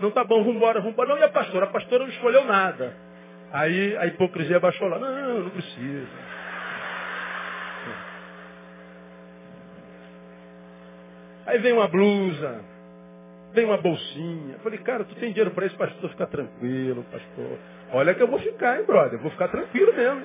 Não 0.01 0.11
tá 0.11 0.23
bom, 0.23 0.43
vambora, 0.43 0.81
vambora. 0.81 1.09
Não, 1.09 1.17
e 1.17 1.23
a 1.23 1.29
pastora? 1.29 1.65
A 1.65 1.69
pastora 1.69 2.03
não 2.03 2.11
escolheu 2.11 2.43
nada. 2.45 2.95
Aí 3.51 3.95
a 3.97 4.07
hipocrisia 4.07 4.59
baixou 4.59 4.87
lá. 4.87 4.97
Não, 4.97 5.43
não 5.43 5.49
precisa. 5.49 6.07
Aí 11.45 11.57
vem 11.57 11.73
uma 11.73 11.87
blusa, 11.87 12.61
vem 13.51 13.65
uma 13.65 13.77
bolsinha. 13.77 14.57
falei, 14.63 14.79
cara, 14.79 15.03
tu 15.03 15.15
tem 15.15 15.31
dinheiro 15.31 15.51
para 15.51 15.65
isso, 15.65 15.75
pastor? 15.75 16.09
Fica 16.09 16.25
tranquilo, 16.27 17.03
pastor. 17.11 17.57
Olha 17.91 18.13
que 18.13 18.21
eu 18.21 18.27
vou 18.27 18.39
ficar, 18.39 18.79
hein, 18.79 18.85
brother? 18.85 19.13
Eu 19.13 19.19
vou 19.19 19.31
ficar 19.31 19.49
tranquilo 19.49 19.93
mesmo. 19.93 20.21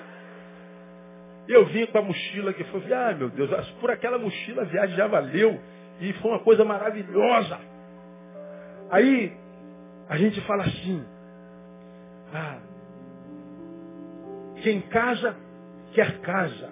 Eu 1.48 1.66
vim 1.66 1.86
com 1.86 1.98
a 1.98 2.02
mochila 2.02 2.52
que 2.52 2.64
foi, 2.64 2.92
ah, 2.92 3.14
meu 3.16 3.30
Deus, 3.30 3.50
por 3.80 3.90
aquela 3.90 4.18
mochila 4.18 4.62
a 4.62 4.64
viagem 4.64 4.96
já 4.96 5.06
valeu. 5.06 5.60
E 6.00 6.12
foi 6.14 6.30
uma 6.30 6.40
coisa 6.40 6.64
maravilhosa. 6.64 7.58
Aí 8.90 9.32
a 10.08 10.16
gente 10.16 10.40
fala 10.42 10.64
assim, 10.64 11.04
ah, 12.32 12.58
quem 14.62 14.80
casa 14.82 15.36
quer 15.92 16.20
casa, 16.20 16.70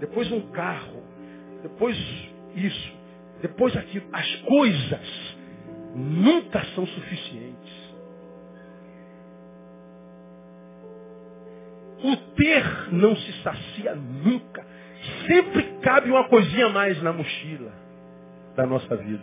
depois 0.00 0.30
um 0.32 0.50
carro, 0.50 1.02
depois 1.62 1.96
isso, 2.54 2.92
depois 3.42 3.76
aquilo. 3.76 4.06
As 4.12 4.36
coisas 4.42 5.36
nunca 5.94 6.64
são 6.74 6.86
suficientes. 6.86 7.75
O 12.02 12.16
ter 12.34 12.92
não 12.92 13.16
se 13.16 13.32
sacia 13.42 13.94
nunca. 13.94 14.64
Sempre 15.26 15.62
cabe 15.82 16.10
uma 16.10 16.28
coisinha 16.28 16.68
mais 16.68 17.00
na 17.02 17.12
mochila 17.12 17.72
da 18.56 18.66
nossa 18.66 18.96
vida. 18.96 19.22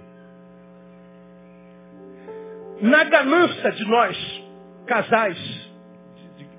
Na 2.81 3.03
ganância 3.03 3.71
de 3.71 3.85
nós, 3.85 4.43
casais, 4.85 5.71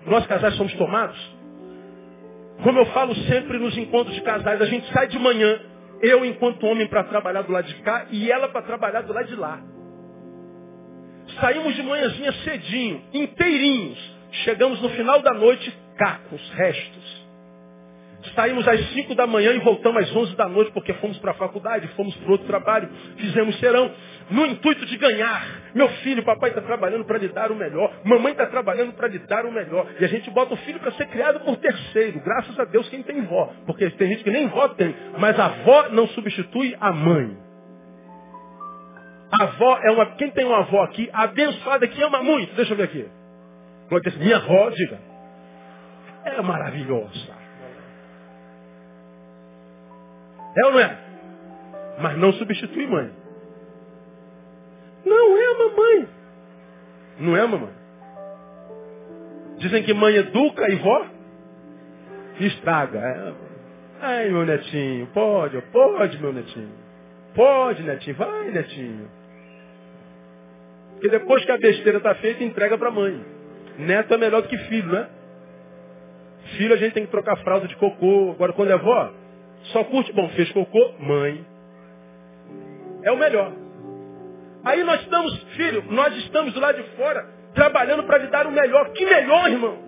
nós 0.07 0.27
casais 0.27 0.55
somos 0.57 0.73
tomados, 0.75 1.35
como 2.63 2.79
eu 2.79 2.87
falo 2.87 3.15
sempre 3.15 3.59
nos 3.59 3.77
encontros 3.77 4.15
de 4.15 4.23
casais, 4.23 4.61
a 4.61 4.67
gente 4.67 4.91
sai 4.93 5.09
de 5.09 5.19
manhã, 5.19 5.61
eu 6.01 6.25
enquanto 6.25 6.67
homem 6.67 6.87
para 6.87 7.05
trabalhar 7.05 7.43
do 7.43 7.53
lado 7.53 7.67
de 7.67 7.75
cá 7.83 8.07
e 8.11 8.31
ela 8.31 8.49
para 8.49 8.63
trabalhar 8.63 9.03
do 9.03 9.13
lado 9.13 9.27
de 9.27 9.37
lá. 9.37 9.61
Saímos 11.41 11.75
de 11.75 11.83
manhãzinha 11.83 12.33
cedinho, 12.45 13.03
inteirinhos. 13.13 14.15
Chegamos 14.45 14.81
no 14.81 14.89
final 14.91 15.21
da 15.23 15.33
noite, 15.33 15.73
cacos, 15.97 16.53
restos. 16.55 17.25
Saímos 18.35 18.67
às 18.67 18.81
5 18.93 19.15
da 19.15 19.27
manhã 19.27 19.53
e 19.53 19.59
voltamos 19.59 20.03
às 20.03 20.17
11 20.17 20.35
da 20.35 20.49
noite 20.49 20.73
porque 20.73 20.95
fomos 20.95 21.19
para 21.19 21.33
a 21.33 21.35
faculdade, 21.35 21.87
fomos 21.89 22.17
para 22.17 22.33
outro 22.33 22.47
trabalho, 22.47 22.89
fizemos 23.19 23.59
serão, 23.61 23.91
no 24.31 24.47
intuito 24.47 24.87
de 24.87 24.97
ganhar. 24.97 25.47
Meu 25.75 25.89
filho, 25.89 26.23
papai 26.25 26.49
está 26.51 26.63
trabalhando 26.63 27.05
para 27.05 27.19
lhe 27.19 27.29
dar 27.29 27.53
o 27.53 27.55
melhor, 27.55 27.93
mamãe 28.03 28.33
está 28.33 28.47
trabalhando 28.47 28.95
para 28.95 29.09
lhe 29.09 29.19
dar 29.19 29.45
o 29.45 29.53
melhor. 29.53 29.87
E 30.01 30.05
a 30.05 30.09
gente 30.09 30.31
bota 30.31 30.55
o 30.55 30.57
filho 30.59 30.81
para 30.81 30.93
ser 30.93 31.07
criado 31.09 31.41
por 31.41 31.57
terceiro. 31.59 32.21
Graças 32.21 32.59
a 32.59 32.65
Deus 32.65 32.89
quem 32.89 33.03
tem 33.03 33.21
vó, 33.23 33.53
porque 33.67 33.91
tem 33.91 34.09
gente 34.09 34.25
que 34.25 34.31
nem 34.31 34.49
vó 34.49 34.69
tem, 34.69 34.95
mas 35.19 35.39
a 35.39 35.47
avó 35.47 35.89
não 35.91 36.07
substitui 36.09 36.75
a 36.81 36.93
mãe. 36.93 37.37
A 39.39 39.43
avó 39.45 39.79
é 39.83 39.91
uma. 39.91 40.07
Quem 40.17 40.31
tem 40.31 40.45
uma 40.45 40.59
avó 40.59 40.83
aqui, 40.85 41.11
abençoada, 41.13 41.87
que 41.89 42.03
ama 42.03 42.23
muito. 42.23 42.55
Deixa 42.55 42.73
eu 42.73 42.77
ver 42.77 42.85
aqui. 42.85 43.07
Minha 44.19 44.37
avó, 44.37 44.71
diga. 44.71 45.14
É 46.25 46.41
maravilhosa. 46.43 47.35
É 50.57 50.67
ou 50.67 50.73
não 50.73 50.81
é? 50.81 50.99
Mas 52.01 52.19
não 52.19 52.33
substitui 52.33 52.87
mãe. 52.87 53.11
Não 55.05 55.37
é 55.37 55.47
a 55.47 55.59
mamãe. 55.59 56.09
Não 57.21 57.37
é 57.37 57.41
a 57.41 57.47
mamãe. 57.47 57.75
Dizem 59.59 59.83
que 59.83 59.95
mãe 59.95 60.15
educa 60.17 60.69
e 60.71 60.77
vó 60.77 61.07
estraga. 62.41 62.99
É. 62.99 63.33
Ai, 64.01 64.29
meu 64.31 64.45
netinho, 64.45 65.07
pode, 65.09 65.61
pode, 65.73 66.21
meu 66.21 66.33
netinho. 66.33 66.73
Pode, 67.35 67.83
netinho, 67.83 68.17
vai, 68.17 68.51
netinho. 68.51 69.09
E 71.03 71.09
depois 71.09 71.45
que 71.45 71.53
a 71.53 71.59
besteira 71.59 71.99
está 71.99 72.15
feita, 72.17 72.45
entrega 72.45 72.79
para 72.79 72.91
mãe. 72.91 73.25
Neto 73.79 74.15
é 74.15 74.17
melhor 74.17 74.43
do 74.43 74.49
que 74.49 74.57
filho, 74.57 74.93
né? 74.93 75.09
Filho 76.57 76.75
a 76.75 76.77
gente 76.77 76.93
tem 76.93 77.05
que 77.05 77.11
trocar 77.11 77.37
fralda 77.39 77.67
de 77.67 77.77
cocô. 77.77 78.33
Agora 78.33 78.53
quando 78.53 78.71
é 78.71 78.75
avó, 78.75 79.13
só 79.73 79.85
curte, 79.85 80.13
bom, 80.13 80.29
fez 80.31 80.51
cocô, 80.53 80.95
mãe. 80.99 81.45
É 83.03 83.11
o 83.11 83.17
melhor. 83.17 83.53
Aí 84.65 84.83
nós 84.83 85.01
estamos, 85.03 85.43
filho, 85.57 85.85
nós 85.91 86.17
estamos 86.17 86.55
do 86.55 86.61
lado 86.61 86.83
de 86.83 86.89
fora, 86.97 87.27
trabalhando 87.55 88.05
para 88.05 88.19
lhe 88.19 88.29
dar 88.29 88.47
o 88.47 88.53
melhor. 88.53 88.91
Que 88.93 89.05
melhor, 89.05 89.51
irmão? 89.51 89.79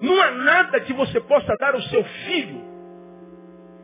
Não 0.00 0.20
há 0.22 0.30
nada 0.30 0.80
que 0.80 0.92
você 0.92 1.20
possa 1.20 1.54
dar 1.58 1.74
ao 1.74 1.82
seu 1.82 2.04
filho 2.04 2.68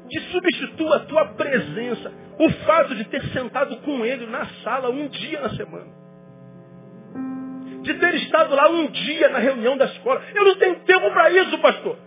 que 0.08 0.20
substitua 0.20 0.96
a 0.96 1.00
tua 1.00 1.24
presença. 1.34 2.12
O 2.38 2.50
fato 2.66 2.94
de 2.94 3.04
ter 3.04 3.22
sentado 3.28 3.76
com 3.78 4.04
ele 4.04 4.26
na 4.26 4.46
sala 4.62 4.90
um 4.90 5.08
dia 5.08 5.40
na 5.40 5.50
semana. 5.50 6.03
De 7.84 7.94
ter 7.94 8.14
estado 8.14 8.54
lá 8.54 8.68
um 8.68 8.86
dia 8.86 9.28
na 9.28 9.38
reunião 9.38 9.76
da 9.76 9.84
escola. 9.84 10.22
Eu 10.34 10.44
não 10.44 10.56
tenho 10.56 10.80
tempo 10.80 11.10
para 11.10 11.30
isso, 11.30 11.58
pastor. 11.58 11.98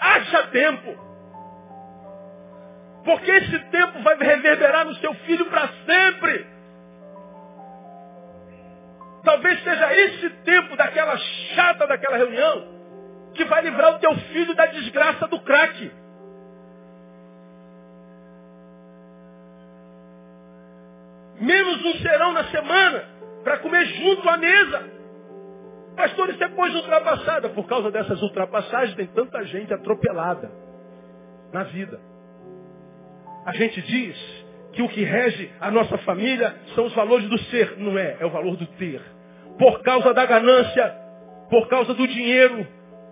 Acha 0.00 0.42
tempo. 0.48 1.08
Porque 3.04 3.30
esse 3.30 3.58
tempo 3.70 4.02
vai 4.02 4.16
reverberar 4.16 4.84
no 4.84 4.94
seu 4.96 5.14
filho 5.14 5.46
para 5.46 5.68
sempre. 5.86 6.46
Talvez 9.22 9.62
seja 9.62 9.94
esse 9.94 10.30
tempo 10.44 10.76
daquela 10.76 11.16
chata 11.54 11.86
daquela 11.86 12.16
reunião 12.16 12.78
que 13.34 13.44
vai 13.44 13.62
livrar 13.62 13.96
o 13.96 13.98
teu 13.98 14.14
filho 14.32 14.54
da 14.54 14.66
desgraça 14.66 15.26
do 15.28 15.40
crack. 15.40 15.90
menos 21.40 21.84
um 21.84 21.94
serão 21.98 22.32
na 22.32 22.44
semana 22.44 23.04
para 23.44 23.58
comer 23.58 23.86
junto 23.86 24.28
à 24.28 24.36
mesa. 24.36 24.97
Pastor, 25.98 26.30
isso 26.30 26.44
é 26.44 26.48
coisa 26.50 26.76
ultrapassada. 26.76 27.48
Por 27.48 27.66
causa 27.66 27.90
dessas 27.90 28.22
ultrapassagens 28.22 28.94
tem 28.94 29.08
tanta 29.08 29.42
gente 29.46 29.74
atropelada 29.74 30.48
na 31.52 31.64
vida. 31.64 31.98
A 33.44 33.52
gente 33.52 33.82
diz 33.82 34.16
que 34.74 34.80
o 34.80 34.88
que 34.88 35.02
rege 35.02 35.50
a 35.60 35.72
nossa 35.72 35.98
família 35.98 36.54
são 36.76 36.86
os 36.86 36.94
valores 36.94 37.28
do 37.28 37.36
ser. 37.50 37.76
Não 37.78 37.98
é, 37.98 38.16
é 38.20 38.24
o 38.24 38.30
valor 38.30 38.56
do 38.56 38.64
ter. 38.64 39.02
Por 39.58 39.82
causa 39.82 40.14
da 40.14 40.24
ganância, 40.24 40.94
por 41.50 41.66
causa 41.66 41.92
do 41.92 42.06
dinheiro, 42.06 42.64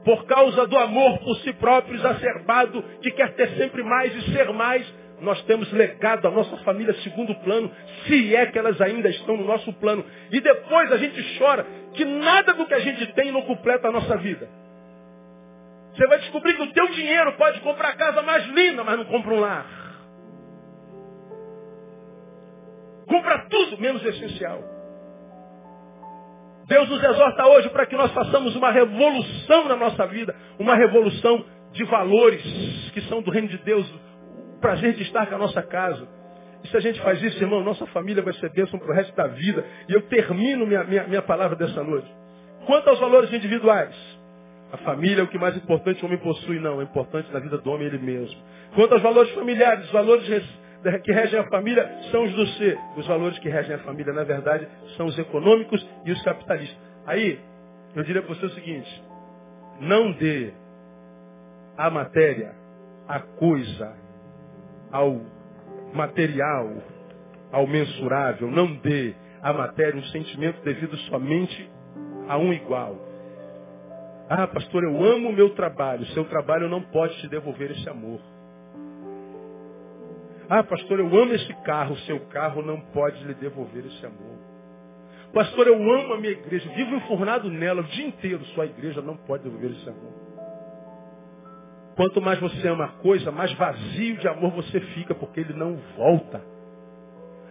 por 0.04 0.24
causa 0.26 0.64
do 0.68 0.78
amor 0.78 1.18
por 1.18 1.38
si 1.38 1.52
próprio 1.54 1.96
exacerbado, 1.96 2.84
que 3.02 3.10
quer 3.10 3.34
ter 3.34 3.48
sempre 3.56 3.82
mais 3.82 4.14
e 4.14 4.32
ser 4.32 4.52
mais, 4.52 4.86
nós 5.20 5.42
temos 5.42 5.72
legado 5.72 6.26
a 6.28 6.30
nossa 6.30 6.56
família 6.58 6.94
segundo 7.02 7.34
plano, 7.36 7.70
se 8.06 8.34
é 8.34 8.46
que 8.46 8.58
elas 8.58 8.80
ainda 8.80 9.08
estão 9.08 9.36
no 9.36 9.44
nosso 9.44 9.72
plano. 9.74 10.04
E 10.30 10.40
depois 10.40 10.92
a 10.92 10.96
gente 10.98 11.38
chora 11.38 11.66
que 11.94 12.04
nada 12.04 12.52
do 12.52 12.66
que 12.66 12.74
a 12.74 12.80
gente 12.80 13.06
tem 13.14 13.32
não 13.32 13.42
completa 13.42 13.88
a 13.88 13.92
nossa 13.92 14.16
vida. 14.18 14.48
Você 15.94 16.06
vai 16.06 16.18
descobrir 16.18 16.54
que 16.54 16.62
o 16.62 16.72
teu 16.72 16.88
dinheiro 16.88 17.32
pode 17.32 17.60
comprar 17.60 17.88
a 17.90 17.96
casa 17.96 18.20
mais 18.22 18.46
linda, 18.48 18.84
mas 18.84 18.98
não 18.98 19.06
compra 19.06 19.32
um 19.32 19.40
lar. 19.40 19.66
Compra 23.06 23.46
tudo, 23.48 23.80
menos 23.80 24.02
o 24.02 24.08
essencial. 24.08 24.62
Deus 26.66 26.88
nos 26.90 27.02
exorta 27.02 27.46
hoje 27.46 27.70
para 27.70 27.86
que 27.86 27.96
nós 27.96 28.12
façamos 28.12 28.54
uma 28.56 28.70
revolução 28.70 29.68
na 29.68 29.76
nossa 29.76 30.06
vida, 30.06 30.34
uma 30.58 30.74
revolução 30.74 31.44
de 31.72 31.84
valores 31.84 32.42
que 32.92 33.00
são 33.02 33.22
do 33.22 33.30
reino 33.30 33.48
de 33.48 33.58
Deus, 33.58 33.86
prazer 34.60 34.94
de 34.94 35.02
estar 35.02 35.26
com 35.26 35.34
a 35.34 35.38
nossa 35.38 35.62
casa. 35.62 36.06
E 36.64 36.68
se 36.68 36.76
a 36.76 36.80
gente 36.80 37.00
faz 37.00 37.22
isso, 37.22 37.42
irmão, 37.42 37.62
nossa 37.62 37.86
família 37.86 38.22
vai 38.22 38.32
ser 38.34 38.50
bênção 38.50 38.78
para 38.78 38.90
o 38.90 38.94
resto 38.94 39.14
da 39.14 39.26
vida. 39.28 39.64
E 39.88 39.92
eu 39.92 40.02
termino 40.02 40.66
minha, 40.66 40.84
minha, 40.84 41.04
minha 41.04 41.22
palavra 41.22 41.56
dessa 41.56 41.82
noite. 41.82 42.08
Quanto 42.66 42.88
aos 42.88 42.98
valores 42.98 43.32
individuais, 43.32 43.94
a 44.72 44.76
família 44.78 45.20
é 45.20 45.24
o 45.24 45.28
que 45.28 45.38
mais 45.38 45.56
importante 45.56 46.02
o 46.02 46.06
homem 46.06 46.18
possui, 46.18 46.58
não. 46.58 46.80
É 46.80 46.84
importante 46.84 47.32
na 47.32 47.38
vida 47.38 47.58
do 47.58 47.70
homem 47.70 47.86
ele 47.86 47.98
mesmo. 47.98 48.36
Quanto 48.74 48.94
aos 48.94 49.02
valores 49.02 49.30
familiares, 49.32 49.84
os 49.86 49.92
valores 49.92 50.26
que 51.04 51.12
regem 51.12 51.38
a 51.38 51.44
família 51.44 51.88
são 52.10 52.24
os 52.24 52.32
do 52.32 52.46
ser. 52.48 52.78
Os 52.96 53.06
valores 53.06 53.38
que 53.38 53.48
regem 53.48 53.74
a 53.74 53.78
família, 53.80 54.12
na 54.12 54.24
verdade, 54.24 54.66
são 54.96 55.06
os 55.06 55.18
econômicos 55.18 55.86
e 56.04 56.10
os 56.10 56.22
capitalistas. 56.22 56.76
Aí, 57.06 57.38
eu 57.94 58.02
diria 58.02 58.22
para 58.22 58.34
você 58.34 58.46
o 58.46 58.50
seguinte: 58.50 59.02
não 59.80 60.12
dê 60.12 60.52
a 61.76 61.90
matéria, 61.90 62.52
a 63.06 63.20
coisa, 63.20 63.94
ao 64.90 65.20
material, 65.92 66.72
ao 67.52 67.66
mensurável, 67.66 68.50
não 68.50 68.74
dê 68.76 69.14
a 69.42 69.52
matéria 69.52 69.98
um 69.98 70.04
sentimento 70.06 70.62
devido 70.62 70.96
somente 71.08 71.70
a 72.28 72.36
um 72.36 72.52
igual. 72.52 72.96
Ah, 74.28 74.46
pastor, 74.46 74.82
eu 74.82 75.04
amo 75.04 75.28
o 75.28 75.32
meu 75.32 75.50
trabalho. 75.50 76.04
Seu 76.06 76.24
trabalho 76.24 76.68
não 76.68 76.82
pode 76.82 77.16
te 77.20 77.28
devolver 77.28 77.70
esse 77.70 77.88
amor. 77.88 78.20
Ah, 80.48 80.64
pastor, 80.64 80.98
eu 80.98 81.06
amo 81.06 81.32
esse 81.32 81.54
carro. 81.62 81.96
Seu 81.98 82.18
carro 82.26 82.60
não 82.60 82.80
pode 82.92 83.22
lhe 83.24 83.34
devolver 83.34 83.86
esse 83.86 84.04
amor. 84.04 84.36
Pastor, 85.32 85.68
eu 85.68 85.76
amo 85.76 86.14
a 86.14 86.16
minha 86.18 86.32
igreja. 86.32 86.68
Vivo 86.70 86.96
enfurnado 86.96 87.48
nela 87.50 87.82
o 87.82 87.84
dia 87.84 88.06
inteiro. 88.06 88.44
Sua 88.46 88.66
igreja 88.66 89.00
não 89.00 89.16
pode 89.16 89.44
devolver 89.44 89.70
esse 89.70 89.88
amor. 89.88 90.25
Quanto 91.96 92.20
mais 92.20 92.38
você 92.38 92.68
ama 92.68 92.84
a 92.84 92.88
coisa, 92.88 93.32
mais 93.32 93.50
vazio 93.54 94.18
de 94.18 94.28
amor 94.28 94.52
você 94.52 94.78
fica, 94.80 95.14
porque 95.14 95.40
ele 95.40 95.54
não 95.54 95.78
volta. 95.96 96.42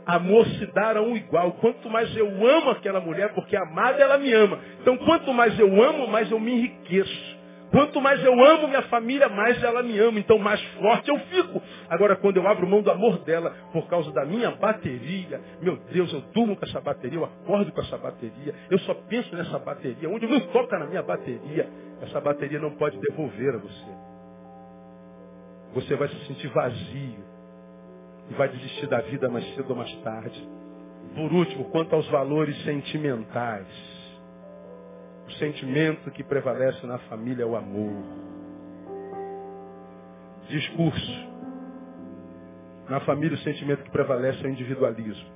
Amor 0.05 0.45
se 0.45 0.67
dá 0.67 0.95
a 0.95 1.01
um 1.01 1.15
igual. 1.17 1.53
Quanto 1.53 1.89
mais 1.89 2.15
eu 2.15 2.27
amo 2.27 2.69
aquela 2.69 3.01
mulher, 3.01 3.33
porque 3.33 3.57
amada 3.57 4.03
ela 4.03 4.19
me 4.19 4.31
ama. 4.31 4.59
Então, 4.81 4.97
quanto 4.97 5.33
mais 5.33 5.57
eu 5.59 5.83
amo, 5.83 6.07
mais 6.07 6.29
eu 6.29 6.39
me 6.39 6.51
enriqueço. 6.51 7.35
Quanto 7.71 7.99
mais 7.99 8.23
eu 8.23 8.33
amo 8.45 8.67
minha 8.67 8.83
família, 8.83 9.27
mais 9.27 9.61
ela 9.63 9.81
me 9.81 9.97
ama. 9.97 10.19
Então, 10.19 10.37
mais 10.37 10.61
forte 10.79 11.09
eu 11.09 11.17
fico. 11.21 11.59
Agora, 11.89 12.15
quando 12.15 12.37
eu 12.37 12.47
abro 12.47 12.67
mão 12.67 12.83
do 12.83 12.91
amor 12.91 13.17
dela 13.23 13.51
por 13.73 13.87
causa 13.87 14.11
da 14.11 14.23
minha 14.25 14.51
bateria, 14.51 15.41
meu 15.59 15.75
Deus, 15.91 16.13
eu 16.13 16.21
durmo 16.35 16.55
com 16.55 16.65
essa 16.65 16.79
bateria, 16.79 17.17
eu 17.17 17.25
acordo 17.25 17.71
com 17.71 17.81
essa 17.81 17.97
bateria, 17.97 18.53
eu 18.69 18.77
só 18.79 18.93
penso 19.09 19.35
nessa 19.35 19.57
bateria. 19.57 20.07
Onde 20.07 20.27
não 20.27 20.39
toca 20.51 20.77
na 20.77 20.85
minha 20.85 21.01
bateria, 21.01 21.67
essa 22.03 22.21
bateria 22.21 22.59
não 22.59 22.75
pode 22.75 22.95
devolver 22.99 23.55
a 23.55 23.57
você. 23.57 24.04
Você 25.75 25.93
vai 25.95 26.07
se 26.07 26.25
sentir 26.25 26.47
vazio 26.47 27.23
e 28.29 28.33
vai 28.33 28.47
desistir 28.47 28.87
da 28.87 29.01
vida 29.01 29.29
mais 29.29 29.45
cedo 29.55 29.71
ou 29.71 29.75
mais 29.75 29.93
tarde. 29.97 30.49
Por 31.13 31.33
último, 31.33 31.65
quanto 31.65 31.93
aos 31.93 32.07
valores 32.07 32.57
sentimentais. 32.63 33.67
O 35.27 35.31
sentimento 35.33 36.09
que 36.11 36.23
prevalece 36.23 36.85
na 36.87 36.97
família 36.99 37.43
é 37.43 37.45
o 37.45 37.57
amor. 37.57 38.03
Discurso. 40.47 41.35
Na 42.87 43.01
família 43.01 43.35
o 43.35 43.41
sentimento 43.41 43.83
que 43.83 43.91
prevalece 43.91 44.43
é 44.43 44.47
o 44.47 44.51
individualismo. 44.51 45.29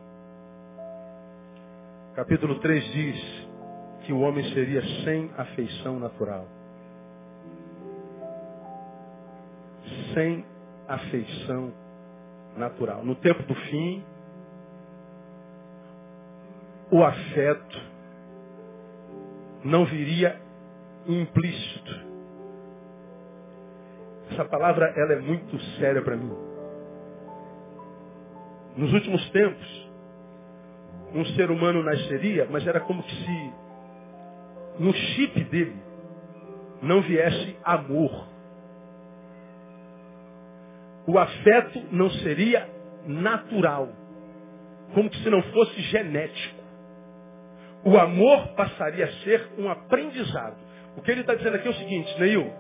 Capítulo 2.16 2.60
3 2.60 2.84
diz 2.94 3.48
que 4.06 4.14
o 4.14 4.22
homem 4.22 4.44
seria 4.54 4.82
sem 5.04 5.32
afeição 5.38 6.00
natural. 6.00 6.59
Sem 10.14 10.46
afeição 10.88 11.74
natural. 12.58 13.04
No 13.04 13.16
tempo 13.16 13.44
do 13.44 13.56
fim, 13.56 14.04
o 16.92 17.04
afeto 17.04 17.82
não 19.64 19.86
viria 19.86 20.40
implícito. 21.08 22.10
Essa 24.32 24.46
palavra 24.46 24.94
ela 24.96 25.14
é 25.14 25.20
muito 25.20 25.60
séria 25.80 26.02
para 26.02 26.16
mim. 26.16 26.32
Nos 28.78 28.94
últimos 28.94 29.30
tempos, 29.32 29.90
um 31.14 31.26
ser 31.36 31.50
humano 31.52 31.84
nasceria, 31.84 32.48
mas 32.50 32.66
era 32.66 32.80
como 32.80 33.04
se 33.04 33.54
no 34.80 34.94
chip 34.94 35.44
dele 35.46 35.76
não 36.82 37.02
viesse 37.02 37.58
amor 37.64 38.28
o 41.10 41.18
afeto 41.18 41.82
não 41.92 42.08
seria 42.08 42.70
natural, 43.08 43.90
como 44.94 45.12
se 45.12 45.28
não 45.28 45.42
fosse 45.42 45.82
genético. 45.82 46.60
O 47.84 47.98
amor 47.98 48.50
passaria 48.50 49.06
a 49.06 49.12
ser 49.24 49.50
um 49.58 49.70
aprendizado. 49.70 50.56
O 50.96 51.02
que 51.02 51.10
ele 51.10 51.22
está 51.22 51.34
dizendo 51.34 51.56
aqui 51.56 51.68
é 51.68 51.72
o 51.72 51.76
seguinte, 51.76 52.20
Neil, 52.20 52.54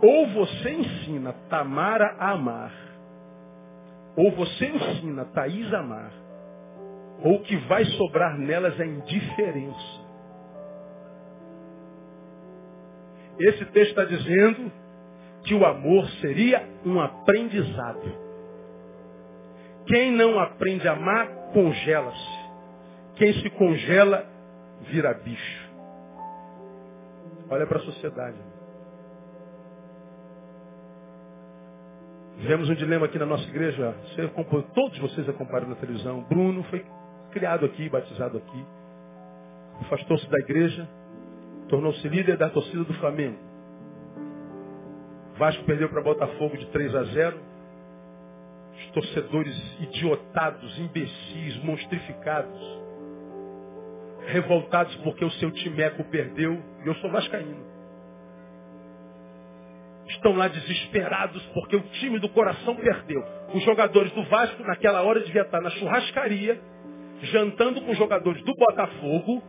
ou 0.00 0.26
você 0.28 0.70
ensina 0.70 1.32
Tamara 1.48 2.16
a 2.18 2.30
amar, 2.32 2.72
ou 4.16 4.32
você 4.32 4.66
ensina 4.66 5.24
Thaís 5.26 5.72
a 5.72 5.78
amar, 5.78 6.12
ou 7.22 7.36
o 7.36 7.42
que 7.42 7.56
vai 7.68 7.84
sobrar 7.84 8.36
nelas 8.38 8.78
é 8.80 8.86
indiferença. 8.86 10.02
Esse 13.38 13.64
texto 13.66 13.90
está 13.90 14.04
dizendo 14.04 14.81
que 15.44 15.54
o 15.54 15.64
amor 15.64 16.08
seria 16.20 16.68
um 16.84 17.00
aprendizado. 17.00 18.22
Quem 19.86 20.12
não 20.12 20.38
aprende 20.38 20.86
a 20.86 20.92
amar, 20.92 21.26
congela-se. 21.52 22.42
Quem 23.16 23.32
se 23.34 23.50
congela, 23.50 24.24
vira 24.82 25.12
bicho. 25.14 25.70
Olha 27.50 27.66
para 27.66 27.78
a 27.78 27.82
sociedade. 27.82 28.36
Tivemos 32.40 32.68
um 32.70 32.74
dilema 32.74 33.06
aqui 33.06 33.18
na 33.18 33.26
nossa 33.26 33.44
igreja. 33.44 33.94
Você 34.08 34.28
todos 34.74 34.98
vocês 34.98 35.28
acompanharam 35.28 35.68
na 35.68 35.76
televisão. 35.76 36.22
Bruno 36.22 36.62
foi 36.64 36.84
criado 37.30 37.66
aqui, 37.66 37.88
batizado 37.88 38.38
aqui. 38.38 38.64
Afastou-se 39.82 40.28
da 40.30 40.38
igreja. 40.38 40.88
Tornou-se 41.68 42.06
líder 42.08 42.36
da 42.36 42.48
torcida 42.48 42.84
do 42.84 42.94
Flamengo. 42.94 43.51
Vasco 45.36 45.64
perdeu 45.64 45.88
para 45.88 46.02
Botafogo 46.02 46.56
de 46.56 46.66
3 46.66 46.94
a 46.94 47.04
0. 47.04 47.40
Os 48.76 48.86
torcedores 48.92 49.80
idiotados, 49.80 50.78
imbecis, 50.78 51.56
monstrificados, 51.62 52.80
revoltados 54.26 54.94
porque 54.96 55.24
o 55.24 55.30
seu 55.32 55.50
timeco 55.50 56.04
perdeu, 56.04 56.60
e 56.84 56.88
eu 56.88 56.94
sou 56.96 57.10
vascaíno. 57.10 57.72
Estão 60.08 60.36
lá 60.36 60.48
desesperados 60.48 61.42
porque 61.54 61.76
o 61.76 61.80
time 61.80 62.18
do 62.18 62.28
coração 62.28 62.74
perdeu. 62.76 63.24
Os 63.54 63.62
jogadores 63.62 64.12
do 64.12 64.24
Vasco, 64.24 64.62
naquela 64.62 65.02
hora, 65.02 65.20
devia 65.20 65.42
estar 65.42 65.60
na 65.60 65.70
churrascaria, 65.70 66.60
jantando 67.22 67.80
com 67.80 67.92
os 67.92 67.98
jogadores 67.98 68.42
do 68.42 68.54
Botafogo, 68.54 69.42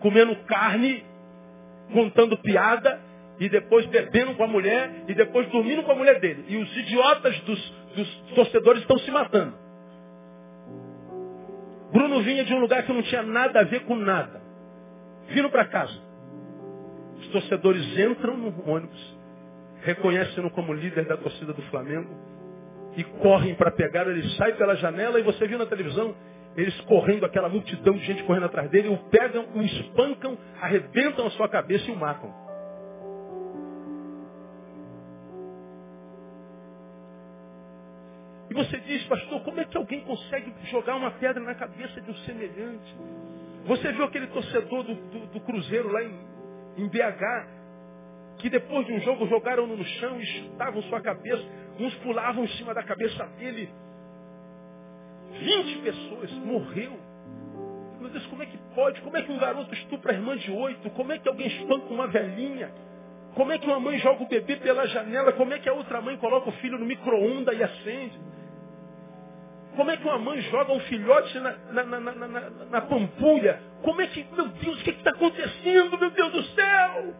comendo 0.00 0.36
carne, 0.44 1.04
contando 1.92 2.36
piada 2.38 3.05
e 3.38 3.48
depois 3.48 3.86
bebendo 3.86 4.34
com 4.34 4.44
a 4.44 4.46
mulher, 4.46 5.04
e 5.08 5.14
depois 5.14 5.48
dormindo 5.50 5.82
com 5.82 5.92
a 5.92 5.94
mulher 5.94 6.20
dele. 6.20 6.44
E 6.48 6.56
os 6.56 6.76
idiotas 6.76 7.38
dos, 7.40 7.74
dos 7.94 8.16
torcedores 8.34 8.82
estão 8.82 8.98
se 8.98 9.10
matando. 9.10 9.54
Bruno 11.92 12.22
vinha 12.22 12.44
de 12.44 12.54
um 12.54 12.60
lugar 12.60 12.82
que 12.84 12.92
não 12.92 13.02
tinha 13.02 13.22
nada 13.22 13.60
a 13.60 13.64
ver 13.64 13.80
com 13.84 13.94
nada. 13.96 14.40
Vindo 15.28 15.50
para 15.50 15.64
casa. 15.64 15.98
Os 17.18 17.28
torcedores 17.28 17.98
entram 17.98 18.36
no 18.36 18.70
ônibus, 18.70 19.18
reconhecem-no 19.82 20.50
como 20.50 20.72
líder 20.72 21.06
da 21.06 21.16
torcida 21.16 21.52
do 21.52 21.62
Flamengo, 21.62 22.10
e 22.96 23.04
correm 23.04 23.54
para 23.54 23.70
pegar, 23.70 24.06
ele 24.06 24.28
sai 24.36 24.54
pela 24.54 24.74
janela 24.76 25.18
e 25.20 25.22
você 25.22 25.46
viu 25.46 25.58
na 25.58 25.66
televisão 25.66 26.14
eles 26.56 26.78
correndo, 26.82 27.26
aquela 27.26 27.50
multidão 27.50 27.94
de 27.94 28.04
gente 28.04 28.22
correndo 28.24 28.46
atrás 28.46 28.70
dele, 28.70 28.88
o 28.88 28.96
pegam, 29.10 29.46
o 29.54 29.60
espancam, 29.60 30.38
arrebentam 30.60 31.26
a 31.26 31.30
sua 31.30 31.48
cabeça 31.48 31.90
e 31.90 31.92
o 31.92 31.96
matam. 31.96 32.32
Você 38.56 38.78
diz, 38.78 39.04
pastor, 39.04 39.42
como 39.42 39.60
é 39.60 39.64
que 39.64 39.76
alguém 39.76 40.00
consegue 40.00 40.52
jogar 40.70 40.96
uma 40.96 41.10
pedra 41.12 41.42
na 41.42 41.54
cabeça 41.54 42.00
de 42.00 42.10
um 42.10 42.14
semelhante? 42.16 42.96
Você 43.66 43.92
viu 43.92 44.04
aquele 44.04 44.26
torcedor 44.28 44.82
do, 44.82 44.94
do, 44.94 45.26
do 45.26 45.40
Cruzeiro 45.40 45.92
lá 45.92 46.02
em, 46.02 46.14
em 46.78 46.88
BH, 46.88 48.38
que 48.38 48.48
depois 48.48 48.86
de 48.86 48.92
um 48.92 49.00
jogo 49.00 49.26
jogaram 49.28 49.66
no 49.66 49.84
chão 49.84 50.20
e 50.20 50.26
chutavam 50.26 50.82
sua 50.84 51.00
cabeça, 51.00 51.44
uns 51.78 51.94
pulavam 51.96 52.44
em 52.44 52.48
cima 52.48 52.72
da 52.72 52.82
cabeça 52.82 53.24
dele. 53.38 53.68
20 55.32 55.78
pessoas, 55.82 56.30
morreu. 56.32 56.98
Meu 58.00 58.08
Deus, 58.08 58.26
como 58.26 58.42
é 58.42 58.46
que 58.46 58.58
pode? 58.74 59.00
Como 59.02 59.16
é 59.16 59.22
que 59.22 59.32
um 59.32 59.38
garoto 59.38 59.74
estupra 59.74 60.12
a 60.12 60.14
irmã 60.14 60.36
de 60.36 60.50
oito? 60.50 60.90
Como 60.90 61.12
é 61.12 61.18
que 61.18 61.28
alguém 61.28 61.46
espanca 61.46 61.92
uma 61.92 62.06
velhinha? 62.06 62.70
Como 63.34 63.52
é 63.52 63.58
que 63.58 63.66
uma 63.66 63.80
mãe 63.80 63.98
joga 63.98 64.22
o 64.22 64.28
bebê 64.28 64.56
pela 64.56 64.86
janela? 64.86 65.32
Como 65.32 65.52
é 65.52 65.58
que 65.58 65.68
a 65.68 65.72
outra 65.74 66.00
mãe 66.00 66.16
coloca 66.16 66.48
o 66.48 66.52
filho 66.52 66.78
no 66.78 66.86
micro-ondas 66.86 67.58
e 67.58 67.62
acende? 67.62 68.18
Como 69.76 69.90
é 69.90 69.96
que 69.96 70.04
uma 70.04 70.18
mãe 70.18 70.40
joga 70.42 70.72
um 70.72 70.80
filhote 70.80 71.38
na, 71.38 71.54
na, 71.70 71.84
na, 71.84 72.00
na, 72.00 72.50
na, 72.70 72.80
pampulha? 72.80 73.60
Como 73.82 74.00
é 74.00 74.06
que, 74.06 74.26
meu 74.32 74.48
Deus, 74.48 74.80
o 74.80 74.84
que 74.84 74.90
está 74.90 75.10
acontecendo, 75.10 75.98
meu 75.98 76.10
Deus 76.10 76.32
do 76.32 76.42
céu? 76.44 77.14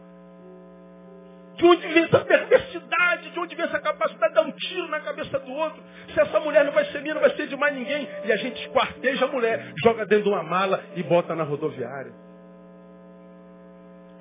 De 1.55 1.65
onde 1.65 1.87
vem 1.87 2.03
essa 2.03 2.19
perversidade? 2.19 3.29
De 3.29 3.39
onde 3.39 3.55
vem 3.55 3.65
essa 3.65 3.79
capacidade 3.79 4.29
de 4.29 4.35
dar 4.35 4.41
um 4.41 4.51
tiro 4.51 4.87
na 4.87 4.99
cabeça 4.99 5.39
do 5.39 5.51
outro? 5.53 5.81
Se 6.13 6.19
essa 6.19 6.39
mulher 6.39 6.65
não 6.65 6.71
vai 6.71 6.85
ser 6.85 7.01
minha, 7.01 7.13
não 7.13 7.21
vai 7.21 7.35
ser 7.35 7.47
de 7.47 7.55
mais 7.55 7.75
ninguém. 7.75 8.07
E 8.25 8.31
a 8.31 8.37
gente 8.37 8.59
esquarteja 8.63 9.25
a 9.25 9.27
mulher, 9.27 9.73
joga 9.83 10.05
dentro 10.07 10.23
de 10.25 10.29
uma 10.29 10.43
mala 10.43 10.83
e 10.95 11.03
bota 11.03 11.35
na 11.35 11.43
rodoviária. 11.43 12.11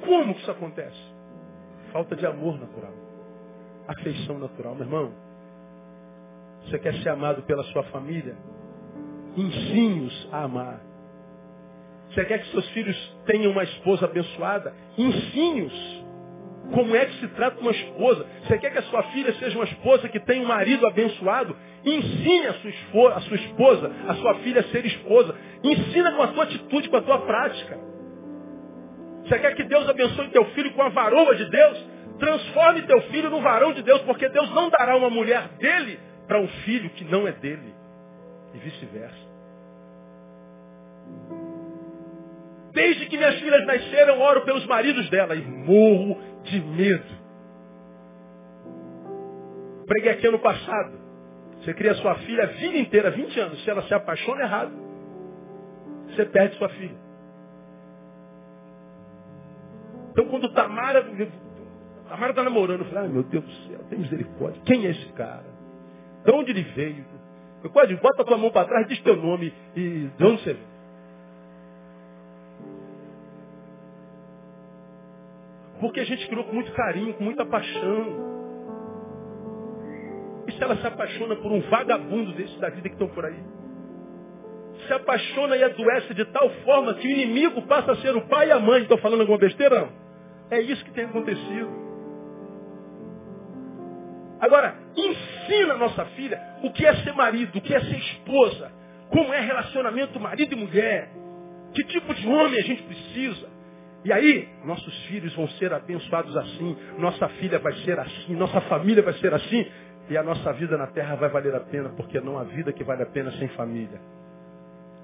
Como 0.05 0.35
que 0.35 0.41
isso 0.43 0.51
acontece? 0.51 1.15
Falta 1.91 2.15
de 2.15 2.27
amor 2.27 2.59
natural. 2.61 2.93
Afeição 3.89 4.39
natural, 4.39 4.75
meu 4.75 4.85
irmão. 4.85 5.26
Você 6.67 6.79
quer 6.79 6.95
ser 6.95 7.11
amado 7.11 7.43
pela 7.43 7.63
sua 7.65 7.83
família? 7.85 8.37
Ensine-os 9.37 10.29
a 10.33 10.43
amar. 10.45 10.81
Você 12.11 12.25
quer 12.25 12.39
que 12.39 12.51
seus 12.51 12.69
filhos 12.71 13.17
tenham 13.27 13.53
uma 13.53 13.63
esposa 13.63 14.07
abençoada? 14.07 14.75
Ensine-os 14.97 16.07
como 16.73 16.97
é 16.97 17.07
que 17.07 17.21
se 17.21 17.29
trata 17.29 17.61
uma 17.61 17.71
esposa? 17.71 18.27
Você 18.43 18.59
quer 18.59 18.71
que 18.71 18.79
a 18.79 18.83
sua 18.83 19.03
filha 19.05 19.33
seja 19.35 19.57
uma 19.57 19.65
esposa 19.65 20.09
que 20.09 20.19
tenha 20.21 20.43
um 20.43 20.49
marido 20.49 20.87
abençoado? 20.87 21.57
Ensine 21.85 22.47
a 22.49 22.55
sua, 22.55 22.71
esposa, 22.71 23.15
a 23.15 23.21
sua 23.21 23.37
esposa, 23.37 23.93
a 24.09 24.15
sua 24.15 24.35
filha 24.37 24.61
a 24.61 24.65
ser 24.65 24.85
esposa. 24.85 25.35
Ensina 25.63 26.13
com 26.13 26.23
a 26.23 26.29
tua 26.29 26.45
atitude, 26.45 26.89
com 26.89 26.97
a 26.97 27.03
tua 27.03 27.19
prática. 27.21 27.79
Você 29.25 29.39
quer 29.39 29.55
que 29.55 29.65
Deus 29.65 29.89
abençoe 29.89 30.29
teu 30.29 30.45
filho 30.47 30.73
com 30.73 30.83
a 30.83 30.89
varoa 30.89 31.37
de 31.37 31.49
Deus? 31.49 31.87
Transforme 32.19 32.83
teu 32.83 33.01
filho 33.03 33.31
no 33.31 33.41
varão 33.41 33.73
de 33.73 33.83
Deus, 33.83 34.01
porque 34.03 34.29
Deus 34.29 34.51
não 34.55 34.69
dará 34.71 34.97
uma 34.97 35.11
mulher 35.11 35.49
dele 35.59 35.99
para 36.27 36.41
um 36.41 36.49
filho 36.65 36.91
que 36.91 37.05
não 37.05 37.27
é 37.27 37.33
dele. 37.33 37.75
E 38.55 38.59
vice-versa. 38.59 39.27
Desde 42.73 43.07
que 43.07 43.17
minhas 43.17 43.39
filhas 43.41 43.67
nasceram, 43.67 44.21
oro 44.21 44.43
pelos 44.43 44.67
maridos 44.67 45.09
dela 45.09 45.35
e 45.35 45.43
morro 45.43 46.21
de 46.45 46.61
medo. 46.61 47.27
Preguei 49.87 50.13
aqui 50.13 50.27
ano 50.27 50.39
passado. 50.39 50.93
Você 51.61 51.73
cria 51.73 51.95
sua 51.95 52.17
filha 52.17 52.45
a 52.45 52.47
vida 52.47 52.77
inteira, 52.77 53.11
20 53.11 53.41
anos. 53.41 53.65
Se 53.65 53.71
ela 53.71 53.83
se 53.83 53.95
apaixona 53.95 54.43
errado, 54.43 54.73
você 56.09 56.27
perde 56.27 56.57
sua 56.57 56.69
filha. 56.69 56.97
Então 60.13 60.27
quando 60.29 60.53
Tamara, 60.53 61.03
Tamara 62.09 62.31
está 62.31 62.43
namorando, 62.43 62.81
eu 62.81 62.87
falei, 62.87 63.05
ai 63.05 63.09
meu 63.09 63.23
Deus 63.23 63.45
do 63.45 63.53
céu, 63.69 63.81
tem 63.89 63.99
misericórdia. 63.99 64.61
Quem 64.65 64.87
é 64.87 64.91
esse 64.91 65.13
cara? 65.13 65.56
De 66.27 66.33
onde 66.33 66.51
ele 66.51 66.63
veio? 66.63 67.05
Eu 67.63 67.71
quase 67.71 67.97
tua 67.97 68.37
mão 68.37 68.51
para 68.51 68.67
trás, 68.67 68.87
diz 68.89 69.01
teu 69.03 69.17
nome 69.17 69.55
e 69.77 70.11
de 70.19 70.25
onde 70.25 70.43
você 70.43 70.55
veio. 70.55 70.77
Porque 75.81 76.01
a 76.01 76.05
gente 76.05 76.27
criou 76.27 76.45
com 76.45 76.55
muito 76.55 76.73
carinho, 76.73 77.15
com 77.15 77.23
muita 77.23 77.47
paixão. 77.47 78.27
E 80.49 80.53
se 80.53 80.63
ela 80.63 80.77
se 80.77 80.87
apaixona 80.87 81.37
por 81.37 81.53
um 81.53 81.61
vagabundo 81.61 82.33
desse 82.33 82.59
da 82.59 82.71
vida 82.71 82.89
que 82.89 82.95
estão 82.95 83.09
por 83.09 83.25
aí? 83.25 83.39
Se 84.87 84.93
apaixona 84.93 85.57
e 85.57 85.63
adoece 85.63 86.13
de 86.13 86.25
tal 86.27 86.51
forma 86.65 86.95
que 86.95 87.07
o 87.07 87.11
inimigo 87.11 87.63
passa 87.63 87.93
a 87.93 87.97
ser 87.97 88.17
o 88.17 88.23
pai 88.23 88.49
e 88.49 88.53
a 88.53 88.59
mãe. 88.59 88.83
Estou 88.83 88.99
falando 88.99 89.21
alguma 89.21 89.39
besteira? 89.39 89.81
Não. 89.81 89.93
É 90.51 90.61
isso 90.61 90.85
que 90.85 90.91
tem 90.91 91.05
acontecido. 91.05 91.86
Agora, 94.47 94.77
ensina 94.97 95.75
a 95.75 95.77
nossa 95.77 96.05
filha 96.07 96.41
o 96.63 96.71
que 96.71 96.87
é 96.87 96.95
ser 97.03 97.13
marido, 97.15 97.59
o 97.59 97.61
que 97.61 97.75
é 97.75 97.81
ser 97.81 97.97
esposa, 97.97 98.71
como 99.11 99.35
é 99.35 99.41
relacionamento 99.41 100.21
marido 100.21 100.53
e 100.53 100.57
mulher, 100.57 101.11
que 101.75 101.83
tipo 101.83 102.15
de 102.15 102.29
homem 102.29 102.61
a 102.61 102.63
gente 102.63 102.81
precisa. 102.85 103.49
E 104.05 104.13
aí, 104.13 104.49
nossos 104.65 104.97
filhos 105.07 105.35
vão 105.35 105.49
ser 105.49 105.73
abençoados 105.73 106.37
assim, 106.37 106.77
nossa 106.97 107.29
filha 107.41 107.59
vai 107.59 107.73
ser 107.79 107.99
assim, 107.99 108.37
nossa 108.37 108.61
família 108.63 109.03
vai 109.03 109.15
ser 109.15 109.35
assim, 109.35 109.67
e 110.09 110.17
a 110.17 110.23
nossa 110.23 110.53
vida 110.53 110.79
na 110.79 110.87
terra 110.87 111.17
vai 111.17 111.29
valer 111.29 111.53
a 111.53 111.61
pena, 111.61 111.89
porque 111.97 112.21
não 112.21 112.39
há 112.39 112.45
vida 112.45 112.73
que 112.73 112.85
vale 112.85 113.03
a 113.03 113.07
pena 113.07 113.33
sem 113.33 113.49
família. 113.49 114.01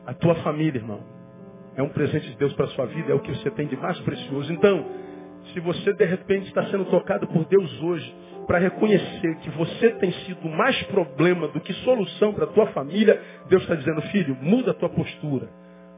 A 0.07 0.15
tua 0.15 0.37
família, 0.37 0.79
irmão, 0.79 1.01
é 1.75 1.83
um 1.83 1.89
presente 1.89 2.29
de 2.29 2.37
Deus 2.37 2.53
para 2.53 2.67
a 2.67 2.69
sua 2.69 2.87
vida, 2.87 3.11
é 3.11 3.15
o 3.15 3.19
que 3.19 3.35
você 3.35 3.51
tem 3.51 3.67
de 3.67 3.77
mais 3.77 3.99
precioso. 4.03 4.53
Então, 4.53 4.87
se 5.53 5.61
você 5.61 5.93
de 5.93 6.05
repente 6.05 6.49
está 6.49 6.65
sendo 6.67 6.85
tocado 6.87 7.27
por 7.27 7.45
Deus 7.45 7.83
hoje, 7.83 8.15
para 8.47 8.59
reconhecer 8.59 9.37
que 9.37 9.51
você 9.51 9.91
tem 9.93 10.13
sido 10.13 10.49
mais 10.49 10.81
problema 10.85 11.49
do 11.49 11.61
que 11.61 11.73
solução 11.75 12.33
para 12.33 12.45
a 12.45 12.49
tua 12.49 12.67
família, 12.69 13.21
Deus 13.49 13.63
está 13.63 13.75
dizendo, 13.75 14.03
filho, 14.03 14.37
muda 14.41 14.73
a 14.73 14.75
tua 14.75 14.89
postura. 14.89 15.49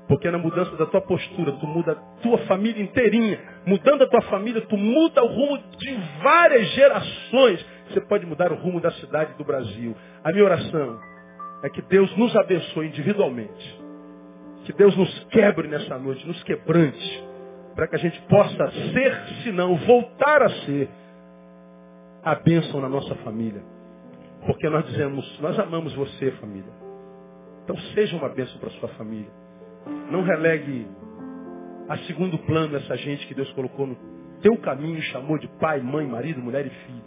Porque 0.06 0.30
na 0.30 0.36
mudança 0.36 0.76
da 0.76 0.84
tua 0.86 1.00
postura, 1.00 1.52
tu 1.52 1.66
muda 1.66 1.92
a 1.92 1.94
tua 2.22 2.38
família 2.46 2.82
inteirinha. 2.82 3.40
Mudando 3.64 4.02
a 4.02 4.06
tua 4.06 4.20
família, 4.22 4.60
tu 4.62 4.76
muda 4.76 5.22
o 5.24 5.26
rumo 5.26 5.58
de 5.78 5.98
várias 6.22 6.66
gerações. 6.74 7.64
Você 7.88 8.00
pode 8.02 8.26
mudar 8.26 8.52
o 8.52 8.56
rumo 8.56 8.80
da 8.80 8.90
cidade 8.92 9.34
do 9.38 9.44
Brasil. 9.44 9.96
A 10.22 10.30
minha 10.30 10.44
oração 10.44 11.00
é 11.64 11.70
que 11.70 11.80
Deus 11.82 12.14
nos 12.16 12.36
abençoe 12.36 12.88
individualmente. 12.88 13.80
Que 14.66 14.72
Deus 14.74 14.94
nos 14.96 15.24
quebre 15.30 15.68
nessa 15.68 15.98
noite, 15.98 16.26
nos 16.26 16.42
quebrante. 16.42 17.23
Para 17.74 17.88
que 17.88 17.96
a 17.96 17.98
gente 17.98 18.20
possa 18.22 18.70
ser, 18.70 19.26
se 19.42 19.52
não 19.52 19.76
voltar 19.76 20.42
a 20.42 20.50
ser, 20.64 20.88
a 22.22 22.34
bênção 22.36 22.80
na 22.80 22.88
nossa 22.88 23.14
família. 23.16 23.62
Porque 24.46 24.68
nós 24.68 24.86
dizemos, 24.86 25.40
nós 25.40 25.58
amamos 25.58 25.94
você, 25.94 26.30
família. 26.32 26.72
Então 27.64 27.76
seja 27.94 28.16
uma 28.16 28.28
bênção 28.28 28.58
para 28.58 28.70
sua 28.70 28.88
família. 28.90 29.30
Não 30.10 30.22
relegue 30.22 30.86
a 31.88 31.98
segundo 31.98 32.38
plano 32.38 32.76
essa 32.76 32.96
gente 32.96 33.26
que 33.26 33.34
Deus 33.34 33.50
colocou 33.52 33.86
no 33.86 33.96
teu 34.40 34.56
caminho, 34.58 35.00
chamou 35.02 35.38
de 35.38 35.48
pai, 35.58 35.80
mãe, 35.80 36.06
marido, 36.06 36.40
mulher 36.40 36.66
e 36.66 36.70
filho. 36.70 37.04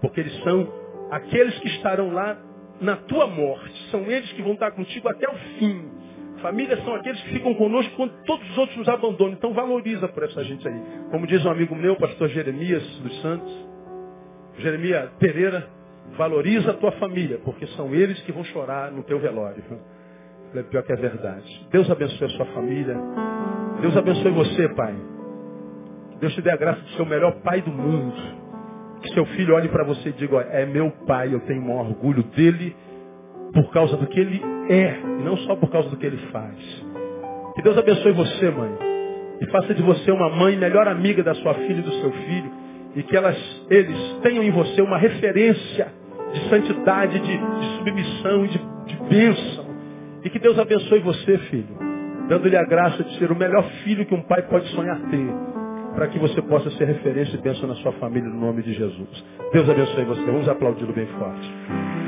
Porque 0.00 0.20
eles 0.20 0.42
são 0.42 0.70
aqueles 1.10 1.58
que 1.58 1.68
estarão 1.68 2.12
lá 2.12 2.38
na 2.80 2.96
tua 2.96 3.26
morte. 3.26 3.90
São 3.90 4.02
eles 4.02 4.30
que 4.32 4.42
vão 4.42 4.52
estar 4.52 4.70
contigo 4.72 5.08
até 5.08 5.28
o 5.28 5.34
fim. 5.58 5.90
Famílias 6.44 6.78
são 6.84 6.94
aqueles 6.94 7.18
que 7.22 7.30
ficam 7.30 7.54
conosco 7.54 7.96
quando 7.96 8.12
todos 8.26 8.50
os 8.50 8.58
outros 8.58 8.76
nos 8.76 8.88
abandonam. 8.90 9.32
Então 9.32 9.54
valoriza 9.54 10.06
por 10.08 10.24
essa 10.24 10.44
gente 10.44 10.68
aí. 10.68 10.78
Como 11.10 11.26
diz 11.26 11.42
um 11.42 11.50
amigo 11.50 11.74
meu, 11.74 11.96
pastor 11.96 12.28
Jeremias 12.28 12.82
dos 12.98 13.22
Santos, 13.22 13.50
Jeremias 14.58 15.08
Pereira, 15.18 15.66
valoriza 16.18 16.72
a 16.72 16.74
tua 16.74 16.92
família, 16.92 17.40
porque 17.46 17.66
são 17.68 17.94
eles 17.94 18.20
que 18.24 18.30
vão 18.30 18.44
chorar 18.44 18.92
no 18.92 19.02
teu 19.04 19.18
velório. 19.18 19.64
É 20.54 20.62
pior 20.64 20.82
que 20.82 20.92
é 20.92 20.96
verdade. 20.96 21.66
Deus 21.72 21.90
abençoe 21.90 22.26
a 22.26 22.30
sua 22.36 22.44
família. 22.44 22.94
Deus 23.80 23.96
abençoe 23.96 24.30
você, 24.32 24.68
pai. 24.74 24.94
Deus 26.20 26.34
te 26.34 26.42
dê 26.42 26.50
a 26.50 26.56
graça 26.56 26.82
de 26.82 26.94
ser 26.94 27.00
o 27.00 27.06
melhor 27.06 27.40
pai 27.40 27.62
do 27.62 27.70
mundo. 27.70 28.14
Que 29.00 29.14
seu 29.14 29.24
filho 29.28 29.54
olhe 29.54 29.70
para 29.70 29.82
você 29.82 30.10
e 30.10 30.12
diga, 30.12 30.42
é 30.42 30.66
meu 30.66 30.90
pai, 31.06 31.32
eu 31.32 31.40
tenho 31.40 31.62
um 31.62 31.74
orgulho 31.74 32.22
dele 32.22 32.76
por 33.54 33.70
causa 33.70 33.96
do 33.96 34.06
que 34.08 34.18
ele 34.18 34.42
é, 34.68 34.98
e 35.00 35.22
não 35.22 35.36
só 35.38 35.54
por 35.54 35.70
causa 35.70 35.88
do 35.88 35.96
que 35.96 36.04
ele 36.04 36.18
faz. 36.32 36.84
Que 37.54 37.62
Deus 37.62 37.78
abençoe 37.78 38.12
você, 38.12 38.50
mãe. 38.50 38.70
E 39.40 39.46
faça 39.46 39.72
de 39.74 39.82
você 39.82 40.10
uma 40.10 40.28
mãe 40.28 40.56
melhor 40.56 40.88
amiga 40.88 41.22
da 41.22 41.34
sua 41.34 41.54
filha 41.54 41.78
e 41.78 41.82
do 41.82 41.92
seu 41.92 42.10
filho. 42.10 42.50
E 42.96 43.02
que 43.02 43.16
elas, 43.16 43.36
eles 43.70 44.18
tenham 44.22 44.42
em 44.42 44.50
você 44.50 44.82
uma 44.82 44.98
referência 44.98 45.86
de 46.32 46.48
santidade, 46.48 47.18
de, 47.20 47.36
de 47.36 47.76
submissão 47.78 48.44
e 48.44 48.48
de, 48.48 48.58
de 48.86 48.96
bênção. 49.08 49.64
E 50.24 50.30
que 50.30 50.38
Deus 50.38 50.58
abençoe 50.58 51.00
você, 51.00 51.38
filho, 51.38 51.76
dando-lhe 52.28 52.56
a 52.56 52.64
graça 52.64 53.04
de 53.04 53.18
ser 53.18 53.30
o 53.30 53.36
melhor 53.36 53.64
filho 53.84 54.06
que 54.06 54.14
um 54.14 54.22
pai 54.22 54.42
pode 54.42 54.66
sonhar 54.68 54.98
ter, 55.10 55.28
para 55.94 56.08
que 56.08 56.18
você 56.18 56.40
possa 56.42 56.70
ser 56.72 56.86
referência 56.86 57.36
e 57.36 57.40
bênção 57.40 57.68
na 57.68 57.74
sua 57.76 57.92
família, 57.92 58.28
no 58.28 58.40
nome 58.40 58.62
de 58.62 58.72
Jesus. 58.72 59.24
Deus 59.52 59.68
abençoe 59.68 60.04
você. 60.04 60.24
Vamos 60.24 60.48
aplaudi-lo 60.48 60.92
bem 60.92 61.06
forte. 61.18 62.03